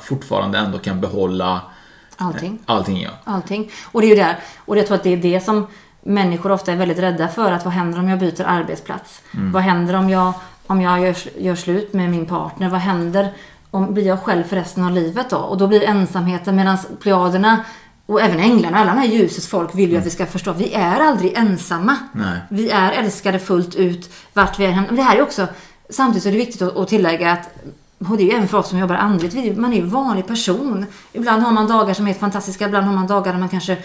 fortfarande 0.00 0.58
ändå 0.58 0.78
kan 0.78 1.00
behålla 1.00 1.60
Allting. 2.16 2.58
allting. 2.66 3.02
Ja. 3.02 3.10
Allting. 3.24 3.70
Och 3.92 4.00
det 4.00 4.06
är 4.06 4.08
ju 4.08 4.14
där. 4.16 4.38
Och 4.58 4.78
jag 4.78 4.86
tror 4.86 4.96
att 4.96 5.02
det 5.02 5.12
är 5.12 5.16
det 5.16 5.44
som 5.44 5.66
människor 6.04 6.52
ofta 6.52 6.72
är 6.72 6.76
väldigt 6.76 6.98
rädda 6.98 7.28
för. 7.28 7.52
Att 7.52 7.64
vad 7.64 7.74
händer 7.74 7.98
om 7.98 8.08
jag 8.08 8.18
byter 8.18 8.44
arbetsplats? 8.46 9.22
Mm. 9.34 9.52
Vad 9.52 9.62
händer 9.62 9.94
om 9.94 10.10
jag, 10.10 10.32
om 10.66 10.80
jag 10.80 11.00
gör, 11.00 11.16
gör 11.38 11.54
slut 11.54 11.92
med 11.92 12.10
min 12.10 12.26
partner? 12.26 12.68
Vad 12.68 12.80
händer 12.80 13.32
om 13.70 13.94
blir 13.94 14.06
jag 14.06 14.22
själv 14.22 14.44
för 14.44 14.56
resten 14.56 14.84
av 14.84 14.90
livet 14.90 15.30
då? 15.30 15.36
Och 15.36 15.58
då 15.58 15.66
blir 15.66 15.82
ensamheten 15.82 16.56
medan 16.56 16.78
plejaderna 17.00 17.64
och 18.06 18.20
även 18.20 18.40
änglarna, 18.40 18.78
alla 18.78 18.94
de 18.94 18.98
här 18.98 19.06
ljusets 19.06 19.48
folk 19.48 19.74
vill 19.74 19.90
ju 19.90 19.96
att 19.96 20.06
vi 20.06 20.10
ska 20.10 20.26
förstå. 20.26 20.52
Vi 20.52 20.74
är 20.74 21.00
aldrig 21.00 21.32
ensamma. 21.36 21.96
Nej. 22.12 22.38
Vi 22.48 22.70
är 22.70 22.92
älskade 22.92 23.38
fullt 23.38 23.74
ut 23.74 24.10
vart 24.32 24.58
vi 24.58 24.64
är 24.64 24.88
det 24.90 25.02
här 25.02 25.16
är 25.16 25.22
också, 25.22 25.46
samtidigt 25.90 26.22
så 26.22 26.28
är 26.28 26.32
det 26.32 26.38
viktigt 26.38 26.62
att, 26.62 26.76
att 26.76 26.88
tillägga 26.88 27.32
att 27.32 27.50
och 28.10 28.16
det 28.16 28.22
är 28.22 28.26
ju 28.26 28.32
även 28.32 28.48
för 28.48 28.58
oss 28.58 28.68
som 28.68 28.78
jobbar 28.78 28.94
andligt. 28.94 29.58
Man 29.58 29.72
är 29.72 29.76
ju 29.76 29.82
en 29.82 29.90
vanlig 29.90 30.26
person. 30.26 30.86
Ibland 31.12 31.42
har 31.42 31.52
man 31.52 31.68
dagar 31.68 31.94
som 31.94 32.04
är 32.04 32.08
helt 32.08 32.20
fantastiska. 32.20 32.66
Ibland 32.66 32.86
har 32.86 32.94
man 32.94 33.06
dagar 33.06 33.32
där 33.32 33.38
man 33.38 33.48
kanske... 33.48 33.76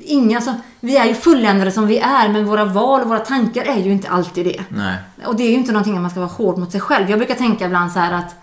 Inga, 0.00 0.36
alltså, 0.36 0.54
vi 0.80 0.96
är 0.96 1.04
ju 1.04 1.14
fulländade 1.14 1.72
som 1.72 1.86
vi 1.86 1.98
är. 1.98 2.28
Men 2.28 2.46
våra 2.46 2.64
val 2.64 3.00
och 3.00 3.08
våra 3.08 3.18
tankar 3.18 3.64
är 3.64 3.78
ju 3.78 3.92
inte 3.92 4.08
alltid 4.08 4.46
det. 4.46 4.64
Nej. 4.68 4.96
Och 5.24 5.36
det 5.36 5.42
är 5.42 5.50
ju 5.50 5.54
inte 5.54 5.72
någonting 5.72 5.96
att 5.96 6.02
man 6.02 6.10
ska 6.10 6.20
vara 6.20 6.30
hård 6.30 6.58
mot 6.58 6.72
sig 6.72 6.80
själv. 6.80 7.10
Jag 7.10 7.18
brukar 7.18 7.34
tänka 7.34 7.66
ibland 7.66 7.92
så 7.92 7.98
här 7.98 8.12
att... 8.12 8.34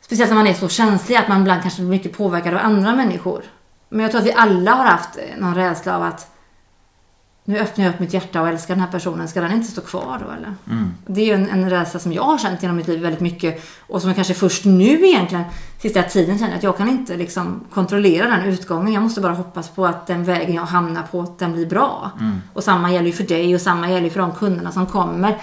Speciellt 0.00 0.30
när 0.30 0.36
man 0.36 0.46
är 0.46 0.54
så 0.54 0.68
känslig. 0.68 1.16
Att 1.16 1.28
man 1.28 1.40
ibland 1.40 1.62
kanske 1.62 1.80
blir 1.80 1.90
mycket 1.90 2.16
påverkad 2.16 2.54
av 2.54 2.60
andra 2.60 2.94
människor. 2.94 3.42
Men 3.88 4.00
jag 4.00 4.10
tror 4.10 4.20
att 4.20 4.26
vi 4.26 4.32
alla 4.32 4.70
har 4.70 4.84
haft 4.84 5.18
någon 5.38 5.54
rädsla 5.54 5.96
av 5.96 6.02
att 6.02 6.30
nu 7.50 7.58
öppnar 7.58 7.84
jag 7.84 7.94
upp 7.94 8.00
mitt 8.00 8.14
hjärta 8.14 8.40
och 8.40 8.48
älskar 8.48 8.74
den 8.74 8.84
här 8.84 8.90
personen. 8.90 9.28
Ska 9.28 9.40
den 9.40 9.52
inte 9.52 9.70
stå 9.70 9.80
kvar 9.80 10.22
då 10.26 10.32
eller? 10.32 10.54
Mm. 10.70 10.94
Det 11.06 11.20
är 11.20 11.26
ju 11.26 11.32
en, 11.32 11.50
en 11.50 11.70
rädsla 11.70 12.00
som 12.00 12.12
jag 12.12 12.22
har 12.22 12.38
känt 12.38 12.62
genom 12.62 12.76
mitt 12.76 12.88
liv 12.88 13.00
väldigt 13.00 13.20
mycket. 13.20 13.64
Och 13.80 14.00
som 14.00 14.08
jag 14.08 14.16
kanske 14.16 14.34
först 14.34 14.64
nu 14.64 15.06
egentligen, 15.06 15.44
sista 15.78 16.02
tiden 16.02 16.38
känner 16.38 16.56
att 16.56 16.62
jag 16.62 16.76
kan 16.76 16.88
inte 16.88 17.16
liksom 17.16 17.64
kontrollera 17.72 18.28
den 18.28 18.44
utgången. 18.44 18.92
Jag 18.92 19.02
måste 19.02 19.20
bara 19.20 19.32
hoppas 19.32 19.68
på 19.68 19.86
att 19.86 20.06
den 20.06 20.24
vägen 20.24 20.54
jag 20.54 20.62
hamnar 20.62 21.02
på, 21.02 21.20
att 21.20 21.38
den 21.38 21.52
blir 21.52 21.66
bra. 21.66 22.10
Mm. 22.20 22.40
Och 22.52 22.64
samma 22.64 22.92
gäller 22.92 23.06
ju 23.06 23.12
för 23.12 23.24
dig 23.24 23.54
och 23.54 23.60
samma 23.60 23.90
gäller 23.90 24.04
ju 24.04 24.10
för 24.10 24.20
de 24.20 24.32
kunderna 24.32 24.72
som 24.72 24.86
kommer. 24.86 25.38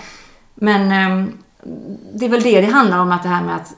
Men 0.56 0.92
ehm, 0.92 1.32
det 2.14 2.26
är 2.26 2.30
väl 2.30 2.42
det 2.42 2.62
det 2.62 2.68
handlar 2.68 3.00
om, 3.00 3.12
att 3.12 3.24
det 3.24 3.30
här 3.30 3.44
med 3.44 3.56
att 3.56 3.74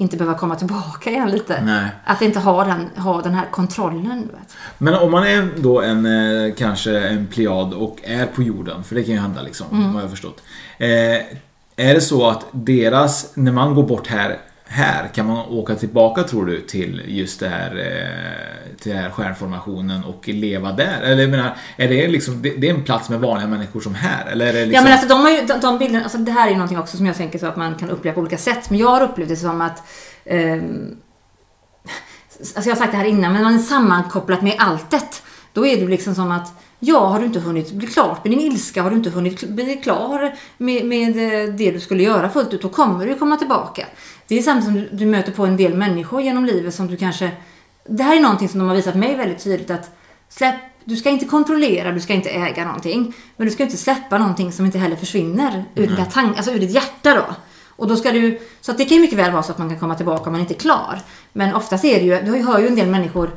inte 0.00 0.16
behöva 0.16 0.38
komma 0.38 0.54
tillbaka 0.56 1.10
igen 1.10 1.30
lite. 1.30 1.60
Nej. 1.64 1.90
Att 2.04 2.22
inte 2.22 2.38
ha 2.38 2.64
den, 2.64 2.90
ha 3.04 3.22
den 3.22 3.34
här 3.34 3.46
kontrollen. 3.50 4.20
Du 4.26 4.32
vet. 4.38 4.56
Men 4.78 4.94
om 4.94 5.10
man 5.10 5.22
är 5.26 5.48
då 5.56 5.80
en 5.82 6.06
eh, 6.06 6.54
kanske 6.54 6.98
en 7.00 7.26
pliad 7.26 7.74
och 7.74 7.96
är 8.02 8.26
på 8.26 8.42
jorden, 8.42 8.84
för 8.84 8.94
det 8.94 9.02
kan 9.02 9.14
ju 9.14 9.20
hända 9.20 9.42
liksom, 9.42 9.66
Mm. 9.72 9.94
har 9.94 10.00
jag 10.00 10.10
förstått. 10.10 10.42
Eh, 10.78 10.88
är 11.76 11.94
det 11.94 12.00
så 12.00 12.28
att 12.28 12.44
deras, 12.52 13.30
när 13.34 13.52
man 13.52 13.74
går 13.74 13.82
bort 13.82 14.06
här, 14.06 14.38
här 14.72 15.08
kan 15.08 15.26
man 15.26 15.46
åka 15.48 15.74
tillbaka 15.74 16.22
tror 16.22 16.46
du 16.46 16.60
till 16.60 17.02
just 17.06 17.40
det 17.40 17.48
här, 17.48 17.70
eh, 17.76 18.76
till 18.80 18.92
den 18.92 19.02
här 19.02 19.10
stjärnformationen 19.10 20.04
och 20.04 20.28
leva 20.28 20.72
där? 20.72 21.00
Eller 21.02 21.22
jag 21.22 21.30
menar, 21.30 21.56
är 21.76 21.88
det 21.88 22.08
liksom, 22.08 22.42
det, 22.42 22.68
är 22.68 22.74
en 22.74 22.84
plats 22.84 23.08
med 23.10 23.20
vanliga 23.20 23.48
människor 23.48 23.80
som 23.80 23.94
här? 23.94 24.26
Eller 24.26 24.46
är 24.46 24.52
det 24.52 24.66
liksom... 24.66 24.74
Ja 24.74 24.82
men 24.82 24.92
alltså 24.92 25.08
de, 25.08 25.20
har 25.20 25.30
ju, 25.30 25.46
de, 25.46 25.60
de 25.60 25.78
bilderna, 25.78 26.02
alltså 26.02 26.18
det 26.18 26.32
här 26.32 26.46
är 26.46 26.50
ju 26.50 26.56
någonting 26.56 26.78
också 26.78 26.96
som 26.96 27.06
jag 27.06 27.16
tänker 27.16 27.38
så 27.38 27.46
att 27.46 27.56
man 27.56 27.74
kan 27.74 27.90
uppleva 27.90 28.14
på 28.14 28.20
olika 28.20 28.38
sätt. 28.38 28.70
Men 28.70 28.78
jag 28.78 28.88
har 28.88 29.02
upplevt 29.02 29.28
det 29.28 29.36
som 29.36 29.60
att 29.60 29.82
ehm, 30.24 30.96
Alltså 32.56 32.70
jag 32.70 32.76
har 32.76 32.80
sagt 32.80 32.92
det 32.92 32.98
här 32.98 33.04
innan, 33.04 33.32
men 33.32 33.42
man 33.42 33.54
är 33.54 33.58
sammankopplat 33.58 34.42
med 34.42 34.54
alltet. 34.58 35.22
Då 35.52 35.66
är 35.66 35.80
det 35.80 35.86
liksom 35.86 36.14
som 36.14 36.32
att 36.32 36.52
Ja, 36.82 37.06
har 37.06 37.20
du 37.20 37.26
inte 37.26 37.40
hunnit 37.40 37.72
bli 37.72 37.86
klart 37.86 38.24
med 38.24 38.32
din 38.32 38.40
ilska, 38.40 38.82
har 38.82 38.90
du 38.90 38.96
inte 38.96 39.10
hunnit 39.10 39.48
bli 39.48 39.76
klar 39.76 40.34
med, 40.56 40.86
med 40.86 41.08
eh, 41.08 41.54
det 41.54 41.70
du 41.70 41.80
skulle 41.80 42.02
göra 42.02 42.30
fullt 42.30 42.54
ut, 42.54 42.62
då 42.62 42.68
kommer 42.68 43.06
du 43.06 43.14
komma 43.14 43.36
tillbaka. 43.36 43.86
Det 44.30 44.38
är 44.38 44.42
samtidigt 44.42 44.88
som 44.88 44.96
du, 44.98 45.04
du 45.04 45.10
möter 45.10 45.32
på 45.32 45.46
en 45.46 45.56
del 45.56 45.74
människor 45.74 46.20
genom 46.22 46.44
livet 46.44 46.74
som 46.74 46.86
du 46.86 46.96
kanske... 46.96 47.30
Det 47.88 48.02
här 48.02 48.16
är 48.16 48.20
någonting 48.20 48.48
som 48.48 48.58
de 48.58 48.68
har 48.68 48.76
visat 48.76 48.94
mig 48.94 49.16
väldigt 49.16 49.44
tydligt 49.44 49.70
att 49.70 49.90
släpp, 50.28 50.54
du 50.84 50.96
ska 50.96 51.10
inte 51.10 51.24
kontrollera, 51.24 51.92
du 51.92 52.00
ska 52.00 52.12
inte 52.12 52.30
äga 52.30 52.64
någonting. 52.64 53.14
Men 53.36 53.46
du 53.46 53.52
ska 53.52 53.62
inte 53.62 53.76
släppa 53.76 54.18
någonting 54.18 54.52
som 54.52 54.66
inte 54.66 54.78
heller 54.78 54.96
försvinner 54.96 55.64
ur, 55.74 55.92
Mm. 55.92 56.06
tank, 56.10 56.36
alltså 56.36 56.52
ur 56.52 56.60
ditt 56.60 56.70
hjärta 56.70 57.14
då. 57.14 57.24
Och 57.68 57.88
då 57.88 57.96
ska 57.96 58.12
du, 58.12 58.38
så 58.60 58.70
att 58.72 58.78
det 58.78 58.84
kan 58.84 58.94
ju 58.96 59.00
mycket 59.00 59.18
väl 59.18 59.32
vara 59.32 59.42
så 59.42 59.52
att 59.52 59.58
man 59.58 59.68
kan 59.68 59.78
komma 59.78 59.94
tillbaka 59.94 60.24
om 60.24 60.32
man 60.32 60.40
inte 60.40 60.54
är 60.54 60.58
klar. 60.58 61.00
Men 61.32 61.54
oftast 61.54 61.84
är 61.84 61.98
det 62.00 62.04
ju, 62.04 62.32
du 62.32 62.42
hör 62.42 62.58
ju 62.58 62.66
en 62.66 62.74
del 62.76 62.88
människor, 62.88 63.30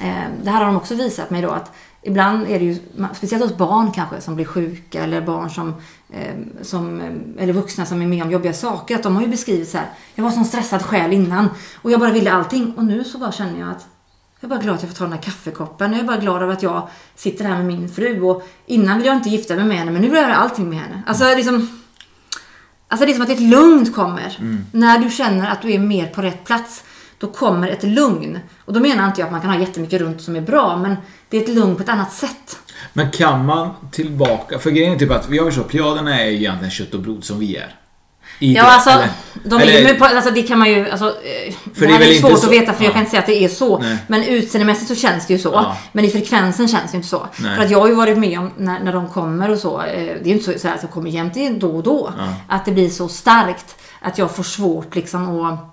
eh, 0.00 0.12
det 0.42 0.50
här 0.50 0.58
har 0.58 0.66
de 0.66 0.76
också 0.76 0.94
visat 0.94 1.30
mig 1.30 1.42
då, 1.42 1.50
att 1.50 1.72
ibland 2.02 2.46
är 2.50 2.58
det 2.58 2.64
ju, 2.64 2.76
speciellt 3.14 3.44
hos 3.44 3.56
barn 3.56 3.92
kanske, 3.92 4.20
som 4.20 4.34
blir 4.34 4.44
sjuka 4.46 5.02
eller 5.04 5.20
barn 5.20 5.50
som, 5.50 5.74
som 6.62 7.00
eh, 7.00 7.42
eller 7.42 7.52
vuxna 7.52 7.86
som 7.86 8.02
är 8.02 8.06
med 8.06 8.22
om 8.22 8.30
jobbiga 8.30 8.52
saker, 8.52 8.96
att 8.96 9.02
de 9.02 9.16
har 9.16 9.22
ju 9.22 9.28
beskrivit 9.28 9.68
så 9.68 9.78
här, 9.78 9.86
jag 10.14 10.24
var 10.24 10.30
sån 10.30 10.44
stressad 10.44 10.82
själ 10.82 11.12
innan 11.12 11.48
och 11.74 11.90
jag 11.90 12.00
bara 12.00 12.10
ville 12.10 12.32
allting 12.32 12.74
och 12.76 12.84
nu 12.84 13.04
så 13.04 13.18
bara 13.18 13.32
känner 13.32 13.60
jag 13.60 13.70
att 13.70 13.86
jag 14.40 14.50
är 14.50 14.54
bara 14.56 14.62
glad 14.62 14.74
att 14.74 14.82
jag 14.82 14.90
får 14.90 14.96
ta 14.96 15.04
den 15.04 15.12
här 15.12 15.22
kaffekoppen. 15.22 15.92
Jag 15.92 16.00
är 16.00 16.04
bara 16.04 16.16
glad 16.16 16.42
över 16.42 16.52
att 16.52 16.62
jag 16.62 16.88
sitter 17.14 17.44
här 17.44 17.56
med 17.56 17.66
min 17.66 17.88
fru. 17.88 18.20
Och 18.20 18.48
innan 18.66 18.96
ville 18.96 19.08
jag 19.08 19.16
inte 19.16 19.28
gifta 19.28 19.56
mig 19.56 19.64
med 19.64 19.76
henne, 19.78 19.90
men 19.90 20.02
nu 20.02 20.08
vill 20.08 20.16
jag 20.16 20.24
göra 20.24 20.36
allting 20.36 20.68
med 20.68 20.78
henne. 20.78 21.02
Alltså, 21.06 21.34
liksom, 21.34 21.80
alltså 22.88 23.06
det 23.06 23.12
är 23.12 23.14
som 23.14 23.22
att 23.22 23.30
ett 23.30 23.40
lugn 23.40 23.92
kommer. 23.92 24.36
Mm. 24.40 24.64
När 24.72 24.98
du 24.98 25.10
känner 25.10 25.50
att 25.50 25.62
du 25.62 25.72
är 25.72 25.78
mer 25.78 26.06
på 26.06 26.22
rätt 26.22 26.44
plats, 26.44 26.84
då 27.18 27.26
kommer 27.26 27.68
ett 27.68 27.82
lugn. 27.82 28.38
Och 28.64 28.72
då 28.72 28.80
menar 28.80 29.06
inte 29.06 29.20
jag 29.20 29.26
att 29.26 29.32
man 29.32 29.40
kan 29.40 29.50
ha 29.50 29.58
jättemycket 29.58 30.00
runt 30.00 30.22
som 30.22 30.36
är 30.36 30.40
bra, 30.40 30.76
men 30.76 30.96
det 31.28 31.36
är 31.36 31.42
ett 31.42 31.54
lugn 31.54 31.76
på 31.76 31.82
ett 31.82 31.88
annat 31.88 32.12
sätt. 32.12 32.58
Men 32.92 33.10
kan 33.10 33.46
man 33.46 33.70
tillbaka, 33.92 34.58
för 34.58 34.70
grejen 34.70 34.92
är 34.92 34.98
typ 34.98 35.10
att 35.10 35.28
vi 35.28 35.38
har 35.38 35.46
ju 35.46 35.52
så, 35.52 35.62
pliaderna 35.62 36.20
är 36.20 36.26
ju 36.30 36.36
egentligen 36.36 36.70
kött 36.70 36.94
och 36.94 37.00
blod 37.00 37.24
som 37.24 37.38
vi 37.38 37.56
är. 37.56 37.74
I 38.38 38.54
Ja, 38.54 38.62
det- 38.64 38.68
alltså, 38.70 38.90
eller- 38.90 39.08
de 39.44 39.54
är, 39.54 39.60
eller- 39.66 39.88
ju 39.88 39.94
på, 39.94 40.04
alltså 40.04 40.30
det 40.30 40.42
kan 40.42 40.58
man 40.58 40.70
ju, 40.70 40.90
alltså, 40.90 41.06
eh, 41.06 41.54
För 41.74 41.80
det 41.80 41.86
det 41.86 41.86
är 41.86 41.88
här 41.92 42.00
är, 42.00 42.06
ju 42.06 42.16
inte 42.16 42.28
svårt 42.28 42.38
så- 42.40 42.46
att 42.46 42.52
veta 42.52 42.72
för 42.72 42.84
jag 42.84 42.90
ja. 42.90 42.92
kan 42.92 43.00
inte 43.00 43.10
säga 43.10 43.20
att 43.20 43.26
det 43.26 43.44
är 43.44 43.48
så. 43.48 43.78
Nej. 43.78 43.96
Men 44.06 44.22
utseendemässigt 44.24 44.88
så 44.88 44.94
känns 44.94 45.26
det 45.26 45.32
ju 45.32 45.38
så. 45.38 45.50
Ja. 45.52 45.76
Men 45.92 46.04
i 46.04 46.10
frekvensen 46.10 46.68
känns 46.68 46.90
det 46.90 46.96
inte 46.96 47.08
så. 47.08 47.26
Nej. 47.38 47.56
För 47.56 47.64
att 47.64 47.70
jag 47.70 47.80
har 47.80 47.88
ju 47.88 47.94
varit 47.94 48.18
med 48.18 48.38
om 48.38 48.50
när, 48.56 48.80
när 48.80 48.92
de 48.92 49.08
kommer 49.08 49.50
och 49.50 49.58
så, 49.58 49.82
eh, 49.82 49.92
det 49.96 50.20
är 50.20 50.24
ju 50.26 50.32
inte 50.32 50.52
så, 50.52 50.58
så 50.58 50.68
här 50.68 50.74
att 50.74 50.82
jag 50.82 50.90
kommer 50.90 51.10
jämt 51.10 51.34
det 51.34 51.46
är 51.46 51.50
då 51.50 51.70
och 51.76 51.82
då. 51.82 52.12
Ja. 52.18 52.24
Att 52.48 52.64
det 52.64 52.72
blir 52.72 52.90
så 52.90 53.08
starkt 53.08 53.76
att 54.00 54.18
jag 54.18 54.30
får 54.36 54.42
svårt 54.42 54.94
liksom 54.94 55.40
att 55.44 55.71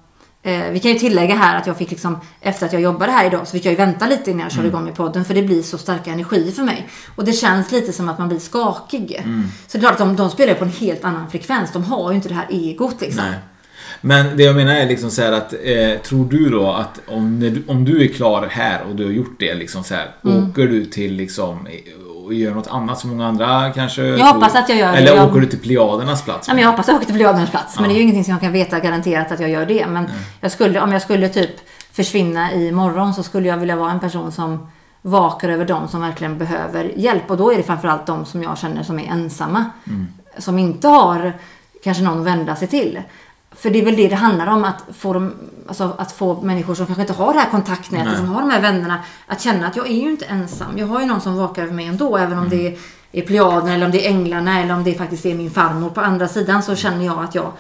Eh, 0.50 0.72
vi 0.72 0.80
kan 0.80 0.92
ju 0.92 1.00
tillägga 1.00 1.36
här 1.36 1.58
att 1.58 1.68
jag 1.68 1.78
fick 1.78 1.92
liksom, 1.92 2.18
efter 2.42 2.66
att 2.66 2.74
jag 2.74 2.82
jobbade 2.82 3.12
här 3.12 3.26
idag 3.28 3.48
så 3.48 3.52
fick 3.52 3.66
jag 3.66 3.72
ju 3.72 3.78
vänta 3.78 4.08
lite 4.08 4.32
innan 4.32 4.44
jag 4.44 4.52
körde 4.52 4.62
Mm. 4.68 4.72
igång 4.72 4.84
med 4.86 4.96
podden 4.96 5.26
för 5.26 5.34
det 5.34 5.42
blir 5.42 5.62
så 5.62 5.78
starka 5.78 6.12
energier 6.12 6.52
för 6.52 6.64
mig. 6.64 6.88
Och 7.16 7.26
det 7.26 7.34
känns 7.34 7.72
lite 7.72 7.94
som 7.94 8.10
att 8.10 8.20
man 8.20 8.28
blir 8.28 8.40
skakig. 8.40 9.16
Mm. 9.24 9.44
Så 9.68 9.78
det 9.78 9.80
är 9.82 9.82
klart 9.82 9.92
att 9.92 9.98
de, 10.00 10.16
de 10.16 10.30
spelar 10.30 10.54
på 10.54 10.64
en 10.66 10.72
helt 10.72 11.06
annan 11.06 11.30
frekvens. 11.32 11.72
De 11.74 11.84
har 11.84 12.10
ju 12.12 12.16
inte 12.16 12.30
det 12.30 12.36
här 12.36 12.48
egot 12.50 13.02
liksom. 13.02 13.24
Nej. 13.24 13.40
Men 14.02 14.38
det 14.38 14.44
jag 14.44 14.56
menar 14.56 14.76
är 14.76 14.88
liksom 14.88 15.12
så 15.12 15.22
att 15.34 15.54
eh, 15.54 15.98
Tror 16.04 16.26
du 16.30 16.50
då 16.50 16.72
att 16.72 17.02
om, 17.08 17.62
om 17.68 17.86
du 17.86 18.04
är 18.04 18.08
klar 18.08 18.48
här 18.52 18.82
och 18.90 18.96
du 18.96 19.06
har 19.06 19.12
gjort 19.12 19.36
det 19.40 19.54
liksom 19.56 19.84
så 19.84 19.96
här, 19.96 20.08
Mm. 20.26 20.50
Åker 20.50 20.68
du 20.68 20.86
till 20.86 21.14
liksom 21.14 21.68
och 22.30 22.36
gör 22.36 22.54
något 22.54 22.68
annat 22.68 23.00
som 23.00 23.10
många 23.10 23.28
andra 23.28 23.72
kanske 23.72 24.04
Jag 24.04 24.26
hoppas 24.34 24.56
att 24.56 24.70
jag 24.70 24.78
gör 24.78 24.92
det. 24.92 24.98
Eller 24.98 25.16
Jag- 25.16 25.30
åker 25.30 25.40
du 25.40 25.46
till 25.46 25.60
Plejadernas 25.60 26.24
plats? 26.24 26.48
Ja, 26.48 26.54
men 26.54 26.64
jag 26.64 26.70
hoppas 26.72 26.84
att 26.86 26.88
jag 26.88 26.96
åker 26.96 27.06
till 27.06 27.16
Plejadernas 27.16 27.50
plats. 27.50 27.76
Men 27.76 27.84
Ja. 27.84 27.90
det 27.90 27.94
är 27.94 27.98
ju 27.98 28.02
ingenting 28.04 28.24
som 28.24 28.32
jag 28.32 28.42
kan 28.42 28.52
veta 28.52 28.80
garanterat 28.80 29.32
att 29.32 29.40
jag 29.40 29.50
gör 29.50 29.66
det. 29.66 29.88
Men 29.88 30.10
jag 30.42 30.52
skulle, 30.52 30.82
om 30.82 30.92
jag 30.92 31.02
skulle 31.02 31.30
typ 31.30 31.50
försvinna 31.92 32.54
imorgon 32.54 33.14
så 33.14 33.24
skulle 33.24 33.48
jag 33.48 33.58
vilja 33.58 33.76
vara 33.76 33.92
en 33.92 34.00
person 34.00 34.32
som 34.32 34.68
vakar 35.02 35.50
över 35.50 35.66
de 35.66 35.88
som 35.88 36.02
verkligen 36.02 36.38
behöver 36.38 36.92
hjälp. 36.96 37.30
Och 37.32 37.38
då 37.38 37.52
är 37.54 37.58
det 37.58 37.64
framförallt 37.64 38.06
de 38.06 38.26
som 38.26 38.44
jag 38.44 38.58
känner 38.58 38.84
som 38.84 39.00
är 39.00 39.06
ensamma. 39.12 39.66
Mm. 39.88 40.08
Som 40.38 40.60
inte 40.60 40.88
har 40.88 41.34
kanske 41.84 42.04
någon 42.04 42.20
att 42.20 42.26
vända 42.26 42.56
sig 42.56 42.68
till. 42.68 43.00
För 43.60 43.70
det 43.70 43.80
är 43.80 43.86
väl 43.86 43.96
det 43.96 44.08
det 44.08 44.16
handlar 44.16 44.48
om, 44.48 44.64
att 44.64 44.84
få, 44.98 45.14
dem, 45.14 45.34
alltså 45.68 45.96
att 45.98 46.12
få 46.12 46.42
människor 46.42 46.76
som 46.76 46.86
kanske 46.86 47.02
inte 47.02 47.14
har 47.14 47.34
det 47.34 47.40
här 47.40 47.50
kontaktnätet, 47.50 48.08
Nej. 48.08 48.18
som 48.18 48.30
har 48.30 48.42
de 48.42 48.50
här 48.50 48.62
vännerna, 48.62 49.00
att 49.28 49.42
känna 49.42 49.68
att 49.68 49.76
jag 49.76 49.88
är 49.88 50.02
ju 50.02 50.10
inte 50.10 50.26
ensam. 50.26 50.78
Jag 50.78 50.88
har 50.88 51.00
ju 51.00 51.06
någon 51.06 51.22
som 51.22 51.36
vakar 51.36 51.64
över 51.64 51.74
mig 51.74 51.86
ändå, 51.86 52.18
även 52.18 52.38
om 52.38 52.50
det 52.50 52.78
är 53.12 53.22
Plejaderna 53.22 53.74
eller 53.74 53.86
om 53.86 53.92
det 53.92 54.08
är 54.08 54.10
Änglarna 54.10 54.60
eller 54.60 54.74
om 54.74 54.84
det 54.84 54.94
faktiskt 54.94 55.26
är 55.26 55.36
min 55.36 55.52
farmor 55.52 55.90
på 55.90 56.02
andra 56.02 56.28
sidan 56.28 56.64
så 56.64 56.76
känner 56.76 57.06
jag 57.06 57.24
att 57.24 57.36
jag 57.36 57.52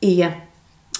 är 0.00 0.40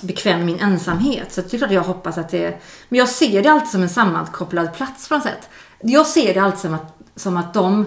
bekväm 0.02 0.38
med 0.38 0.46
min 0.46 0.60
ensamhet. 0.60 1.32
Så 1.32 1.40
det 1.40 1.54
är 1.54 1.58
klart 1.58 1.70
jag 1.70 1.82
hoppas 1.82 2.18
att 2.18 2.28
det 2.28 2.60
Men 2.88 2.98
jag 2.98 3.08
ser 3.08 3.42
det 3.42 3.48
alltid 3.48 3.68
som 3.68 3.82
en 3.82 3.88
sammankopplad 3.88 4.74
plats 4.74 5.08
på 5.08 5.14
något 5.14 5.22
sätt. 5.22 5.48
Jag 5.80 6.06
ser 6.06 6.34
det 6.34 6.40
alltid 6.40 6.60
som 6.60 6.74
att, 6.74 6.98
som 7.16 7.36
att 7.36 7.54
de 7.54 7.86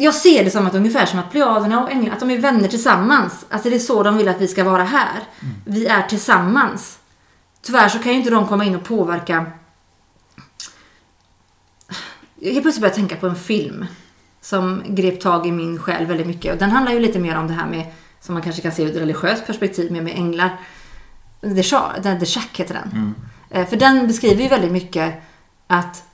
jag 0.00 0.14
ser 0.14 0.44
det 0.44 0.50
som 0.50 0.66
att 0.66 0.74
ungefär 0.74 1.06
som 1.06 1.18
att 1.18 1.30
Plejaderna 1.30 1.82
och 1.82 1.90
Änglarna, 1.90 2.14
att 2.14 2.20
de 2.20 2.30
är 2.30 2.38
vänner 2.38 2.68
tillsammans. 2.68 3.46
Alltså 3.50 3.70
det 3.70 3.74
är 3.74 3.78
så 3.78 4.02
de 4.02 4.16
vill 4.16 4.28
att 4.28 4.40
vi 4.40 4.48
ska 4.48 4.64
vara 4.64 4.84
här. 4.84 5.22
Vi 5.64 5.86
är 5.86 6.02
tillsammans. 6.02 6.98
Tyvärr 7.62 7.88
så 7.88 7.98
kan 7.98 8.12
ju 8.12 8.18
inte 8.18 8.30
de 8.30 8.46
komma 8.46 8.64
in 8.64 8.76
och 8.76 8.84
påverka. 8.84 9.46
Jag 12.34 12.52
helt 12.52 12.62
plötsligt 12.62 12.80
började 12.80 12.96
tänka 12.96 13.16
på 13.16 13.26
en 13.26 13.36
film 13.36 13.86
som 14.40 14.82
grep 14.86 15.20
tag 15.20 15.46
i 15.46 15.52
min 15.52 15.78
själ 15.78 16.06
väldigt 16.06 16.26
mycket. 16.26 16.52
Och 16.52 16.58
den 16.58 16.70
handlar 16.70 16.92
ju 16.92 17.00
lite 17.00 17.18
mer 17.18 17.36
om 17.36 17.46
det 17.46 17.54
här 17.54 17.66
med, 17.66 17.92
som 18.20 18.32
man 18.34 18.42
kanske 18.42 18.62
kan 18.62 18.72
se 18.72 18.82
ur 18.82 18.90
ett 18.90 18.96
religiöst 18.96 19.46
perspektiv, 19.46 19.92
med, 19.92 20.04
med 20.04 20.14
änglar. 20.14 20.60
The, 21.40 21.62
Shack, 21.62 22.02
The 22.02 22.26
Shack 22.26 22.60
heter 22.60 22.74
den. 22.74 22.90
Mm. 22.92 23.14
Eh, 23.50 23.68
För 23.68 23.76
den 23.76 24.06
beskriver 24.06 24.42
ju 24.42 24.48
väldigt 24.48 24.72
mycket 24.72 25.14
att 25.66 26.04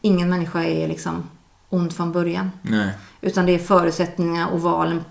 ingen 0.00 0.28
människa 0.28 0.64
är 0.64 0.88
liksom 0.88 1.28
ond 1.72 1.92
från 1.92 2.12
början. 2.12 2.50
Nej. 2.62 2.88
Utan 3.20 3.46
det 3.46 3.54
är 3.54 3.58
förutsättningar 3.58 4.46
och 4.48 4.60
valen 4.62 5.04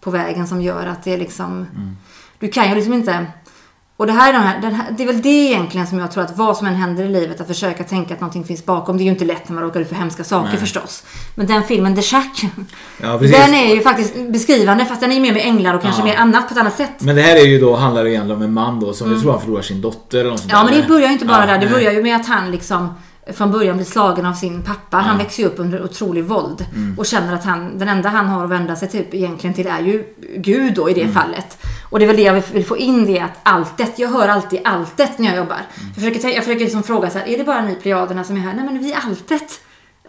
på 0.00 0.10
vägen 0.10 0.46
som 0.46 0.62
gör 0.62 0.86
att 0.86 1.04
det 1.04 1.12
är 1.14 1.18
liksom... 1.18 1.46
Mm. 1.52 1.96
Du 2.38 2.48
kan 2.48 2.68
ju 2.68 2.74
liksom 2.74 2.92
inte... 2.92 3.26
Och 3.98 4.06
det 4.06 4.12
här, 4.12 4.28
är 4.28 4.32
de 4.32 4.38
här, 4.38 4.60
den 4.60 4.74
här, 4.74 4.86
det 4.96 5.02
är 5.02 5.06
väl 5.06 5.22
det 5.22 5.28
egentligen 5.28 5.86
som 5.86 5.98
jag 5.98 6.10
tror 6.12 6.24
att 6.24 6.36
vad 6.36 6.56
som 6.56 6.66
än 6.66 6.74
händer 6.74 7.04
i 7.04 7.08
livet, 7.08 7.40
att 7.40 7.46
försöka 7.46 7.84
tänka 7.84 8.14
att 8.14 8.20
någonting 8.20 8.44
finns 8.44 8.64
bakom. 8.64 8.96
Det 8.96 9.02
är 9.02 9.04
ju 9.04 9.10
inte 9.10 9.24
lätt 9.24 9.48
när 9.48 9.54
man 9.54 9.64
råkar 9.64 9.80
ut 9.80 9.88
för 9.88 9.94
hemska 9.94 10.24
saker 10.24 10.48
Nej. 10.48 10.58
förstås. 10.58 11.04
Men 11.34 11.46
den 11.46 11.62
filmen 11.62 11.96
The 11.96 12.02
Shack, 12.02 12.44
Ja, 13.02 13.16
den 13.18 13.54
är 13.54 13.74
ju 13.74 13.80
faktiskt 13.82 14.14
beskrivande 14.28 14.84
fast 14.84 15.00
den 15.00 15.10
är 15.10 15.14
ju 15.14 15.20
mer 15.22 15.32
med 15.32 15.42
änglar 15.46 15.74
och 15.74 15.82
kanske 15.82 16.00
Ja. 16.00 16.04
mer 16.04 16.16
annat 16.16 16.48
på 16.48 16.54
ett 16.54 16.60
annat 16.60 16.76
sätt. 16.76 16.90
Men 17.00 17.16
det 17.16 17.22
här 17.22 17.36
är 17.36 17.46
ju 17.46 17.58
då, 17.58 17.76
handlar 17.76 18.04
det 18.04 18.10
egentligen 18.10 18.36
om 18.36 18.42
en 18.42 18.52
man 18.52 18.80
då 18.80 18.92
som 18.92 19.06
Mm. 19.06 19.14
jag 19.16 19.22
tror 19.22 19.32
han 19.32 19.40
förlorar 19.40 19.62
sin 19.62 19.80
dotter 19.80 20.18
eller 20.18 20.30
något 20.30 20.40
sånt 20.40 20.52
Ja 20.52 20.58
där. 20.58 20.64
men 20.70 20.80
det 20.80 20.88
börjar 20.88 21.06
ju 21.06 21.12
inte 21.12 21.24
bara 21.26 21.40
Ja, 21.40 21.46
där. 21.46 21.58
Det 21.58 21.66
börjar 21.72 21.92
ju 21.92 22.02
med 22.02 22.16
att 22.16 22.26
han 22.26 22.50
liksom 22.50 22.94
från 23.34 23.52
början 23.52 23.76
blir 23.76 23.86
slagen 23.86 24.26
av 24.26 24.32
sin 24.34 24.62
pappa. 24.62 24.96
Han 24.96 25.18
växer 25.18 25.42
ju 25.42 25.48
upp 25.48 25.58
under 25.58 25.82
otrolig 25.84 26.24
våld. 26.24 26.66
Mm. 26.74 26.98
Och 26.98 27.06
känner 27.06 27.34
att 27.34 27.44
han, 27.44 27.78
den 27.78 27.88
enda 27.88 28.08
han 28.08 28.26
har 28.26 28.44
att 28.44 28.50
vända 28.50 28.76
sig 28.76 28.88
typ 28.88 29.14
egentligen 29.14 29.54
till 29.54 29.66
är 29.66 29.80
ju 29.80 30.04
Gud 30.36 30.74
då 30.74 30.90
i 30.90 30.94
det 30.94 31.00
Mm. 31.02 31.14
fallet. 31.14 31.58
Och 31.90 31.98
det 31.98 32.04
är 32.04 32.06
väl 32.06 32.16
det 32.16 32.22
jag 32.22 32.42
vill, 32.52 32.64
få 32.64 32.76
in 32.76 33.06
det 33.06 33.20
att 33.20 33.38
alltet, 33.42 33.98
jag 33.98 34.08
hör 34.08 34.28
alltid 34.28 34.60
alltet 34.64 35.18
när 35.18 35.26
jag 35.28 35.36
jobbar. 35.36 35.54
Mm. 35.56 35.92
Jag 35.94 35.94
försöker, 35.94 36.28
jag 36.28 36.44
försöker 36.44 36.64
liksom 36.64 36.82
fråga 36.82 37.10
så 37.10 37.18
här, 37.18 37.26
är 37.26 37.38
det 37.38 37.44
bara 37.44 37.62
ni 37.64 37.74
plejaderna 37.74 38.24
som 38.24 38.36
är 38.36 38.40
här? 38.40 38.54
Nej 38.54 38.64
men 38.64 38.78
vi 38.78 38.92
är 38.92 38.98
alltet. 39.04 39.60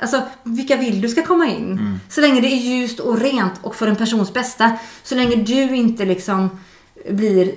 Alltså 0.02 0.22
vilka 0.44 0.76
vill 0.76 1.02
du 1.02 1.10
ska 1.10 1.24
komma 1.26 1.48
in? 1.48 1.72
Mm. 1.72 2.00
Så 2.10 2.22
länge 2.22 2.42
det 2.42 2.48
är 2.48 2.56
ljust 2.58 3.00
och 3.00 3.20
rent 3.20 3.54
och 3.62 3.76
för 3.76 3.88
en 3.88 3.96
persons 3.96 4.34
bästa. 4.34 4.72
Så 5.04 5.16
länge 5.16 5.36
du 5.36 5.76
inte 5.76 6.06
liksom 6.06 6.60
blir 7.10 7.52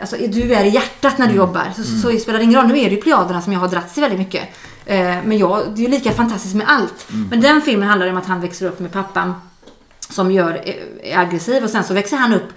Alltså 0.00 0.16
du 0.28 0.54
är 0.54 0.64
i 0.64 0.68
hjärtat 0.68 1.18
när 1.18 1.26
du 1.26 1.32
Mm. 1.32 1.46
jobbar. 1.46 1.72
Så, 1.76 1.82
så 1.82 2.18
spelar 2.18 2.38
det 2.38 2.44
ingen 2.44 2.60
roll. 2.60 2.66
Nu 2.68 2.78
är 2.78 2.84
det 2.84 2.94
ju 2.94 3.00
plejaderna 3.00 3.42
som 3.42 3.52
jag 3.52 3.60
har 3.60 3.68
dratt 3.68 3.90
sig 3.90 4.00
väldigt 4.00 4.18
mycket. 4.18 4.42
Eh, 4.88 5.16
men 5.24 5.38
jag, 5.38 5.62
det 5.74 5.80
är 5.80 5.84
ju 5.84 5.90
lika 5.90 6.12
fantastiskt 6.12 6.54
med 6.54 6.68
allt. 6.68 7.06
Men 7.30 7.40
den 7.40 7.62
filmen 7.62 7.88
handlar 7.88 8.10
om 8.10 8.16
att 8.16 8.26
han 8.26 8.40
växer 8.40 8.66
upp 8.66 8.80
med 8.80 8.92
pappan 8.92 9.34
som 10.10 10.30
gör, 10.30 10.68
är 11.02 11.18
aggressiv 11.18 11.64
och 11.64 11.70
sen 11.70 11.84
så 11.84 11.94
växer 11.94 12.16
han 12.16 12.34
upp 12.34 12.48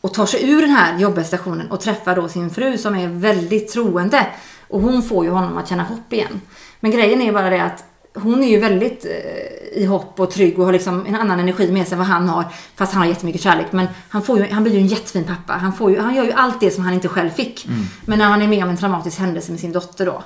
och 0.00 0.14
tar 0.14 0.26
sig 0.26 0.50
ur 0.50 0.62
den 0.62 0.70
här 0.70 0.98
jobbiga 0.98 1.24
stationen 1.24 1.70
och 1.70 1.80
träffar 1.80 2.16
då 2.16 2.28
sin 2.28 2.50
fru 2.50 2.78
som 2.78 2.94
är 2.94 3.08
väldigt 3.08 3.72
troende. 3.72 4.26
Och 4.68 4.80
hon 4.80 5.02
får 5.02 5.24
ju 5.24 5.30
honom 5.30 5.58
att 5.58 5.68
känna 5.68 5.82
hopp 5.82 6.12
igen. 6.12 6.40
Men 6.80 6.90
grejen 6.90 7.22
är 7.22 7.32
bara 7.32 7.50
det 7.50 7.62
att 7.62 7.84
hon 8.14 8.44
är 8.44 8.48
ju 8.48 8.60
väldigt 8.60 9.04
eh, 9.04 9.82
i 9.82 9.84
hopp 9.84 10.20
och 10.20 10.30
trygg 10.30 10.58
och 10.58 10.64
har 10.64 10.72
liksom 10.72 11.06
en 11.06 11.16
annan 11.16 11.40
energi 11.40 11.72
med 11.72 11.86
sig 11.86 11.92
än 11.92 11.98
vad 11.98 12.08
han 12.08 12.28
har. 12.28 12.44
Fast 12.74 12.92
han 12.92 13.02
har 13.02 13.08
jättemycket 13.08 13.42
kärlek. 13.42 13.66
Men 13.70 13.86
han, 14.08 14.22
får 14.22 14.38
ju, 14.38 14.50
han 14.50 14.62
blir 14.62 14.72
ju 14.72 14.78
en 14.78 14.86
jättefin 14.86 15.24
pappa. 15.24 15.52
Han, 15.52 15.72
får 15.72 15.90
ju, 15.90 16.00
han 16.00 16.14
gör 16.14 16.24
ju 16.24 16.32
allt 16.32 16.60
det 16.60 16.70
som 16.70 16.84
han 16.84 16.94
inte 16.94 17.08
själv 17.08 17.30
fick. 17.30 17.66
Mm. 17.66 17.84
Men 18.04 18.18
när 18.18 18.26
han 18.26 18.42
är 18.42 18.48
med 18.48 18.64
om 18.64 18.70
en 18.70 18.76
traumatisk 18.76 19.18
händelse 19.18 19.50
med 19.50 19.60
sin 19.60 19.72
dotter 19.72 20.06
då. 20.06 20.22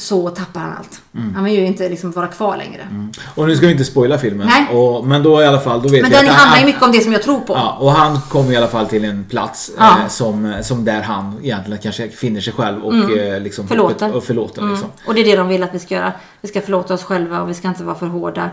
Så 0.00 0.30
tappar 0.30 0.60
han 0.60 0.72
allt. 0.78 1.00
Mm. 1.14 1.34
Han 1.34 1.44
vill 1.44 1.54
ju 1.54 1.66
inte 1.66 1.88
liksom 1.88 2.10
vara 2.10 2.26
kvar 2.26 2.56
längre. 2.56 2.88
Och 3.34 3.46
nu 3.46 3.56
ska 3.56 3.66
vi 3.66 3.72
inte 3.72 3.84
spoila 3.84 4.18
filmen. 4.18 4.46
Nej. 4.46 4.76
Och, 4.76 5.06
men 5.06 5.22
då 5.22 5.42
i 5.42 5.46
alla 5.46 5.60
fall, 5.60 5.82
då 5.82 5.88
vet 5.88 6.02
Men 6.02 6.10
den 6.10 6.20
att 6.20 6.26
handlar 6.26 6.46
han, 6.50 6.60
ju 6.60 6.66
mycket 6.66 6.82
om 6.82 6.92
det 6.92 7.00
som 7.00 7.12
jag 7.12 7.22
tror 7.22 7.40
på. 7.40 7.52
Ja, 7.54 7.76
och 7.80 7.92
han 7.92 8.20
kommer 8.28 8.52
i 8.52 8.56
alla 8.56 8.66
fall 8.68 8.86
till 8.86 9.04
en 9.04 9.24
plats 9.24 9.70
Ja. 9.78 9.98
eh, 10.02 10.08
som, 10.08 10.54
som 10.62 10.84
där 10.84 11.02
han 11.02 11.38
egentligen 11.42 11.78
kanske 11.82 12.08
finner 12.08 12.40
sig 12.40 12.52
själv 12.52 12.82
och 12.84 12.92
Mm. 12.94 13.18
eh, 13.34 13.40
liksom 13.40 13.68
Förlåter. 13.68 14.16
och 14.16 14.24
förlåter. 14.24 14.60
Mm. 14.62 14.72
Liksom. 14.72 14.90
Och 15.06 15.14
det 15.14 15.20
är 15.20 15.24
det 15.24 15.36
de 15.36 15.48
vill 15.48 15.62
att 15.62 15.74
vi 15.74 15.78
ska 15.78 15.94
göra. 15.94 16.12
Vi 16.40 16.48
ska 16.48 16.60
förlåta 16.60 16.94
oss 16.94 17.02
själva 17.02 17.40
och 17.42 17.48
vi 17.48 17.54
ska 17.54 17.68
inte 17.68 17.84
vara 17.84 17.96
för 17.96 18.06
hårda. 18.06 18.50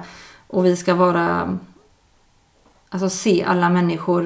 Och 0.48 0.66
vi 0.66 0.76
ska 0.76 0.94
vara... 0.94 1.58
Alltså 2.90 3.10
se 3.10 3.44
alla 3.48 3.70
människors 3.70 4.26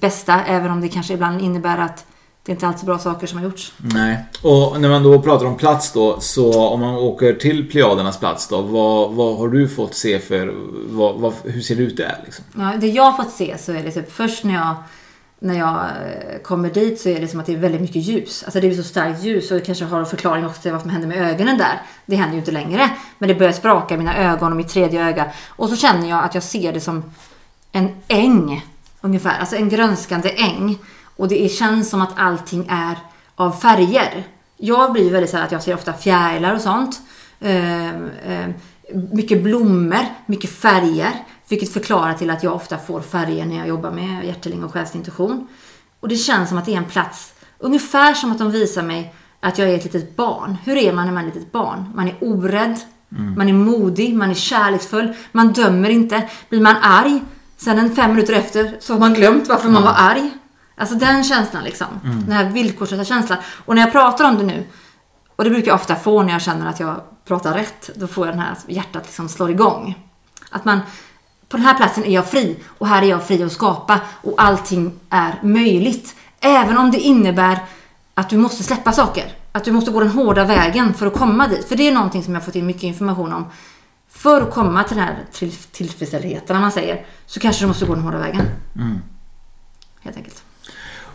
bästa. 0.00 0.40
Även 0.46 0.70
om 0.70 0.80
det 0.80 0.88
kanske 0.88 1.14
ibland 1.14 1.40
innebär 1.40 1.78
att 1.78 2.04
det 2.44 2.52
inte 2.52 2.66
alltid 2.66 2.82
är 2.82 2.86
bra 2.86 2.98
saker 2.98 3.26
som 3.26 3.38
har 3.38 3.44
gjorts. 3.44 3.72
Nej. 3.76 4.18
Och 4.42 4.80
när 4.80 4.88
man 4.88 5.02
då 5.02 5.22
pratar 5.22 5.46
om 5.46 5.56
plats 5.56 5.92
då, 5.92 6.20
så 6.20 6.68
om 6.68 6.80
man 6.80 6.94
åker 6.94 7.34
till 7.34 7.70
Plejadernas 7.70 8.18
plats 8.18 8.48
då, 8.48 8.62
vad, 8.62 9.12
vad 9.12 9.36
har 9.36 9.48
du 9.48 9.68
fått 9.68 9.94
se 9.94 10.18
för, 10.18 10.54
vad, 10.90 11.14
vad, 11.14 11.32
hur 11.44 11.60
ser 11.60 11.76
det 11.76 11.82
ut 11.82 11.96
där 11.96 12.20
liksom? 12.24 12.44
Ja, 12.56 12.72
det 12.80 12.86
jag 12.86 13.02
har 13.10 13.24
fått 13.24 13.32
se 13.32 13.58
så 13.58 13.72
är 13.72 13.82
det 13.82 13.90
typ 13.90 14.12
först 14.12 14.44
när 14.44 14.54
jag 14.54 14.74
när 15.42 15.58
jag 15.58 15.74
eh, 15.74 16.38
kommer 16.42 16.70
dit 16.70 17.00
så 17.00 17.08
är 17.08 17.20
det 17.20 17.28
som 17.28 17.40
att 17.40 17.46
det 17.46 17.52
är 17.52 17.58
väldigt 17.58 17.80
mycket 17.80 18.02
ljus. 18.02 18.42
Alltså 18.44 18.60
det 18.60 18.66
är 18.66 18.74
så 18.74 18.82
starkt 18.82 19.24
ljus 19.24 19.50
och 19.50 19.58
det 19.58 19.64
kanske 19.64 19.84
har 19.84 20.00
en 20.00 20.06
förklaring 20.06 20.46
också 20.46 20.62
till 20.62 20.72
vad 20.72 20.80
som 20.80 20.90
händer 20.90 21.08
med 21.08 21.32
ögonen 21.32 21.58
där. 21.58 21.82
Det 22.06 22.16
händer 22.16 22.32
ju 22.32 22.38
inte 22.38 22.52
längre. 22.52 22.90
Men 23.18 23.28
det 23.28 23.34
börjar 23.34 23.52
spraka 23.52 23.94
i 23.94 23.98
mina 23.98 24.16
ögon 24.16 24.50
och 24.50 24.56
mitt 24.56 24.68
tredje 24.68 25.06
öga. 25.08 25.32
Och 25.48 25.68
så 25.68 25.76
känner 25.76 26.08
jag 26.08 26.24
att 26.24 26.34
jag 26.34 26.42
ser 26.42 26.72
det 26.72 26.80
som 26.80 27.04
en 27.72 27.88
äng 28.08 28.66
ungefär. 29.00 29.38
Alltså 29.40 29.56
en 29.56 29.68
grönskande 29.68 30.30
äng. 30.30 30.78
Och 31.16 31.28
det 31.28 31.52
känns 31.52 31.90
som 31.90 32.00
att 32.00 32.12
allting 32.16 32.66
är 32.70 32.98
av 33.34 33.52
färger. 33.52 34.26
Jag 34.56 34.92
blir 34.92 35.10
väldigt 35.10 35.30
så 35.30 35.36
här 35.36 35.44
att 35.44 35.52
jag 35.52 35.62
ser 35.62 35.74
ofta 35.74 35.92
fjärilar 35.92 36.54
och 36.54 36.60
sånt. 36.60 37.00
Eh, 37.40 37.88
eh, 37.88 38.48
mycket 39.12 39.42
blommor, 39.42 40.06
mycket 40.26 40.50
färger. 40.50 41.12
Vilket 41.48 41.72
förklarar 41.72 42.14
till 42.14 42.30
att 42.30 42.42
jag 42.42 42.54
ofta 42.54 42.78
får 42.78 43.00
färger 43.00 43.46
när 43.46 43.58
jag 43.58 43.68
jobbar 43.68 43.90
med 43.90 44.24
hjärteling 44.24 44.64
och 44.64 44.72
själsintuition. 44.72 45.46
Och 46.00 46.08
det 46.08 46.16
känns 46.16 46.48
som 46.48 46.58
att 46.58 46.66
det 46.66 46.72
är 46.72 46.78
en 46.78 46.84
plats, 46.84 47.32
ungefär 47.58 48.14
som 48.14 48.32
att 48.32 48.38
de 48.38 48.50
visar 48.50 48.82
mig 48.82 49.14
att 49.40 49.58
jag 49.58 49.70
är 49.70 49.76
ett 49.76 49.84
litet 49.84 50.16
barn. 50.16 50.56
Hur 50.64 50.76
är 50.76 50.92
man 50.92 51.06
när 51.06 51.12
man 51.12 51.24
är 51.24 51.28
ett 51.28 51.34
litet 51.34 51.52
barn? 51.52 51.92
Man 51.94 52.08
är 52.08 52.16
orädd, 52.20 52.80
man 53.36 53.48
är 53.48 53.52
modig, 53.52 54.14
man 54.14 54.30
är 54.30 54.34
kärleksfull, 54.34 55.14
man 55.32 55.52
dömer 55.52 55.88
inte. 55.90 56.28
Blir 56.48 56.60
man 56.60 56.76
arg, 56.82 57.22
sen 57.56 57.78
en 57.78 57.94
fem 57.94 58.10
minuter 58.10 58.32
efter 58.32 58.76
så 58.80 58.92
har 58.92 59.00
man 59.00 59.14
glömt 59.14 59.48
varför 59.48 59.68
man 59.68 59.82
var 59.82 59.94
arg. 59.96 60.30
Alltså 60.76 60.94
den 60.94 61.24
känslan 61.24 61.64
liksom. 61.64 61.86
Mm. 62.04 62.24
Den 62.24 62.32
här 62.32 62.44
villkorslösa 62.44 63.04
känslan. 63.04 63.38
Och 63.64 63.74
när 63.74 63.82
jag 63.82 63.92
pratar 63.92 64.24
om 64.28 64.38
det 64.38 64.44
nu, 64.44 64.66
och 65.36 65.44
det 65.44 65.50
brukar 65.50 65.68
jag 65.68 65.74
ofta 65.74 65.96
få 65.96 66.22
när 66.22 66.32
jag 66.32 66.42
känner 66.42 66.66
att 66.66 66.80
jag 66.80 67.00
pratar 67.24 67.54
rätt, 67.54 67.90
då 67.94 68.06
får 68.06 68.26
jag 68.26 68.34
den 68.34 68.42
här 68.42 68.56
hjärtat 68.66 69.02
liksom 69.04 69.28
slår 69.28 69.50
igång. 69.50 69.98
Att 70.50 70.64
man, 70.64 70.80
på 71.48 71.56
den 71.56 71.66
här 71.66 71.74
platsen 71.74 72.04
är 72.04 72.14
jag 72.14 72.26
fri 72.26 72.58
och 72.78 72.86
här 72.86 73.02
är 73.02 73.06
jag 73.06 73.26
fri 73.26 73.42
att 73.42 73.52
skapa 73.52 74.00
och 74.22 74.34
allting 74.36 74.92
är 75.10 75.38
möjligt. 75.42 76.16
Även 76.40 76.78
om 76.78 76.90
det 76.90 76.98
innebär 76.98 77.58
att 78.14 78.28
du 78.28 78.36
måste 78.36 78.62
släppa 78.62 78.92
saker. 78.92 79.32
Att 79.52 79.64
du 79.64 79.72
måste 79.72 79.90
gå 79.90 80.00
den 80.00 80.08
hårda 80.08 80.44
vägen 80.44 80.94
för 80.94 81.06
att 81.06 81.14
komma 81.14 81.48
dit. 81.48 81.68
För 81.68 81.76
det 81.76 81.88
är 81.88 81.92
någonting 81.92 82.24
som 82.24 82.34
jag 82.34 82.44
fått 82.44 82.54
in 82.54 82.66
mycket 82.66 82.82
information 82.82 83.32
om. 83.32 83.46
För 84.08 84.42
att 84.42 84.54
komma 84.54 84.84
till 84.84 84.96
den 84.96 85.06
här 85.06 85.18
till, 85.32 85.52
tillfredsställheten, 85.52 86.54
när 86.56 86.60
man 86.60 86.72
säger, 86.72 87.06
så 87.26 87.40
kanske 87.40 87.62
du 87.62 87.68
måste 87.68 87.86
gå 87.86 87.94
den 87.94 88.04
hårda 88.04 88.18
vägen. 88.18 88.46
Mm. 88.76 88.98
Helt 90.00 90.16
enkelt. 90.16 90.42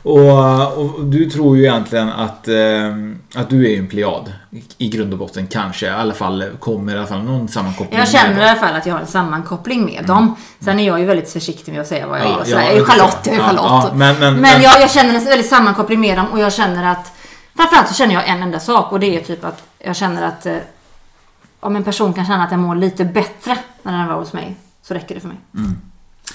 Och, 0.04 0.78
och 0.78 1.06
du 1.06 1.30
tror 1.30 1.58
ju 1.58 1.64
egentligen 1.64 2.10
att, 2.10 2.48
eh, 2.48 2.96
att 3.36 3.50
du 3.50 3.74
är 3.74 3.78
en 3.80 3.88
plejad 3.88 4.34
i- 4.78 4.90
grund 4.90 5.14
och 5.14 5.20
botten 5.20 5.48
kanske. 5.48 5.86
I 5.86 5.90
alla 5.90 6.14
fall 6.14 6.46
kommer 6.60 6.96
i 6.96 6.98
alla 6.98 7.08
fall 7.08 7.24
någon 7.24 7.48
sammankoppling 7.48 8.00
Jag 8.00 8.08
känner 8.08 8.42
i 8.46 8.50
alla 8.50 8.60
fall 8.60 8.76
att 8.76 8.86
jag 8.86 8.94
har 8.94 9.02
en 9.02 9.08
sammankoppling 9.08 9.86
med 9.86 10.06
dem. 10.06 10.36
Sen 10.60 10.80
är 10.80 10.88
jag 10.88 11.00
ju 11.00 11.06
väldigt 11.06 11.30
försiktig 11.34 11.72
med 11.72 11.82
att 11.82 11.88
säga 11.88 12.08
vad 12.08 12.20
jag 12.20 12.26
Mm. 12.26 12.38
Ja, 12.38 12.40
är. 12.40 12.42
och 12.42 12.48
sådär. 12.48 12.62
ja, 12.64 12.72
jag 12.72 12.80
är 12.80 12.84
Charlotte, 12.86 13.20
jag 13.28 13.36
är. 13.36 13.40
Charlotte. 13.40 13.66
Ja, 13.66 13.84
ja, 13.90 13.96
men- 13.96 14.20
men- 14.20 14.34
men 14.34 14.42
men- 14.42 14.62
jag, 14.62 14.82
jag 14.82 14.92
känner 14.92 15.14
en 15.16 15.26
väldigt 15.26 15.50
sammankoppling 15.50 16.00
med 16.00 16.18
dem 16.18 16.26
och 16.32 16.40
jag 16.40 16.54
känner 16.54 16.92
att 16.92 17.12
Framförallt 17.56 17.88
så 17.88 17.94
känner 17.94 18.14
jag 18.14 18.30
en 18.30 18.44
enda 18.44 18.60
sak 18.60 18.92
och 18.92 19.00
det 19.00 19.18
är 19.18 19.22
typ 19.24 19.46
att 19.46 19.64
jag 19.80 19.96
känner 19.96 20.24
att 20.28 20.46
eh, 20.46 20.56
om 21.60 21.76
en 21.76 21.84
person 21.84 22.14
kan 22.14 22.26
känna 22.26 22.44
att 22.44 22.50
den 22.50 22.60
mår 22.60 22.76
lite 22.76 23.06
bättre 23.06 23.58
när 23.84 23.98
den 23.98 24.08
var 24.08 24.16
hos 24.16 24.34
mig 24.34 24.56
så 24.82 24.94
räcker 24.94 25.16
det 25.16 25.22
för 25.22 25.28
mig. 25.28 25.38
Mm. 25.56 25.78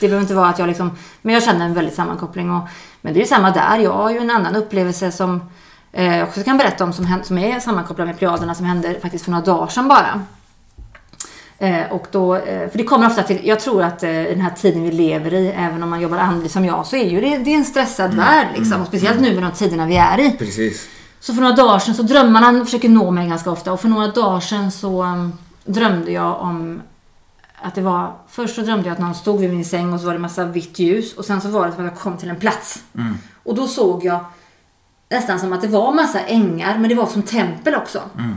Det 0.00 0.08
behöver 0.08 0.22
inte 0.22 0.34
vara 0.34 0.48
att 0.48 0.58
jag 0.58 0.68
liksom, 0.68 0.90
men 1.22 1.34
jag 1.34 1.42
känner 1.42 1.64
en 1.64 1.74
väldigt 1.74 1.94
sammankoppling. 1.94 2.50
Och, 2.50 2.68
men 3.00 3.14
det 3.14 3.18
är 3.18 3.22
ju 3.22 3.28
samma 3.28 3.50
där. 3.50 3.78
Jag 3.78 3.92
har 3.92 4.10
ju 4.10 4.18
en 4.18 4.30
annan 4.30 4.56
upplevelse 4.56 5.12
som 5.12 5.40
eh, 5.92 6.16
jag 6.16 6.28
också 6.28 6.42
kan 6.42 6.58
berätta 6.58 6.84
om 6.84 6.92
som, 6.92 7.20
som 7.24 7.38
är 7.38 7.60
sammankopplad 7.60 8.06
med 8.06 8.18
Plejaderna 8.18 8.54
som 8.54 8.66
hände 8.66 9.00
faktiskt 9.00 9.24
för 9.24 9.30
några 9.30 9.44
dagar 9.44 9.66
sedan 9.66 9.88
bara. 9.88 10.22
Eh, 11.62 11.92
och 11.92 12.06
då, 12.10 12.36
eh, 12.36 12.70
för 12.70 12.78
det 12.78 12.84
kommer 12.84 13.06
ofta 13.06 13.22
till, 13.22 13.40
jag 13.44 13.60
tror 13.60 13.82
att 13.82 14.02
eh, 14.02 14.26
i 14.26 14.30
den 14.30 14.40
här 14.40 14.50
tiden 14.50 14.82
vi 14.82 14.92
lever 14.92 15.34
i, 15.34 15.48
även 15.48 15.82
om 15.82 15.90
man 15.90 16.00
jobbar 16.00 16.18
andligt 16.18 16.52
som 16.52 16.64
jag, 16.64 16.86
så 16.86 16.96
är 16.96 17.10
ju 17.10 17.20
det, 17.20 17.38
det 17.38 17.50
är 17.50 17.56
en 17.56 17.64
stressad 17.64 18.14
värld 18.14 18.46
liksom. 18.56 18.80
Och 18.80 18.86
speciellt 18.86 19.20
nu 19.20 19.34
med 19.34 19.42
de 19.42 19.52
tiderna 19.52 19.86
vi 19.86 19.96
är 19.96 20.20
i. 20.20 20.30
Precis. 20.30 20.88
Så 21.20 21.34
för 21.34 21.42
några 21.42 21.56
dagar 21.56 21.78
sedan 21.78 21.94
så 21.94 22.02
drömmarna 22.02 22.64
försöker 22.64 22.88
nå 22.88 23.10
mig 23.10 23.28
ganska 23.28 23.50
ofta 23.50 23.72
och 23.72 23.80
för 23.80 23.88
några 23.88 24.06
dagar 24.06 24.40
sedan 24.40 24.70
så 24.70 25.02
um, 25.02 25.32
drömde 25.64 26.12
jag 26.12 26.40
om 26.40 26.82
att 27.62 27.74
det 27.74 27.80
var, 27.82 28.16
först 28.28 28.54
så 28.54 28.60
drömde 28.60 28.88
jag 28.88 28.92
att 28.92 29.00
någon 29.00 29.14
stod 29.14 29.40
vid 29.40 29.50
min 29.50 29.64
säng 29.64 29.92
och 29.92 30.00
så 30.00 30.06
var 30.06 30.12
det 30.12 30.18
massa 30.18 30.44
vitt 30.44 30.78
ljus 30.78 31.14
och 31.14 31.24
sen 31.24 31.40
så 31.40 31.48
var 31.48 31.66
det 31.66 31.72
som 31.72 31.86
att 31.86 31.92
jag 31.92 32.00
kom 32.00 32.16
till 32.16 32.28
en 32.28 32.40
plats. 32.40 32.82
Mm. 32.94 33.14
Och 33.42 33.54
då 33.54 33.66
såg 33.66 34.04
jag 34.04 34.24
nästan 35.10 35.40
som 35.40 35.52
att 35.52 35.60
det 35.60 35.68
var 35.68 35.92
massa 35.92 36.20
ängar 36.20 36.78
men 36.78 36.88
det 36.88 36.94
var 36.94 37.06
som 37.06 37.22
tempel 37.22 37.74
också. 37.74 38.02
Mm. 38.18 38.36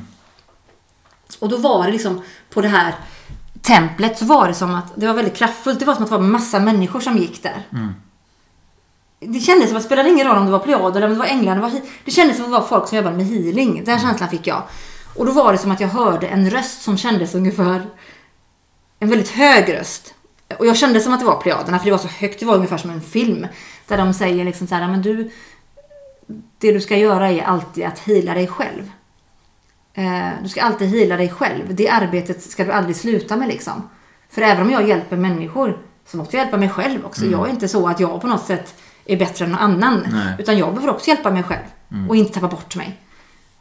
Och 1.40 1.50
då 1.50 1.58
var 1.58 1.86
det 1.86 1.92
liksom 1.92 2.22
på 2.50 2.62
det 2.62 2.68
här 2.68 2.96
templet 3.62 4.18
så 4.20 4.26
var 4.26 4.48
det 4.48 4.54
som 4.54 4.76
att 4.76 4.94
det 4.96 5.08
var 5.08 5.14
väldigt 5.14 5.36
kraftfullt. 5.36 5.80
Det 5.80 5.86
var 5.86 5.94
som 5.94 6.04
att 6.04 6.10
det 6.10 6.18
var 6.18 6.24
massa 6.24 6.60
människor 6.60 7.00
som 7.00 7.18
gick 7.18 7.44
där. 7.44 7.64
Mm. 7.72 7.94
Det 9.20 9.40
kändes 9.40 9.68
som 9.68 9.78
att 9.78 9.84
det 9.84 9.88
spelade 9.88 10.10
ingen 10.10 10.28
roll 10.28 10.38
om 10.38 10.46
det 10.46 10.52
var 10.52 10.60
plejader 10.60 10.98
eller 10.98 11.08
om 11.08 11.14
det 11.14 11.20
var 11.20 11.26
änglar. 11.26 11.56
Det, 11.56 11.62
var, 11.62 11.72
det 12.06 12.12
kändes 12.12 12.38
som 12.38 12.46
att 12.46 12.52
det 12.52 12.60
var 12.60 12.68
folk 12.68 12.88
som 12.88 12.98
jobbade 12.98 13.18
med 13.18 13.26
healing. 13.26 13.84
Den 13.86 14.00
känslan 14.00 14.30
fick 14.30 14.48
jag. 14.48 14.64
Och 15.16 15.26
då 15.26 15.32
var 15.32 15.52
det 15.52 15.58
som 15.58 15.72
att 15.72 15.80
jag 15.80 15.88
hörde 15.88 16.28
en 16.28 16.50
röst 16.50 16.82
som 16.82 16.98
kändes 16.98 17.36
ungefär 17.36 17.86
en 19.06 19.10
väldigt 19.10 19.32
hög 19.32 19.74
röst. 19.74 20.14
Och 20.60 20.66
jag 20.66 20.78
kände 20.78 21.00
som 21.00 21.14
att 21.14 21.20
det 21.20 21.26
var 21.26 21.42
plejaderna 21.42 21.80
för 21.80 21.86
det 21.86 21.92
var 21.92 21.98
så 21.98 22.08
högt. 22.08 22.40
Det 22.40 22.46
var 22.46 22.56
ungefär 22.56 22.78
som 22.78 22.90
en 22.90 23.02
film. 23.02 23.48
Där 23.88 23.98
de 23.98 24.14
säger 24.14 24.46
liksom 24.46 24.68
så 24.68 24.76
här, 24.76 24.88
men 24.88 25.02
du, 25.02 25.32
det 26.58 26.72
du 26.72 26.82
ska 26.82 26.98
göra 26.98 27.32
är 27.32 27.44
alltid 27.44 27.86
att 27.86 28.00
hila 28.00 28.34
dig 28.34 28.48
själv. 28.48 28.92
Eh, 29.94 30.30
du 30.44 30.50
ska 30.50 30.62
alltid 30.62 30.90
hila 30.90 31.18
dig 31.18 31.30
själv. 31.30 31.76
Det 31.76 31.90
arbetet 31.90 32.44
ska 32.44 32.64
du 32.64 32.72
aldrig 32.72 32.96
sluta 32.96 33.36
med 33.36 33.48
liksom. 33.48 33.90
För 34.30 34.42
även 34.42 34.66
om 34.66 34.72
jag 34.72 34.88
hjälper 34.88 35.18
människor 35.18 35.78
så 36.06 36.18
måste 36.18 36.38
jag 36.38 36.44
hjälpa 36.44 36.58
mig 36.58 36.70
själv 36.70 37.06
också. 37.06 37.22
Mm. 37.22 37.32
Jag 37.32 37.48
är 37.48 37.52
inte 37.52 37.68
så 37.68 37.88
att 37.88 38.00
jag 38.00 38.22
på 38.22 38.28
något 38.28 38.46
sätt 38.46 38.76
är 39.06 39.18
bättre 39.18 39.46
än 39.46 39.52
någon 39.52 39.60
annan. 39.60 40.08
Nej. 40.12 40.36
Utan 40.40 40.58
jag 40.58 40.74
behöver 40.74 40.94
också 40.94 41.08
hjälpa 41.10 41.32
mig 41.32 41.44
själv. 41.44 41.66
Mm. 41.92 42.10
Och 42.10 42.16
inte 42.16 42.34
tappa 42.34 42.48
bort 42.48 42.76
mig. 42.76 43.00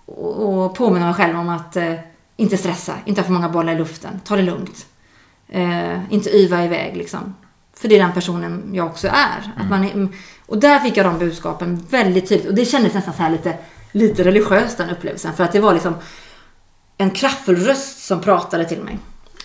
Och, 0.06 0.64
och 0.64 0.74
påminna 0.74 1.06
mig 1.06 1.14
själv 1.14 1.38
om 1.38 1.48
att 1.48 1.76
eh, 1.76 1.94
inte 2.36 2.56
stressa, 2.56 2.94
inte 3.04 3.20
ha 3.20 3.26
för 3.26 3.32
många 3.32 3.48
bollar 3.48 3.72
i 3.72 3.78
luften. 3.78 4.20
Ta 4.24 4.36
det 4.36 4.42
lugnt. 4.42 4.86
Eh, 5.48 6.12
inte 6.12 6.36
yva 6.36 6.64
iväg 6.64 6.96
liksom. 6.96 7.34
För 7.76 7.88
det 7.88 7.94
är 7.94 7.98
den 7.98 8.12
personen 8.12 8.70
jag 8.72 8.86
också 8.86 9.08
är. 9.08 9.52
Att 9.56 9.70
man 9.70 9.84
är 9.84 10.08
och 10.46 10.58
där 10.58 10.78
fick 10.78 10.96
jag 10.96 11.06
de 11.06 11.18
budskapen 11.18 11.86
väldigt 11.90 12.28
tydligt. 12.28 12.48
Och 12.48 12.54
det 12.54 12.64
kändes 12.64 12.94
nästan 12.94 13.14
så 13.14 13.22
här 13.22 13.30
lite, 13.30 13.54
lite 13.92 14.24
religiöst 14.24 14.78
den 14.78 14.90
upplevelsen. 14.90 15.32
För 15.32 15.44
att 15.44 15.52
det 15.52 15.60
var 15.60 15.72
liksom 15.72 15.94
en 16.98 17.10
kraftfull 17.10 17.56
röst 17.56 18.06
som 18.06 18.20
pratade 18.20 18.64
till 18.64 18.82
mig. 18.82 18.98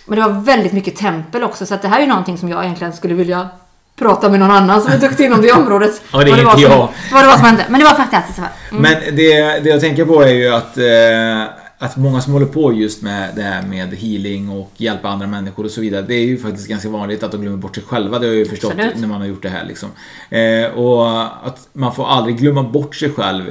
Men 0.06 0.18
det 0.18 0.28
var 0.28 0.40
väldigt 0.40 0.72
mycket 0.72 0.96
tempel 0.96 1.42
också. 1.42 1.66
Så 1.66 1.74
att 1.74 1.82
det 1.82 1.88
här 1.88 1.96
är 1.96 2.02
ju 2.02 2.08
någonting 2.08 2.38
som 2.38 2.48
jag 2.48 2.64
egentligen 2.64 2.92
skulle 2.92 3.14
vilja 3.14 3.48
prata 3.96 4.28
med 4.28 4.40
någon 4.40 4.50
annan 4.50 4.80
som 4.80 4.92
är 4.92 4.98
duktig 4.98 5.24
inom 5.24 5.42
det 5.42 5.52
området. 5.52 6.02
Ja, 6.12 6.18
det 6.18 6.30
är 6.30 6.38
inte 6.38 6.62
jag. 6.62 6.72
som, 6.72 6.88
vad 7.12 7.22
det 7.22 7.26
var 7.26 7.36
som 7.36 7.44
hände. 7.44 7.64
Men 7.68 7.80
det 7.80 7.86
var 7.86 7.94
fantastiskt. 7.94 8.38
Mm. 8.38 8.82
Men 8.82 9.16
det, 9.16 9.60
det 9.60 9.70
jag 9.70 9.80
tänker 9.80 10.04
på 10.04 10.22
är 10.22 10.32
ju 10.32 10.48
att, 10.48 10.76
eh, 10.76 11.59
att 11.82 11.96
många 11.96 12.20
som 12.20 12.32
håller 12.32 12.46
på 12.46 12.72
just 12.72 13.02
med 13.02 13.28
det 13.36 13.42
här 13.42 13.62
med 13.62 13.94
healing 13.94 14.48
och 14.50 14.72
hjälpa 14.76 15.08
andra 15.08 15.26
människor 15.26 15.64
och 15.64 15.70
så 15.70 15.80
vidare. 15.80 16.02
Det 16.02 16.14
är 16.14 16.24
ju 16.24 16.38
faktiskt 16.38 16.68
ganska 16.68 16.88
vanligt 16.88 17.22
att 17.22 17.32
de 17.32 17.40
glömmer 17.40 17.56
bort 17.58 17.74
sig 17.74 17.84
själva. 17.84 18.18
Det 18.18 18.26
har 18.26 18.32
jag 18.32 18.38
ju 18.38 18.46
förstått 18.46 18.70
Absolut. 18.72 18.96
när 18.96 19.08
man 19.08 19.20
har 19.20 19.28
gjort 19.28 19.42
det 19.42 19.48
här 19.48 19.64
liksom. 19.64 19.88
Eh, 20.30 20.70
och 20.78 21.22
att 21.46 21.68
man 21.72 21.94
får 21.94 22.06
aldrig 22.06 22.38
glömma 22.38 22.62
bort 22.62 22.96
sig 22.96 23.10
själv 23.12 23.44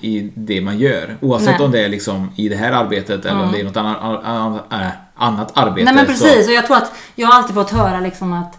i, 0.00 0.08
i 0.08 0.30
det 0.34 0.60
man 0.60 0.78
gör. 0.78 1.16
Oavsett 1.20 1.58
Nej. 1.58 1.64
om 1.66 1.70
det 1.72 1.80
är 1.84 1.88
liksom 1.88 2.30
i 2.36 2.48
det 2.48 2.56
här 2.56 2.72
arbetet 2.72 3.24
eller 3.24 3.34
om 3.34 3.40
Mm. 3.40 3.52
det 3.52 3.60
är 3.60 3.64
något 3.64 3.76
annat, 3.76 4.24
annat, 4.24 4.64
annat 5.16 5.58
arbete. 5.58 5.84
Nej 5.84 5.94
men 5.94 6.16
så- 6.16 6.24
precis 6.24 6.46
och 6.48 6.52
jag 6.54 6.66
tror 6.66 6.76
att 6.76 6.92
jag 7.14 7.28
har 7.28 7.34
alltid 7.34 7.54
fått 7.54 7.70
höra 7.70 8.00
liksom 8.00 8.32
att 8.32 8.56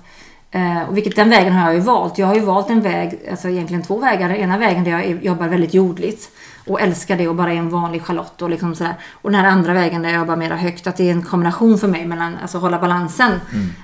eh, 0.52 0.90
och 0.90 0.98
vilket 0.98 1.16
den 1.16 1.30
vägen 1.30 1.54
har 1.54 1.66
jag 1.66 1.74
ju 1.74 1.80
valt. 1.80 2.18
Jag 2.18 2.28
har 2.28 2.36
ju 2.36 2.42
valt 2.42 2.70
en 2.70 2.82
väg, 2.82 3.20
alltså 3.32 3.50
egentligen 3.50 3.84
två 3.84 4.00
vägar. 4.00 4.30
Den 4.30 4.38
ena 4.38 4.58
vägen 4.58 4.84
där 4.84 4.92
jag 4.92 5.24
jobbar 5.24 5.48
väldigt 5.48 5.74
jordligt 5.74 6.30
och 6.68 6.82
älskar 6.82 7.18
det 7.18 7.28
och 7.28 7.36
bara 7.36 7.54
är 7.54 7.58
en 7.58 7.70
vanlig 7.70 8.02
Charlotte 8.02 8.42
och 8.42 8.50
liksom 8.50 8.76
sådär. 8.76 8.96
Och 9.12 9.32
den 9.32 9.40
här 9.40 9.52
andra 9.52 9.74
vägen 9.74 10.02
där 10.02 10.10
jag 10.10 10.20
jobbar 10.20 10.36
mera 10.36 10.56
högt. 10.56 10.88
Att 10.88 10.98
det 10.98 11.10
är 11.10 11.12
en 11.12 11.24
kombination 11.24 11.78
för 11.78 11.88
mig 11.88 12.06
mellan, 12.06 12.38
alltså 12.42 12.58
hålla 12.58 12.80
balansen. 12.80 13.32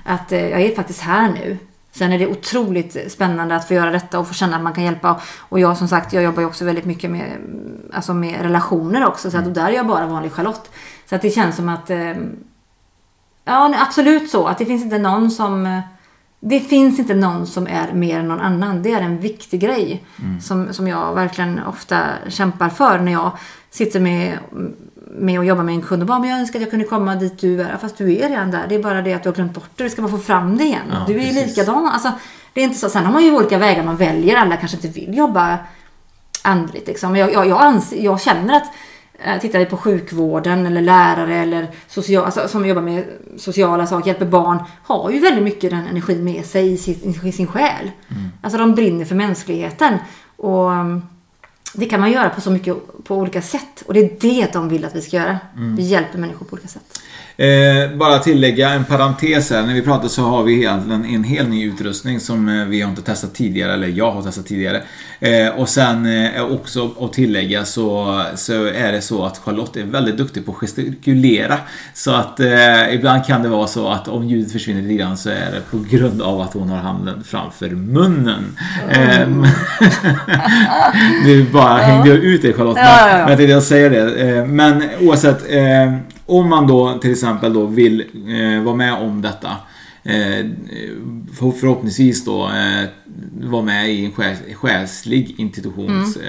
Att 0.04 0.32
eh, 0.32 0.48
jag 0.48 0.60
är 0.60 0.74
faktiskt 0.74 1.00
här 1.00 1.28
nu. 1.32 1.58
Sen 1.92 2.12
är 2.12 2.18
det 2.18 2.26
otroligt 2.26 3.12
spännande 3.12 3.56
att 3.56 3.68
få 3.68 3.74
göra 3.74 3.90
detta 3.90 4.18
och 4.18 4.28
få 4.28 4.34
känna 4.34 4.56
att 4.56 4.62
man 4.62 4.72
kan 4.72 4.84
hjälpa. 4.84 5.20
Och 5.38 5.60
jag 5.60 5.76
som 5.76 5.88
sagt, 5.88 6.12
jag 6.12 6.22
jobbar 6.22 6.40
ju 6.42 6.46
också 6.46 6.64
väldigt 6.64 6.84
mycket 6.84 7.10
med, 7.10 7.36
alltså 7.92 8.14
med 8.14 8.42
relationer 8.42 9.06
också. 9.06 9.30
Så 9.30 9.38
att, 9.38 9.46
och 9.46 9.52
där 9.52 9.68
är 9.68 9.72
jag 9.72 9.86
bara 9.86 10.06
vanlig 10.06 10.32
Charlotte. 10.32 10.70
Så 11.08 11.14
att 11.14 11.22
det 11.22 11.30
känns 11.30 11.56
som 11.56 11.68
att 11.68 11.90
eh, 11.90 12.14
Ja, 13.44 13.74
absolut 13.88 14.30
så. 14.30 14.46
Att 14.46 14.58
det 14.58 14.66
finns 14.66 14.82
inte 14.82 14.98
någon 14.98 15.30
som... 15.30 15.82
Det 16.40 16.60
finns 16.60 16.98
inte 16.98 17.14
någon 17.14 17.46
som 17.46 17.66
är 17.66 17.92
mer 17.92 18.18
än 18.18 18.28
någon 18.28 18.40
annan. 18.40 18.82
Det 18.82 18.92
är 18.92 19.00
en 19.00 19.20
viktig 19.20 19.60
grej. 19.60 20.04
Mm. 20.22 20.40
Som, 20.40 20.72
som 20.74 20.88
jag 20.88 21.14
verkligen 21.14 21.60
ofta 21.66 22.00
kämpar 22.28 22.68
för 22.68 22.98
när 22.98 23.12
jag 23.12 23.30
sitter 23.70 24.00
med, 24.00 24.38
med 25.18 25.38
och 25.38 25.44
jobbar 25.44 25.62
med 25.62 25.74
en 25.74 25.82
kund 25.82 26.02
och 26.02 26.08
bara, 26.08 26.18
men 26.18 26.30
jag 26.30 26.38
önskar 26.38 26.58
att 26.58 26.62
jag 26.62 26.70
kunde 26.70 26.84
komma 26.84 27.16
dit 27.16 27.38
du 27.38 27.62
är. 27.62 27.76
Fast 27.80 27.98
du 27.98 28.16
är 28.16 28.28
redan 28.28 28.50
där. 28.50 28.66
Det 28.68 28.74
är 28.74 28.82
bara 28.82 29.02
det 29.02 29.14
att 29.14 29.22
du 29.22 29.28
har 29.28 29.34
glömt 29.34 29.54
bort 29.54 29.70
det. 29.76 29.84
Du 29.84 29.90
ska 29.90 30.02
bara 30.02 30.10
få 30.10 30.18
fram 30.18 30.56
det 30.56 30.64
igen. 30.64 30.86
Ja, 30.90 31.04
du 31.06 31.14
är 31.14 31.26
ju 31.26 31.32
precis. 31.32 31.56
likadan. 31.56 31.86
Alltså, 31.86 32.12
det 32.52 32.60
är 32.60 32.64
inte 32.64 32.78
så. 32.78 32.88
Sen 32.88 33.04
har 33.04 33.12
man 33.12 33.24
ju 33.24 33.32
olika 33.32 33.58
vägar 33.58 33.84
man 33.84 33.96
väljer. 33.96 34.36
Alla 34.36 34.56
kanske 34.56 34.76
inte 34.76 35.00
vill 35.00 35.16
jobba 35.16 35.58
andligt. 36.42 36.86
Liksom. 36.86 37.16
Jag, 37.16 37.32
jag, 37.32 37.48
jag, 37.48 37.62
anser, 37.62 38.02
jag 38.02 38.20
känner 38.20 38.56
att 38.56 38.72
Tittar 39.40 39.58
vi 39.58 39.64
på 39.64 39.76
sjukvården 39.76 40.66
eller 40.66 40.80
lärare 40.80 41.36
eller 41.36 41.68
social, 41.88 42.24
alltså, 42.24 42.48
som 42.48 42.66
jobbar 42.66 42.82
med 42.82 43.04
sociala 43.36 43.86
saker, 43.86 44.06
hjälper 44.06 44.26
barn, 44.26 44.58
har 44.82 45.10
ju 45.10 45.18
väldigt 45.18 45.44
mycket 45.44 45.70
den 45.70 45.86
energin 45.86 46.24
med 46.24 46.46
sig 46.46 46.72
i 46.72 46.76
sin, 46.76 47.18
i 47.24 47.32
sin 47.32 47.46
själ. 47.46 47.90
Alltså 48.42 48.58
de 48.58 48.74
brinner 48.74 49.04
för 49.04 49.14
mänskligheten. 49.14 49.98
Och 50.36 50.70
um, 50.70 51.02
det 51.74 51.86
kan 51.86 52.00
man 52.00 52.12
göra 52.12 52.30
på 52.30 52.40
så 52.40 52.50
mycket 52.50 52.76
på 53.04 53.16
olika 53.16 53.42
sätt. 53.42 53.82
Och 53.86 53.94
det 53.94 54.00
är 54.00 54.10
det 54.20 54.52
de 54.52 54.68
vill 54.68 54.84
att 54.84 54.94
vi 54.94 55.02
ska 55.02 55.16
göra. 55.16 55.38
Mm. 55.56 55.76
Vi 55.76 55.82
hjälper 55.82 56.18
människor 56.18 56.46
på 56.46 56.52
olika 56.52 56.68
sätt. 56.68 57.00
Eh, 57.40 57.90
bara 57.96 58.18
tillägga 58.18 58.70
en 58.70 58.84
parentes 58.84 59.50
här. 59.50 59.62
När 59.62 59.74
vi 59.74 59.82
pratar 59.82 60.08
så 60.08 60.22
har 60.22 60.42
vi 60.42 60.54
egentligen 60.54 61.04
en 61.04 61.24
hel 61.24 61.48
ny 61.48 61.64
utrustning 61.66 62.20
som 62.20 62.48
eh, 62.48 62.64
vi 62.64 62.80
har 62.80 62.90
inte 62.90 63.02
testat 63.02 63.34
tidigare, 63.34 63.72
eller 63.72 63.88
jag 63.88 64.10
har 64.10 64.22
testat 64.22 64.46
tidigare. 64.46 64.82
Eh, 65.20 65.48
och 65.48 65.68
sen 65.68 66.06
eh, 66.06 66.52
också 66.52 66.90
att 67.00 67.12
tillägga 67.12 67.64
så, 67.64 68.22
så 68.34 68.64
är 68.64 68.92
det 68.92 69.00
så 69.00 69.24
att 69.24 69.38
Charlotte 69.38 69.76
är 69.76 69.84
väldigt 69.84 70.16
duktig 70.16 70.46
på 70.46 70.52
att 70.52 70.58
gestikulera. 70.58 71.58
Så 71.94 72.10
att 72.14 72.40
eh, 72.40 72.94
ibland 72.94 73.26
kan 73.26 73.42
det 73.42 73.48
vara 73.48 73.66
så 73.66 73.88
att 73.88 74.08
om 74.08 74.28
ljudet 74.28 74.52
försvinner 74.52 74.82
lite 74.82 74.94
grann 74.94 75.16
så 75.16 75.30
är 75.30 75.50
det 75.52 75.60
på 75.70 75.84
grund 75.90 76.22
av 76.22 76.40
att 76.40 76.54
hon 76.54 76.68
har 76.68 76.78
handen 76.78 77.24
framför 77.24 77.68
munnen. 77.70 78.56
Eh, 78.88 79.28
nu 81.24 81.46
bara 81.52 81.76
hängde 81.76 82.08
jag 82.08 82.18
ut 82.18 82.42
dig 82.42 82.52
Charlotte. 82.52 82.78
Ja, 82.78 83.08
ja, 83.08 83.08
ja. 83.08 83.18
Men 83.18 83.28
jag 83.28 83.38
tänkte 83.38 83.52
jag 83.52 83.62
säga 83.62 83.88
det. 83.88 84.28
Eh, 84.28 84.46
Men 84.46 84.82
oavsett, 85.00 85.50
eh, 85.50 85.94
om 86.28 86.48
man 86.48 86.66
då 86.66 86.98
till 86.98 87.12
exempel 87.12 87.52
då 87.52 87.66
vill 87.66 88.00
eh, 88.00 88.62
vara 88.62 88.76
med 88.76 88.94
om 88.94 89.22
detta. 89.22 89.48
eh, 90.02 90.46
för- 91.38 91.58
Förhoppningsvis 91.60 92.24
då 92.24 92.44
eh, 92.48 92.88
vara 93.40 93.62
med 93.62 93.90
i 93.90 94.04
en 94.04 94.12
själs- 94.12 94.54
själslig 94.54 95.34
institutions... 95.40 96.16
Mm. 96.16 96.28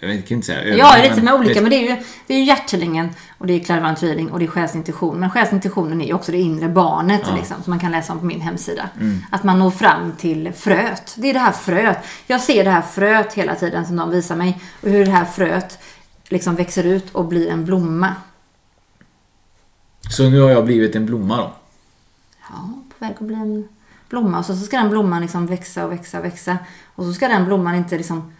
eh, 0.00 0.14
Jag 0.16 0.26
kan 0.26 0.34
inte 0.36 0.46
säga 0.46 0.76
Ja, 0.76 0.96
övning, 0.96 1.10
lite 1.10 1.22
med 1.22 1.34
olika. 1.34 1.54
det- 1.54 1.60
Men 1.60 1.70
det 1.70 1.76
är 1.76 1.90
ju, 1.96 1.96
det 2.26 2.34
är 2.34 2.38
ju 2.38 2.44
hjärthälingen 2.44 3.08
och 3.38 3.46
det 3.46 3.52
är 3.70 4.06
reading 4.06 4.30
och 4.30 4.38
det 4.38 4.44
är 4.44 4.48
själsintuition. 4.48 5.20
Men 5.20 5.30
själsintuitionen 5.30 6.00
är 6.00 6.06
ju 6.06 6.14
också 6.14 6.32
det 6.32 6.38
inre 6.40 6.68
barnet 6.68 7.20
Ja. 7.28 7.36
liksom, 7.36 7.56
som 7.64 7.70
man 7.70 7.78
kan 7.80 7.92
läsa 7.92 8.12
om 8.12 8.18
på 8.18 8.24
min 8.24 8.40
hemsida. 8.40 8.88
Mm. 9.00 9.18
Att 9.30 9.44
man 9.44 9.58
når 9.58 9.70
fram 9.70 10.12
till 10.18 10.52
fröet. 10.56 11.14
Det 11.18 11.30
är 11.30 11.34
det 11.34 11.38
här 11.40 11.52
fröet. 11.52 11.98
Jag 12.26 12.40
ser 12.40 12.64
det 12.64 12.70
här 12.70 12.82
fröet 12.82 13.32
hela 13.34 13.54
tiden 13.54 13.86
som 13.86 13.96
de 13.96 14.10
visar 14.10 14.36
mig. 14.36 14.60
Och 14.82 14.88
hur 14.90 15.04
det 15.04 15.10
här 15.12 15.24
fröet 15.24 15.78
liksom 16.28 16.54
växer 16.54 16.84
ut 16.84 17.10
och 17.12 17.24
blir 17.24 17.50
en 17.50 17.64
blomma. 17.64 18.14
Så 20.10 20.30
nu 20.30 20.40
har 20.40 20.50
jag 20.50 20.64
blivit 20.64 20.96
en 20.96 21.06
blomma 21.06 21.36
då. 21.36 21.52
Ja, 22.50 22.70
på 22.88 23.04
väg 23.04 23.12
att 23.12 23.26
bli 23.26 23.34
en 23.34 23.68
blomma. 24.08 24.38
Och 24.38 24.44
så, 24.44 24.56
ska 24.56 24.76
den 24.76 24.90
blomman 24.90 25.22
liksom 25.22 25.46
växa 25.46 25.84
och 25.84 25.92
växa 25.92 26.18
och 26.18 26.24
växa. 26.24 26.58
Och 26.94 27.04
så 27.04 27.12
ska 27.12 27.28
den 27.28 27.44
blomman 27.44 27.74
inte 27.74 27.96
liksom 27.96 28.32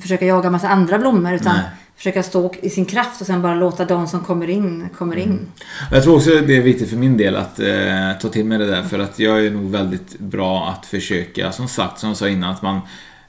försöka 0.00 0.26
jaga 0.26 0.50
massa 0.50 0.68
andra 0.68 0.98
blommor 0.98 1.32
utan 1.32 1.56
Nej. 1.56 1.64
försöka 1.96 2.22
stå 2.22 2.54
i 2.62 2.70
sin 2.70 2.84
kraft 2.84 3.20
och 3.20 3.26
sen 3.26 3.42
bara 3.42 3.54
låta 3.54 3.84
de 3.84 4.06
som 4.06 4.20
kommer 4.20 4.50
in, 4.50 4.88
kommer 4.98 5.16
in. 5.16 5.46
Jag 5.90 6.02
tror 6.02 6.16
också 6.16 6.30
det 6.30 6.56
är 6.56 6.62
viktigt 6.62 6.90
för 6.90 6.96
min 6.96 7.16
del 7.16 7.36
att 7.36 7.60
eh, 7.60 8.12
ta 8.20 8.28
till 8.28 8.44
mig 8.44 8.58
det 8.58 8.66
där 8.66 8.82
för 8.82 8.98
att 8.98 9.18
jag 9.18 9.46
är 9.46 9.50
nog 9.50 9.70
väldigt 9.70 10.18
bra 10.18 10.68
att 10.68 10.86
försöka, 10.86 11.52
som 11.52 11.68
sagt, 11.68 11.98
som 11.98 12.08
jag 12.08 12.16
sa 12.16 12.28
innan, 12.28 12.50
att 12.50 12.62
man 12.62 12.80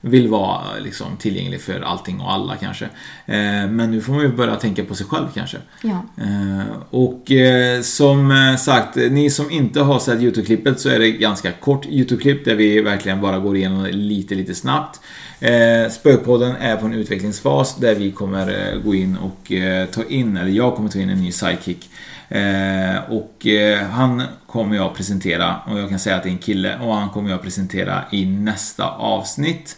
vill 0.06 0.28
vara 0.28 0.62
liksom, 0.84 1.18
tillgänglig 1.18 1.62
för 1.62 1.82
allting 1.82 2.20
och 2.20 2.32
alla 2.32 2.56
kanske. 2.56 2.86
Eh, 3.26 3.70
men 3.70 3.92
nu 3.92 4.02
får 4.02 4.14
man 4.14 4.22
ju 4.22 4.36
börja 4.36 4.56
tänka 4.56 4.86
på 4.86 4.96
sig 4.96 5.08
själv 5.08 5.28
kanske. 5.34 5.58
Ja. 5.82 6.06
Eh, 6.18 6.66
och 6.90 7.32
eh, 7.32 7.82
som 7.82 8.56
sagt, 8.60 8.96
ni 8.96 9.30
som 9.30 9.52
inte 9.52 9.82
har 9.82 10.00
sett 10.00 10.22
YouTube-klippet 10.22 10.80
så 10.80 10.90
är 10.90 11.00
det 11.00 11.12
ganska 11.12 11.52
kort 11.52 11.86
YouTube-klipp 11.86 12.46
där 12.46 12.56
vi 12.56 12.82
verkligen 12.82 13.22
bara 13.22 13.40
går 13.40 13.58
igenom 13.58 13.84
det 13.84 13.92
lite, 13.92 14.36
lite 14.36 14.56
snabbt. 14.56 15.00
Eh, 15.40 15.90
Spökpodden 15.90 16.56
är 16.56 16.78
på 16.78 16.86
en 16.86 16.94
utvecklingsfas 16.94 17.76
där 17.76 17.96
vi 17.96 18.12
kommer 18.12 18.74
eh, 18.74 18.80
gå 18.80 18.96
in 18.96 19.18
och 19.18 19.52
eh, 19.52 19.86
ta 19.86 20.04
in, 20.04 20.38
eller 20.38 20.52
jag 20.52 20.76
kommer 20.76 20.90
ta 20.90 21.00
in 21.00 21.10
en 21.10 21.22
ny 21.22 21.32
sidekick. 21.32 21.90
Eh, 22.30 22.96
och 23.10 23.48
eh, 23.48 23.80
han 23.80 24.24
kommer 24.48 24.76
jag 24.76 24.96
presentera, 24.96 25.56
och 25.68 25.80
jag 25.80 25.90
kan 25.90 26.00
säga 26.00 26.16
att 26.16 26.24
det 26.24 26.30
är 26.30 26.32
en 26.32 26.38
kille, 26.38 26.80
och 26.80 26.96
han 26.96 27.10
kommer 27.10 27.30
jag 27.30 27.42
presentera 27.42 28.04
i 28.12 28.26
nästa 28.26 28.90
avsnitt. 28.90 29.78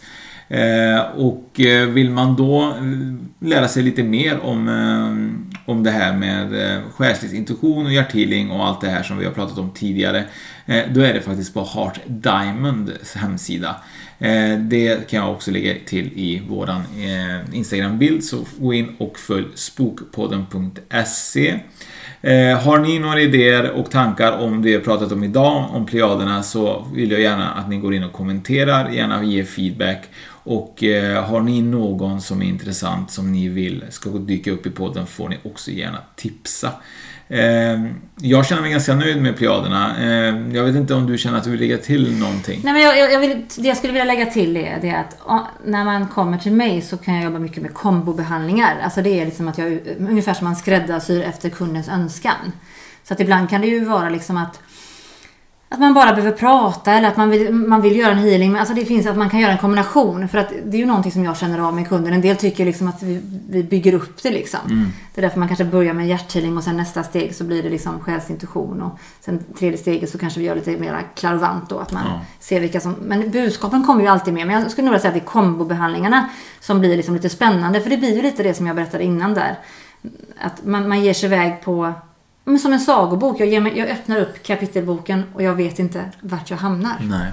Eh, 0.50 1.00
och 1.16 1.60
eh, 1.60 1.88
vill 1.88 2.10
man 2.10 2.36
då 2.36 2.62
eh, 2.62 3.48
lära 3.48 3.68
sig 3.68 3.82
lite 3.82 4.02
mer 4.02 4.40
om, 4.40 4.68
eh, 4.68 5.70
om 5.70 5.82
det 5.82 5.90
här 5.90 6.16
med 6.16 6.74
eh, 6.76 6.82
själslig 6.96 7.34
intuition 7.34 7.86
och 7.86 7.92
hjärthealing 7.92 8.50
och 8.50 8.66
allt 8.66 8.80
det 8.80 8.88
här 8.88 9.02
som 9.02 9.18
vi 9.18 9.24
har 9.24 9.32
pratat 9.32 9.58
om 9.58 9.70
tidigare. 9.70 10.24
Eh, 10.66 10.84
då 10.90 11.00
är 11.00 11.14
det 11.14 11.20
faktiskt 11.20 11.54
på 11.54 11.64
Heart 11.64 12.00
Diamonds 12.06 13.14
hemsida. 13.14 13.76
Eh, 14.20 14.58
det 14.58 15.10
kan 15.10 15.18
jag 15.18 15.32
också 15.32 15.50
lägga 15.50 15.74
till 15.86 16.06
i 16.06 16.42
våran 16.48 16.80
eh, 16.80 17.54
Instagram-bild 17.54 18.24
så 18.24 18.44
gå 18.58 18.74
in 18.74 18.96
och 18.98 19.18
följ 19.18 19.46
spokpodden.se 19.54 21.60
eh, 22.22 22.58
har 22.58 22.78
ni 22.78 22.98
några 22.98 23.20
idéer 23.20 23.70
och 23.70 23.90
tankar 23.90 24.32
om 24.32 24.62
det 24.62 24.68
vi 24.68 24.74
har 24.74 24.80
pratat 24.80 25.12
om 25.12 25.24
idag, 25.24 25.68
om 25.72 25.86
Plejaderna, 25.86 26.42
så 26.42 26.86
vill 26.94 27.10
jag 27.10 27.20
gärna 27.20 27.50
att 27.50 27.68
ni 27.68 27.78
går 27.78 27.94
in 27.94 28.04
och 28.04 28.12
kommenterar, 28.12 28.90
gärna 28.90 29.24
ge 29.24 29.44
feedback. 29.44 30.04
Och 30.50 30.82
har 31.24 31.40
ni 31.40 31.62
någon 31.62 32.20
som 32.20 32.42
är 32.42 32.46
intressant 32.46 33.10
som 33.10 33.32
ni 33.32 33.48
vill 33.48 33.84
ska 33.90 34.10
dyka 34.10 34.50
upp 34.50 34.66
i 34.66 34.70
podden 34.70 35.06
får 35.06 35.28
ni 35.28 35.36
också 35.42 35.70
gärna 35.70 35.98
tipsa. 36.16 36.72
Ehm, 37.30 37.94
jag 38.20 38.46
känner 38.46 38.62
mig 38.62 38.70
ganska 38.70 38.94
nöjd 38.94 39.22
med 39.22 39.36
Plejaderna. 39.36 39.96
Ehm, 39.96 40.54
jag 40.54 40.64
vet 40.64 40.76
inte 40.76 40.94
om 40.94 41.06
du 41.06 41.18
känner 41.18 41.38
att 41.38 41.44
du 41.44 41.50
vill 41.50 41.60
lägga 41.60 41.78
till 41.78 42.18
någonting? 42.18 42.60
Nej, 42.64 42.72
men 42.72 42.82
jag, 42.82 42.98
jag, 42.98 43.12
jag 43.12 43.20
vill, 43.20 43.42
det 43.56 43.68
jag 43.68 43.76
skulle 43.76 43.92
vilja 43.92 44.04
lägga 44.04 44.26
till 44.26 44.56
är 44.56 44.78
det 44.80 44.90
att 44.90 45.16
när 45.64 45.84
man 45.84 46.08
kommer 46.08 46.38
till 46.38 46.52
mig 46.52 46.82
så 46.82 46.96
kan 46.96 47.14
jag 47.14 47.24
jobba 47.24 47.38
mycket 47.38 47.62
med 47.62 47.74
kombobehandlingar. 47.74 48.80
Alltså 48.84 49.02
det 49.02 49.20
är 49.20 49.24
liksom 49.24 49.48
att 49.48 49.58
jag, 49.58 49.80
ungefär 49.98 50.34
som 50.34 50.44
man 50.44 50.56
skräddarsyr 50.56 51.22
efter 51.22 51.48
kundens 51.48 51.88
önskan. 51.88 52.52
Så 53.04 53.14
att 53.14 53.20
ibland 53.20 53.50
kan 53.50 53.60
det 53.60 53.66
ju 53.66 53.84
vara 53.84 54.08
liksom 54.10 54.36
att 54.36 54.60
att 55.70 55.80
man 55.80 55.94
bara 55.94 56.12
behöver 56.14 56.36
prata 56.36 56.92
eller 56.92 57.08
att 57.08 57.16
man 57.16 57.30
vill, 57.30 57.52
man 57.54 57.82
vill 57.82 57.96
göra 57.96 58.12
en 58.12 58.18
healing. 58.18 58.52
Men 58.52 58.60
alltså 58.60 58.74
det 58.74 58.84
finns 58.84 59.06
att 59.06 59.16
man 59.16 59.30
kan 59.30 59.40
göra 59.40 59.52
en 59.52 59.58
kombination. 59.58 60.28
För 60.28 60.38
att 60.38 60.48
det 60.64 60.76
är 60.76 60.80
ju 60.80 60.86
någonting 60.86 61.12
som 61.12 61.24
jag 61.24 61.36
känner 61.36 61.58
av 61.58 61.74
med 61.74 61.88
kunden. 61.88 62.12
En 62.12 62.20
del 62.20 62.36
tycker 62.36 62.64
liksom 62.64 62.88
att 62.88 63.02
vi, 63.02 63.20
vi 63.50 63.62
bygger 63.62 63.94
upp 63.94 64.22
det 64.22 64.30
liksom. 64.30 64.60
Mm. 64.66 64.88
Det 65.14 65.20
är 65.20 65.22
därför 65.22 65.38
man 65.38 65.48
kanske 65.48 65.64
börjar 65.64 65.92
med 65.92 66.08
hjärthealing 66.08 66.56
och 66.56 66.64
sen 66.64 66.76
nästa 66.76 67.02
steg 67.02 67.34
så 67.34 67.44
blir 67.44 67.62
det 67.62 67.70
liksom 67.70 68.00
själsintuition. 68.00 68.82
Och 68.82 68.98
sen 69.20 69.44
tredje 69.58 69.78
steget 69.78 70.10
så 70.10 70.18
kanske 70.18 70.40
vi 70.40 70.46
gör 70.46 70.54
lite 70.54 70.70
mer 70.76 71.06
klarvant 71.14 71.68
då. 71.68 71.78
Att 71.78 71.92
man 71.92 72.02
Ja. 72.06 72.20
ser 72.40 72.60
vilka 72.60 72.80
som... 72.80 72.92
Men 72.92 73.30
budskapen 73.30 73.84
kommer 73.86 74.02
ju 74.02 74.08
alltid 74.08 74.34
med. 74.34 74.46
Men 74.46 74.62
jag 74.62 74.70
skulle 74.70 74.84
nog 74.84 74.92
vilja 74.92 75.00
säga 75.00 75.08
att 75.08 75.14
det 75.14 75.24
är 75.30 75.32
kombobehandlingarna 75.32 76.28
som 76.60 76.80
blir 76.80 76.96
liksom 76.96 77.14
lite 77.14 77.28
spännande. 77.28 77.80
För 77.80 77.90
det 77.90 77.96
blir 77.96 78.16
ju 78.16 78.22
lite 78.22 78.42
det 78.42 78.54
som 78.54 78.66
jag 78.66 78.76
berättade 78.76 79.04
innan 79.04 79.34
där. 79.34 79.58
Att 80.40 80.64
man, 80.64 80.88
man 80.88 81.00
ger 81.04 81.14
sig 81.14 81.26
iväg 81.26 81.60
på... 81.64 81.92
Men 82.48 82.58
som 82.58 82.72
en 82.72 82.80
sagobok. 82.80 83.40
Jag, 83.40 83.48
ger 83.48 83.60
mig, 83.60 83.78
jag 83.78 83.88
öppnar 83.88 84.20
upp 84.20 84.42
kapitelboken 84.42 85.22
och 85.34 85.42
jag 85.42 85.54
vet 85.54 85.78
inte 85.78 86.04
vart 86.20 86.50
jag 86.50 86.56
hamnar. 86.56 86.96
Nej. 87.00 87.30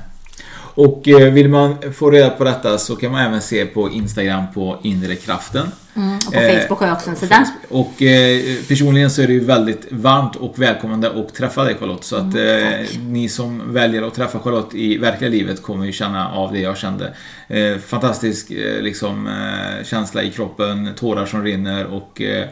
Och 0.58 1.08
eh, 1.08 1.34
vill 1.34 1.50
man 1.50 1.94
få 1.94 2.12
reda 2.12 2.30
på 2.30 2.44
detta 2.44 2.78
så 2.78 2.96
kan 2.96 3.12
man 3.12 3.22
även 3.22 3.42
se 3.42 3.66
på 3.66 3.92
Instagram 3.92 4.44
på 4.54 4.80
Inre 4.84 5.16
Kraften. 5.16 5.68
Mm, 5.96 6.16
och 6.16 6.34
på 6.34 6.40
Facebook 6.40 6.80
har 6.80 6.88
jag 6.88 6.96
också 6.96 7.10
en 7.10 7.16
sida. 7.16 7.48
Och 7.70 8.02
eh, 8.02 8.42
personligen 8.68 9.10
så 9.10 9.22
är 9.22 9.28
det 9.28 9.34
ju 9.34 9.46
väldigt 9.46 9.88
varmt 9.92 10.36
och 10.36 10.62
välkomnande 10.62 11.10
att 11.10 11.34
träffa 11.34 11.64
dig 11.64 11.76
Charlotte. 11.80 12.04
Så 12.04 12.16
att 12.16 12.36
Mm, 12.36 12.82
eh, 12.82 12.88
ni 13.00 13.30
som 13.30 13.74
väljer 13.74 14.02
att 14.02 14.14
träffa 14.14 14.40
Charlotte 14.40 14.76
i 14.76 14.98
verkliga 14.98 15.30
livet 15.30 15.62
kommer 15.62 15.86
ju 15.86 15.92
känna 15.92 16.32
av 16.32 16.54
det 16.54 16.60
jag 16.60 16.78
kände. 16.78 17.14
Eh, 17.48 17.78
fantastisk 17.78 18.52
eh, 18.52 18.82
liksom, 18.82 19.28
eh, 19.28 19.86
känsla 19.86 20.24
i 20.24 20.32
kroppen, 20.32 20.90
tårar 20.96 21.26
som 21.26 21.44
rinner 21.44 21.86
och 21.86 22.22
eh, 22.22 22.46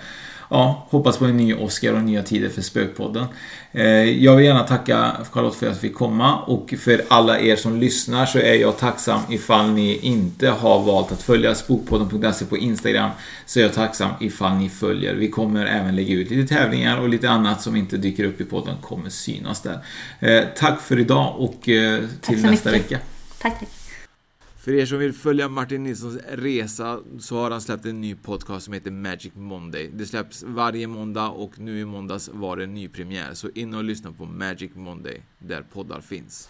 ja, 0.49 0.87
hoppas 0.89 1.17
på 1.17 1.25
en 1.25 1.37
ny 1.37 1.53
Oscar 1.53 1.93
och 1.93 2.01
nya 2.01 2.23
tider 2.23 2.49
för 2.49 2.61
Spökpodden. 2.61 3.25
Eh, 3.71 3.85
jag 4.23 4.35
vill 4.35 4.45
gärna 4.45 4.63
tacka 4.63 5.11
Charlotte 5.31 5.55
för 5.55 5.65
att 5.65 5.71
jag 5.71 5.81
fick 5.81 5.95
komma 5.95 6.39
och 6.39 6.73
för 6.79 7.01
alla 7.07 7.39
er 7.39 7.55
som 7.55 7.79
lyssnar 7.79 8.25
så 8.25 8.39
är 8.39 8.53
jag 8.53 8.77
tacksam 8.77 9.21
ifall 9.29 9.69
ni 9.69 9.97
inte 9.97 10.49
har 10.49 10.83
valt 10.83 11.11
att 11.11 11.21
följa 11.21 11.55
spokpodden.se 11.55 12.45
på 12.45 12.57
Instagram 12.57 13.09
så 13.45 13.59
är 13.59 13.63
jag 13.63 13.73
tacksam 13.73 14.11
ifall 14.19 14.55
ni 14.55 14.69
följer. 14.69 15.13
Vi 15.13 15.27
kommer 15.27 15.65
även 15.65 15.95
lägga 15.95 16.13
ut 16.13 16.29
lite 16.29 16.55
tävlingar 16.55 16.97
och 16.97 17.09
lite 17.09 17.29
annat 17.29 17.61
som 17.61 17.75
inte 17.75 17.97
dyker 17.97 18.23
upp 18.23 18.41
i 18.41 18.45
podden 18.45 18.75
kommer 18.81 19.09
synas 19.09 19.61
där. 19.61 19.79
Eh, 20.19 20.43
tack 20.55 20.81
för 20.81 20.99
idag 20.99 21.35
och 21.37 21.69
eh, 21.69 22.01
till 22.21 22.41
nästa 22.41 22.71
mycket. 22.71 22.91
vecka. 22.91 22.99
Tack, 23.41 23.59
tack. 23.59 23.82
För 24.63 24.73
er 24.73 24.85
som 24.85 24.99
vill 24.99 25.13
följa 25.13 25.49
Martin 25.49 25.83
Nilssons 25.83 26.17
resa 26.27 26.99
så 27.19 27.37
har 27.37 27.51
han 27.51 27.61
släppt 27.61 27.85
en 27.85 28.01
ny 28.01 28.15
podcast 28.15 28.65
som 28.65 28.73
heter 28.73 28.91
Magic 28.91 29.35
Monday. 29.35 29.89
Det 29.93 30.05
släpps 30.05 30.43
varje 30.43 30.87
måndag 30.87 31.29
och 31.29 31.59
nu 31.59 31.79
i 31.79 31.85
måndags 31.85 32.29
var 32.33 32.57
det 32.57 32.65
ny 32.65 32.87
premiär. 32.87 33.33
Så 33.33 33.49
in 33.49 33.73
och 33.73 33.83
lyssna 33.83 34.11
på 34.11 34.25
Magic 34.25 34.71
Monday 34.75 35.21
där 35.39 35.61
poddar 35.73 36.01
finns. 36.01 36.49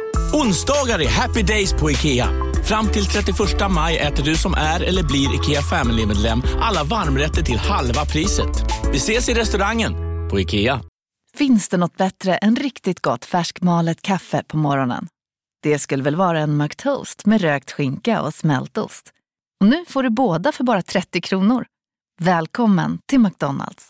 Onsdagar 0.33 1.01
är 1.01 1.09
happy 1.09 1.41
days 1.41 1.73
på 1.73 1.91
IKEA. 1.91 2.29
Fram 2.63 2.87
till 2.87 3.05
31 3.05 3.37
maj 3.71 3.97
äter 3.97 4.23
du 4.23 4.35
som 4.35 4.53
är 4.53 4.83
eller 4.83 5.03
blir 5.03 5.35
IKEA 5.35 5.61
Family-medlem 5.61 6.41
alla 6.61 6.83
varmrätter 6.83 7.41
till 7.41 7.57
halva 7.57 8.05
priset. 8.05 8.63
Vi 8.91 8.97
ses 8.97 9.29
i 9.29 9.33
restaurangen 9.33 9.93
på 10.29 10.39
IKEA. 10.39 10.81
Finns 11.37 11.69
det 11.69 11.77
något 11.77 11.97
bättre 11.97 12.35
än 12.35 12.55
riktigt 12.55 12.99
gott 12.99 13.25
färskmalet 13.25 14.01
kaffe 14.01 14.43
på 14.47 14.57
morgonen? 14.57 15.07
Det 15.63 15.79
skulle 15.79 16.03
väl 16.03 16.15
vara 16.15 16.39
en 16.39 16.57
McToast 16.57 17.25
med 17.25 17.41
rökt 17.41 17.71
skinka 17.71 18.21
och 18.21 18.33
smältost. 18.33 19.11
Och 19.59 19.67
nu 19.67 19.85
får 19.87 20.03
du 20.03 20.09
båda 20.09 20.51
för 20.51 20.63
bara 20.63 20.81
30 20.81 21.21
kronor. 21.21 21.65
Välkommen 22.19 22.99
till 23.05 23.19
McDonalds. 23.19 23.87